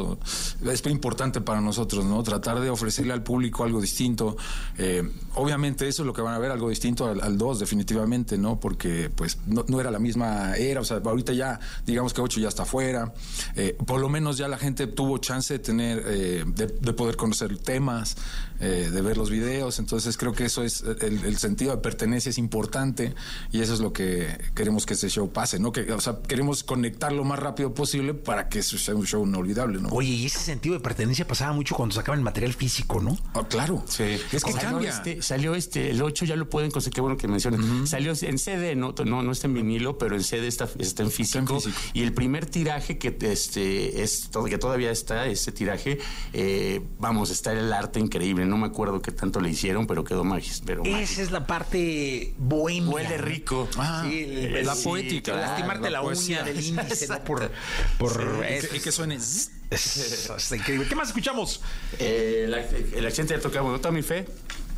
lo, 0.62 0.72
es 0.72 0.86
importante 0.88 1.42
para 1.42 1.62
nosotros, 1.62 2.06
¿no? 2.06 2.22
Tratar 2.24 2.60
de 2.60 2.70
ofrecerle 2.70 3.14
al 3.14 3.24
público 3.24 3.64
algo 3.64 3.82
distinto. 3.82 4.36
Eh, 4.78 5.04
obviamente 5.36 5.88
eso 5.88 6.04
es 6.04 6.06
lo 6.08 6.14
que 6.14 6.22
van 6.22 6.34
a 6.34 6.40
ver, 6.40 6.52
algo 6.52 6.70
distinto 6.70 7.08
al, 7.08 7.22
al 7.22 7.38
2, 7.38 7.60
definitivamente, 7.60 8.38
¿no? 8.38 8.60
Porque 8.60 9.10
pues 9.16 9.38
no, 9.46 9.80
era 9.80 9.92
la 9.92 10.00
misma 10.00 10.56
era, 10.56 10.82
o 10.82 10.84
sea, 10.84 10.98
ahorita 10.98 11.34
ya, 11.34 11.60
digamos 11.86 12.14
que 12.14 12.22
8 12.22 12.40
ya 12.40 12.50
está 12.50 12.66
fuera. 12.66 13.14
Eh, 13.56 13.78
por 13.86 14.00
lo 14.02 14.10
menos 14.10 14.38
ya 14.38 14.48
la 14.48 14.58
gente 14.58 14.88
tuvo 14.88 15.18
chance 15.20 15.54
de 15.54 15.60
tener, 15.60 16.04
eh, 16.06 16.44
de, 16.46 16.68
de 16.68 16.94
poder 16.94 17.16
conocer 17.16 17.58
temas, 17.58 18.18
eh, 18.60 18.90
de 18.92 19.02
ver 19.02 19.18
los 19.18 19.30
videos, 19.30 19.80
entonces 19.80 20.18
creo 20.18 20.34
que 20.34 20.46
eso 20.46 20.64
es, 20.64 20.84
el, 21.02 21.26
el 21.26 21.38
sentido 21.38 21.76
de 21.76 21.82
pertenencia 21.82 22.30
es 22.30 22.38
importante 22.38 23.14
y 23.52 23.62
eso 23.62 23.74
es 23.74 23.80
lo 23.80 23.94
que 23.94 24.38
queremos 24.54 24.86
que 24.86 24.94
ese 24.94 25.10
show 25.10 25.32
pase, 25.32 25.60
¿no? 25.60 25.72
Que, 25.72 25.92
o 25.92 26.02
sea, 26.02 26.20
queremos 26.28 26.64
conectar 26.64 27.12
lo 27.12 27.24
más 27.24 27.40
rápido 27.40 27.74
posible 27.74 28.14
para 28.14 28.50
que 28.50 28.60
eso 28.60 28.78
sea 28.78 28.96
un 28.96 29.06
show 29.06 29.26
inolvidable, 29.26 29.80
¿no? 29.80 29.90
Oye, 29.90 30.10
y 30.10 30.26
ese 30.26 30.40
sentido 30.40 30.76
de 30.76 30.82
pertenencia 30.82 31.28
pasaba 31.28 31.54
mucho 31.54 31.76
cuando 31.76 31.96
sacaban 31.96 32.20
el 32.20 32.26
material 32.26 32.54
físico, 32.54 33.02
¿no? 33.02 33.18
Ah, 33.34 33.48
claro. 33.48 33.84
Sí. 33.88 34.04
Es 34.04 34.44
que 34.44 34.52
Salió 34.52 34.70
cambia. 34.70 34.90
Este, 34.90 35.22
salió 35.22 35.56
este, 35.56 35.92
el 35.92 36.02
8 36.02 36.26
ya 36.26 36.36
lo 36.36 36.50
pueden 36.50 36.72
conseguir, 36.72 36.96
qué 36.96 37.02
bueno 37.02 37.18
que 37.18 37.28
mencionan. 37.28 37.88
Salió 37.88 38.14
en 38.22 38.38
CD, 38.38 38.76
no, 38.76 38.94
no, 39.06 39.24
no 39.24 39.32
está 39.32 39.48
en 39.48 39.54
vinilo, 39.54 39.98
pero 39.98 40.16
en 40.16 40.24
CD 40.24 40.48
está, 40.48 40.70
está 40.80 41.04
en 41.04 41.12
físico. 41.12 41.60
físico. 41.60 41.78
Y 41.94 42.04
el 42.04 42.14
primer 42.14 42.46
tiraje 42.46 42.98
que 42.98 43.16
este 43.22 44.04
es 44.04 44.30
todo, 44.32 44.46
que 44.46 44.58
todavía 44.58 44.92
está, 44.92 45.28
ese 45.28 45.52
tiraje, 45.52 46.00
eh, 46.34 46.82
vamos, 47.00 47.30
está 47.30 47.52
el 47.52 47.72
arte 47.72 48.00
increíble. 48.00 48.45
No 48.46 48.58
me 48.58 48.68
acuerdo 48.68 49.02
qué 49.02 49.12
tanto 49.12 49.40
le 49.42 49.50
hicieron, 49.50 49.88
pero 49.88 50.04
quedó 50.04 50.24
magis. 50.24 50.62
Pero 50.66 50.84
Esa 50.86 51.22
es 51.22 51.32
la 51.32 51.46
parte 51.48 52.34
bohemia. 52.38 52.90
Huele 52.90 53.18
rico. 53.18 53.68
Ah, 53.78 54.06
Sí, 54.08 54.24
el- 54.24 54.56
el- 54.58 54.66
la 54.66 54.76
sí, 54.76 54.84
poética. 54.84 55.34
el 55.34 55.42
lastimarte 55.42 55.90
la 55.90 56.02
la, 56.02 56.02
uña 56.04 56.44
del 56.44 56.64
índice, 56.64 57.08
¿no? 57.08 57.20
Por, 57.26 57.52
por 57.98 58.46
eso. 58.48 58.68
que, 58.84 58.92
suene. 58.92 59.16
Es- 59.72 60.52
increíble. 60.52 60.88
¿Qué 60.88 60.96
más 60.96 61.08
escuchamos? 61.10 61.62
Eh, 62.00 62.44
el, 62.46 62.54
ac- 62.54 62.94
el 62.96 63.06
accidente 63.06 63.34
ya 63.36 63.42
tocamos, 63.42 63.72
¿no? 63.72 63.80
Tommy 63.82 64.02
Fe. 64.04 64.26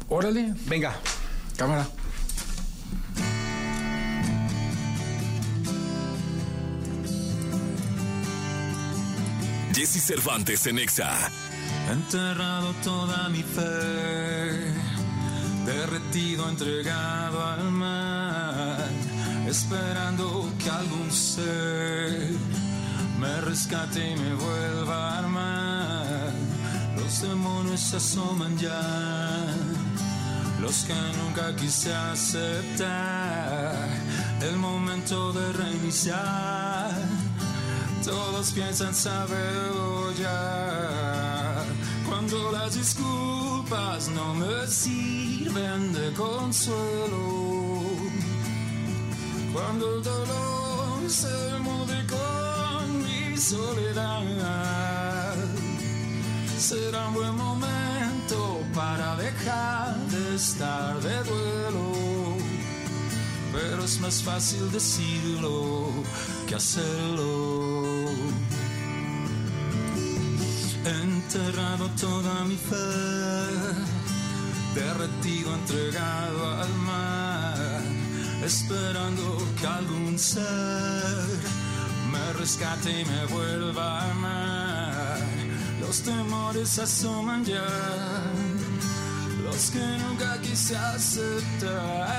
Órale, 0.10 0.54
Venga. 0.68 0.96
cámara. 1.58 1.88
Jesse 9.74 10.02
Cervantes 10.02 10.66
en 10.68 10.80
Exa. 10.80 11.12
Enterrado 11.90 12.74
toda 12.84 13.30
mi 13.30 13.42
fe, 13.44 14.74
derretido, 15.66 16.50
entregado 16.50 17.42
al 17.42 17.72
mar, 17.72 18.90
esperando 19.48 20.52
que 20.60 20.70
algún 20.70 21.10
ser 21.10 22.32
me 23.18 23.42
rescate 23.42 24.12
y 24.12 24.16
me 24.18 24.34
vuelva 24.36 24.96
a 24.96 25.20
armar. 25.20 26.34
Los 26.98 27.22
demonios 27.22 27.80
se 27.80 27.96
asoman 27.98 28.58
ya, 28.58 29.46
los 30.62 30.84
que 30.84 30.94
nunca 31.24 31.56
quise 31.56 31.96
aceptar, 31.96 33.88
el 34.42 34.58
momento 34.58 35.32
de 35.32 35.54
reiniciar. 35.54 36.92
Todos 38.04 38.52
piensan 38.52 38.94
saberlo 38.94 40.12
ya. 40.20 41.27
Cuando 42.30 42.52
las 42.52 42.76
disculpas 42.76 44.10
no 44.10 44.34
me 44.34 44.68
sirven 44.68 45.94
de 45.94 46.12
consuelo. 46.12 47.84
Cuando 49.54 49.96
el 49.96 50.04
dolor 50.04 51.10
se 51.10 51.58
mude 51.60 52.06
con 52.06 53.02
mi 53.02 53.38
soledad. 53.38 55.36
Será 56.60 57.08
un 57.08 57.14
buen 57.14 57.34
momento 57.34 58.60
para 58.76 59.16
dejar 59.16 59.96
de 60.08 60.36
estar 60.36 61.00
de 61.00 61.24
duelo. 61.24 61.94
Pero 63.54 63.86
es 63.86 64.02
más 64.02 64.22
fácil 64.22 64.70
decirlo 64.70 65.92
que 66.46 66.56
hacerlo. 66.56 67.57
Enterrado 71.28 71.90
toda 72.00 72.46
mi 72.46 72.56
fe, 72.56 72.76
derretido, 74.74 75.54
entregado 75.56 76.62
al 76.62 76.74
mar, 76.76 77.82
esperando 78.46 79.38
que 79.60 79.68
algún 79.68 80.18
ser 80.18 81.28
me 82.12 82.34
rescate 82.40 83.02
y 83.02 83.06
me 83.06 83.26
vuelva 83.26 84.00
a 84.00 84.12
amar. 84.12 85.20
Los 85.82 86.02
temores 86.02 86.80
asoman 86.80 87.44
ya, 87.44 87.68
los 89.44 89.72
que 89.72 89.86
nunca 90.08 90.40
quise 90.42 90.78
aceptar. 90.78 92.10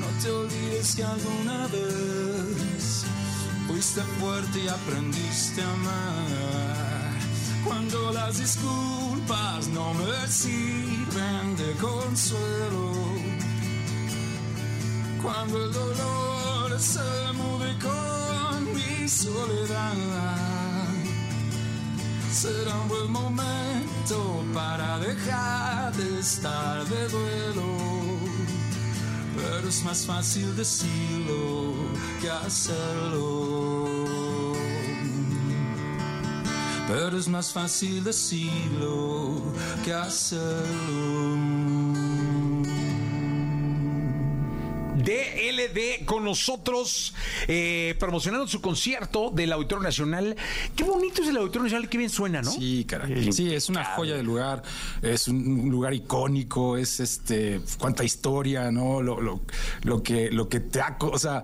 No 0.00 0.06
te 0.20 0.28
olvides 0.28 0.96
que 0.96 1.04
alguna 1.04 1.68
vez 1.68 3.04
fuiste 3.68 4.00
fuerte 4.18 4.58
y 4.64 4.68
aprendiste 4.68 5.62
a 5.62 5.72
amar. 5.72 6.61
Cuando 7.92 8.12
las 8.12 8.38
disculpas 8.38 9.68
no 9.68 9.92
me 9.92 10.26
sirven 10.26 11.56
de 11.56 11.72
consuelo. 11.74 12.92
Cuando 15.22 15.62
el 15.62 15.72
dolor 15.74 16.80
se 16.80 17.00
mude 17.34 17.76
con 17.80 18.74
mi 18.74 19.06
soledad. 19.06 19.92
Será 22.32 22.74
un 22.80 22.88
buen 22.88 23.12
momento 23.12 24.42
para 24.54 24.98
dejar 24.98 25.92
de 25.92 26.18
estar 26.18 26.86
de 26.86 27.08
duelo. 27.08 27.76
Pero 29.36 29.68
es 29.68 29.84
más 29.84 30.06
fácil 30.06 30.56
decirlo 30.56 31.74
que 32.22 32.30
hacerlo. 32.30 33.71
Pero 36.88 37.16
es 37.16 37.28
más 37.28 37.52
fácil 37.52 38.02
decirlo 38.04 39.42
que 39.84 39.92
hacerlo. 39.92 41.62
DLD 45.02 46.04
con 46.04 46.24
nosotros, 46.24 47.14
eh, 47.48 47.94
promocionando 47.98 48.46
su 48.46 48.60
concierto 48.60 49.30
del 49.30 49.52
Auditorio 49.52 49.82
Nacional. 49.82 50.36
Qué 50.76 50.84
bonito 50.84 51.22
es 51.22 51.28
el 51.28 51.36
Auditorio 51.36 51.64
Nacional, 51.64 51.88
qué 51.88 51.98
bien 51.98 52.10
suena, 52.10 52.42
¿no? 52.42 52.50
Sí, 52.50 52.84
caray. 52.84 53.32
Sí, 53.32 53.52
es 53.52 53.68
una 53.68 53.84
joya 53.84 54.14
de 54.14 54.22
lugar, 54.22 54.62
es 55.00 55.28
un 55.28 55.70
lugar 55.70 55.94
icónico, 55.94 56.76
es 56.76 57.00
este 57.00 57.60
cuánta 57.78 58.04
historia, 58.04 58.70
¿no? 58.70 59.02
Lo, 59.02 59.20
lo, 59.20 59.40
lo 59.82 60.02
que 60.02 60.30
lo 60.30 60.48
que 60.48 60.60
te 60.60 60.80
ha, 60.80 60.96
o 61.00 61.18
sea, 61.18 61.42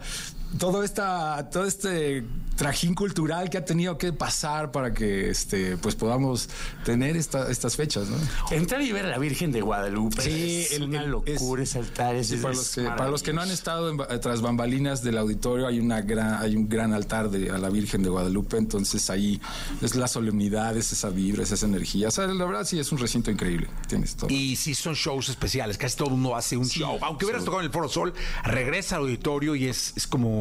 todo 0.58 0.82
esta 0.82 1.50
todo 1.50 1.64
este 1.64 2.24
trajín 2.56 2.94
cultural 2.96 3.50
que 3.50 3.58
ha 3.58 3.64
tenido 3.64 3.96
que 3.98 4.12
pasar 4.12 4.72
para 4.72 4.92
que 4.92 5.30
este 5.30 5.76
pues 5.76 5.94
podamos 5.94 6.48
tener 6.84 7.16
esta- 7.16 7.48
estas 7.50 7.76
fechas, 7.76 8.08
¿no? 8.08 8.16
Entrar 8.50 8.82
y 8.82 8.90
ver 8.90 9.06
a 9.06 9.10
la 9.10 9.18
Virgen 9.18 9.52
de 9.52 9.60
Guadalupe. 9.60 10.20
Sí, 10.22 10.62
es 10.62 10.72
el- 10.72 10.84
una 10.84 11.04
locura 11.04 11.62
es- 11.62 11.70
ese 11.70 11.78
altar. 11.78 12.16
Es, 12.16 12.32
para, 12.34 12.54
los 12.54 12.74
que, 12.74 12.82
para 12.82 13.10
los 13.10 13.22
que 13.22 13.32
no 13.32 13.42
han 13.42 13.50
estado 13.50 13.90
en 13.90 14.20
tras 14.20 14.40
bambalinas 14.40 15.02
del 15.04 15.18
auditorio 15.18 15.66
hay 15.68 15.78
una 15.78 16.00
gran 16.00 16.42
hay 16.42 16.56
un 16.56 16.68
gran 16.68 16.92
altar 16.94 17.30
de, 17.30 17.50
a 17.50 17.58
la 17.58 17.68
Virgen 17.70 18.02
de 18.02 18.08
Guadalupe 18.08 18.56
entonces 18.56 19.08
ahí 19.10 19.40
es 19.82 19.94
la 19.94 20.08
solemnidad 20.08 20.76
es 20.76 20.92
esa 20.92 21.10
vibra 21.10 21.42
es 21.44 21.52
esa 21.52 21.66
energía 21.66 22.08
o 22.08 22.10
sea 22.10 22.26
la 22.26 22.44
verdad 22.44 22.64
sí 22.64 22.78
es 22.80 22.90
un 22.90 22.98
recinto 22.98 23.30
increíble 23.30 23.68
tienes 23.86 24.16
todo 24.16 24.30
Y 24.30 24.56
sí 24.56 24.74
son 24.74 24.94
shows 24.94 25.28
especiales, 25.28 25.78
casi 25.78 25.96
todo 25.96 26.08
el 26.08 26.14
mundo 26.14 26.34
hace 26.34 26.56
un 26.56 26.66
show. 26.66 26.98
Aunque 27.02 27.24
hubieras 27.24 27.44
tocado 27.44 27.60
en 27.60 27.66
el 27.66 27.72
Foro 27.72 27.88
Sol, 27.88 28.12
regresa 28.44 28.96
al 28.96 29.02
auditorio 29.02 29.54
y 29.54 29.66
es, 29.66 29.92
es 29.96 30.06
como... 30.06 30.37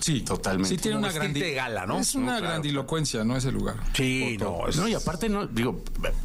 sí 0.00 0.22
Totalmente. 0.22 0.68
sí 0.74 0.78
tiene 0.82 0.96
Como 0.96 1.06
una 1.06 1.14
gran 1.14 1.32
de 1.32 1.54
gala, 1.54 1.86
¿no? 1.86 2.00
es 2.00 2.16
una 2.16 2.32
No, 2.32 2.38
claro. 2.38 2.46
grandilocuencia 2.54 3.22
no 3.22 3.36
ese 3.36 3.52
lugar 3.52 3.76
Sí, 3.94 4.36
no, 4.40 4.66
es- 4.66 4.76
No, 4.76 4.88
y 4.88 4.94
aparte, 4.94 5.28
no, 5.28 5.46
digo, 5.46 5.80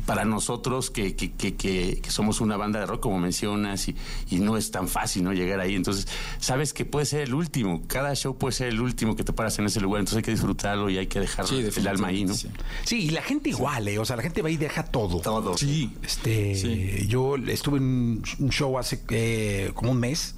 para 0.08 0.26
nosotros 0.26 0.90
que, 0.90 1.16
que, 1.16 1.34
que, 1.34 1.56
que- 1.56 2.00
que 2.02 2.10
somos 2.12 2.42
una 2.42 2.58
banda 2.58 2.80
de 2.80 2.88
rock, 2.88 3.02
como 3.02 3.20
mencionas, 3.20 3.88
y, 3.88 3.96
y 4.32 4.40
no 4.40 4.58
es 4.58 4.72
tan 4.72 4.88
fácil, 4.88 5.24
¿no? 5.26 5.32
Llegar 5.32 5.60
ahí. 5.60 5.76
Entonces, 5.76 6.08
sabes 6.40 6.74
que 6.74 6.86
puede 6.86 7.06
ser 7.06 7.22
el 7.22 7.36
último. 7.36 7.84
Cada 7.86 8.16
show 8.16 8.36
puede 8.36 8.54
ser 8.54 8.70
el 8.70 8.82
último 8.82 9.16
que 9.16 9.24
te 9.24 9.32
paras 9.32 9.60
en 9.60 9.66
ese 9.68 9.80
lugar. 9.80 10.00
Entonces 10.00 10.18
hay 10.18 10.24
que 10.24 10.32
disfrutarlo 10.32 10.90
y 10.90 10.98
hay 10.98 11.06
que 11.06 11.20
dejar 11.20 11.46
sí 11.48 11.58
el 11.76 11.88
alma 11.88 12.08
ahí, 12.08 12.24
¿no? 12.26 12.34
definitivamente, 12.34 12.88
Sí, 12.88 12.98
y 13.06 13.10
la 13.12 13.22
gente 13.22 13.50
igual, 13.50 13.88
¿eh? 13.88 14.00
O 14.00 14.06
sea, 14.06 14.16
la 14.16 14.24
gente 14.24 14.42
va 14.42 14.50
y 14.50 14.58
deja 14.58 14.84
todo. 14.86 15.20
Todo. 15.22 15.56
sí 15.56 15.94
Este, 16.02 16.56
Sí. 16.56 17.06
yo 17.08 17.36
estuve 17.36 17.78
en 17.78 17.84
un- 17.84 18.24
un 18.40 18.50
show 18.50 18.76
hace 18.80 19.04
eh, 19.10 19.72
como 19.76 19.92
un 19.92 20.00
mes. 20.00 20.34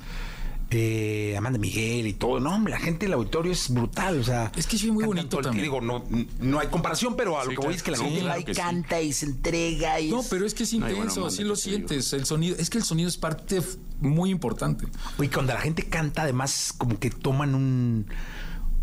Eh, 0.71 1.33
Amanda 1.35 1.57
Miguel 1.57 2.05
y 2.05 2.13
todo. 2.13 2.39
No, 2.39 2.53
hombre, 2.53 2.71
la 2.73 2.79
gente 2.79 3.05
del 3.07 3.13
auditorio 3.13 3.51
es 3.51 3.69
brutal. 3.73 4.19
O 4.19 4.23
sea, 4.23 4.51
Es 4.55 4.67
que 4.67 4.77
sí, 4.77 4.91
muy 4.91 5.03
bonito 5.03 5.37
también. 5.39 5.63
Digo, 5.63 5.81
no, 5.81 6.03
no 6.39 6.59
hay 6.59 6.67
comparación, 6.67 7.15
pero 7.15 7.39
a 7.39 7.43
lo 7.45 7.49
Sí, 7.51 7.55
que 7.55 7.65
voy 7.65 7.65
claro. 7.65 7.75
es 7.77 7.83
que 7.83 7.91
la 7.91 7.97
Sí, 7.97 8.03
gente 8.03 8.19
claro 8.21 8.39
y 8.41 8.45
sí. 8.45 8.53
canta 8.53 9.01
y 9.01 9.13
se 9.13 9.25
entrega. 9.25 9.99
Y 9.99 10.11
no 10.11 10.19
es- 10.21 10.27
pero 10.27 10.45
es 10.45 10.53
que 10.53 10.63
es 10.63 10.73
No, 10.73 10.87
y 10.87 10.91
intenso 10.91 11.21
bueno, 11.21 11.31
sí 11.31 11.37
manda, 11.39 11.49
lo 11.49 11.55
sientes 11.55 12.13
el 12.13 12.25
sonido 12.25 12.55
es 12.59 12.69
que 12.69 12.77
el 12.77 12.83
sonido 12.83 13.09
es 13.09 13.17
parte 13.17 13.61
muy 13.99 14.29
importante 14.29 14.85
Oye, 15.17 15.29
cuando 15.29 15.53
la 15.53 15.59
gente 15.61 15.83
canta, 15.83 16.21
además, 16.21 16.73
como 16.77 16.99
que 16.99 17.09
toman 17.09 17.55
un, 17.55 18.05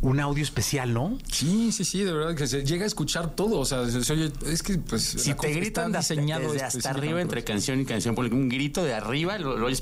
un 0.03 0.21
audio 0.21 0.43
especial, 0.43 0.93
¿no? 0.93 1.19
Sí, 1.31 1.73
sí, 1.73 1.85
sí, 1.85 2.05
de 2.05 2.13
verdad 2.13 2.35
que 2.35 2.47
se 2.47 2.65
llega 2.65 2.85
a 2.85 2.87
escuchar 2.87 3.35
todo. 3.35 3.59
O 3.59 3.65
sea, 3.65 3.89
se, 3.89 4.05
se 4.05 4.13
oye, 4.13 4.33
es 4.47 4.63
que 4.63 4.79
pues. 4.79 5.03
Si 5.03 5.35
te 5.35 5.53
gritan 5.53 5.95
está 5.95 6.15
de 6.15 6.21
diseñado 6.21 6.53
desde 6.53 6.67
hasta 6.67 6.91
arriba 6.91 7.21
entre 7.21 7.45
canción 7.45 7.81
y 7.81 7.85
canción, 7.85 8.15
ponle 8.15 8.33
un 8.33 8.49
grito 8.49 8.85
de 8.85 8.95
arriba, 8.95 9.39
lo, 9.39 9.57
lo 9.57 9.67
oyes 9.67 9.81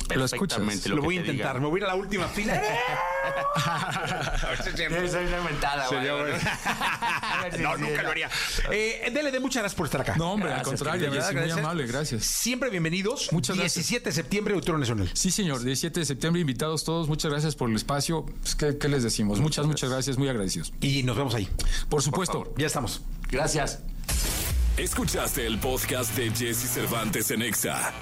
Lo 0.89 1.03
voy 1.03 1.19
a 1.19 1.23
te 1.23 1.31
intentar. 1.31 1.55
diga. 1.57 1.61
Me 1.61 1.67
voy 1.67 1.81
a 1.81 1.83
ir 1.83 1.85
a 1.85 1.89
la 1.89 1.95
última 1.97 2.29
fila. 2.29 2.61
Esa 3.55 5.21
es 5.21 5.29
una 5.29 5.43
mentada, 5.43 5.89
güey. 5.89 6.05
no, 7.63 7.77
nunca 7.77 8.03
lo 8.03 8.11
haría. 8.11 8.31
Eh, 8.71 9.11
DLD, 9.13 9.41
muchas 9.41 9.63
gracias 9.63 9.75
por 9.75 9.87
estar 9.87 10.01
acá. 10.01 10.17
No, 10.17 10.33
hombre, 10.33 10.51
al 10.51 10.57
Gracias, 10.57 10.81
contrario, 10.81 11.11
De 11.11 11.19
verdad, 11.19 11.33
muy 11.33 11.51
amable, 11.51 11.87
gracias. 11.87 12.25
Siempre 12.25 12.71
bienvenidos. 12.71 13.33
Muchas 13.33 13.57
gracias. 13.57 13.75
17 13.87 14.09
de 14.11 14.15
septiembre, 14.15 14.55
Auditorio 14.55 14.79
Nacional. 14.79 15.11
Sí, 15.13 15.31
señor, 15.31 15.63
17 15.63 16.01
de 16.01 16.07
septiembre, 16.07 16.41
invitados 16.41 16.85
todos, 16.85 17.09
muchas 17.09 17.31
gracias 17.31 17.55
por 17.55 17.71
el 17.71 17.77
espacio. 17.77 18.27
Pues, 18.27 18.55
¿qué, 18.55 18.79
qué 18.79 18.89
les 18.89 19.03
decimos? 19.03 19.41
Muchas, 19.41 19.67
muchas 19.67 19.91
gracias, 19.91 20.04
muy 20.19 20.29
agradecidos. 20.29 20.73
Y 20.81 21.03
nos 21.03 21.17
vemos 21.17 21.35
ahí. 21.35 21.49
Por 21.89 22.03
supuesto. 22.03 22.53
Ya 22.57 22.67
estamos. 22.67 23.03
Gracias. 23.31 23.81
Escuchaste 24.77 25.47
el 25.47 25.59
podcast 25.59 26.17
de 26.17 26.31
Jesse 26.31 26.69
Cervantes 26.69 27.31
en 27.31 27.43
Exa. 27.43 27.93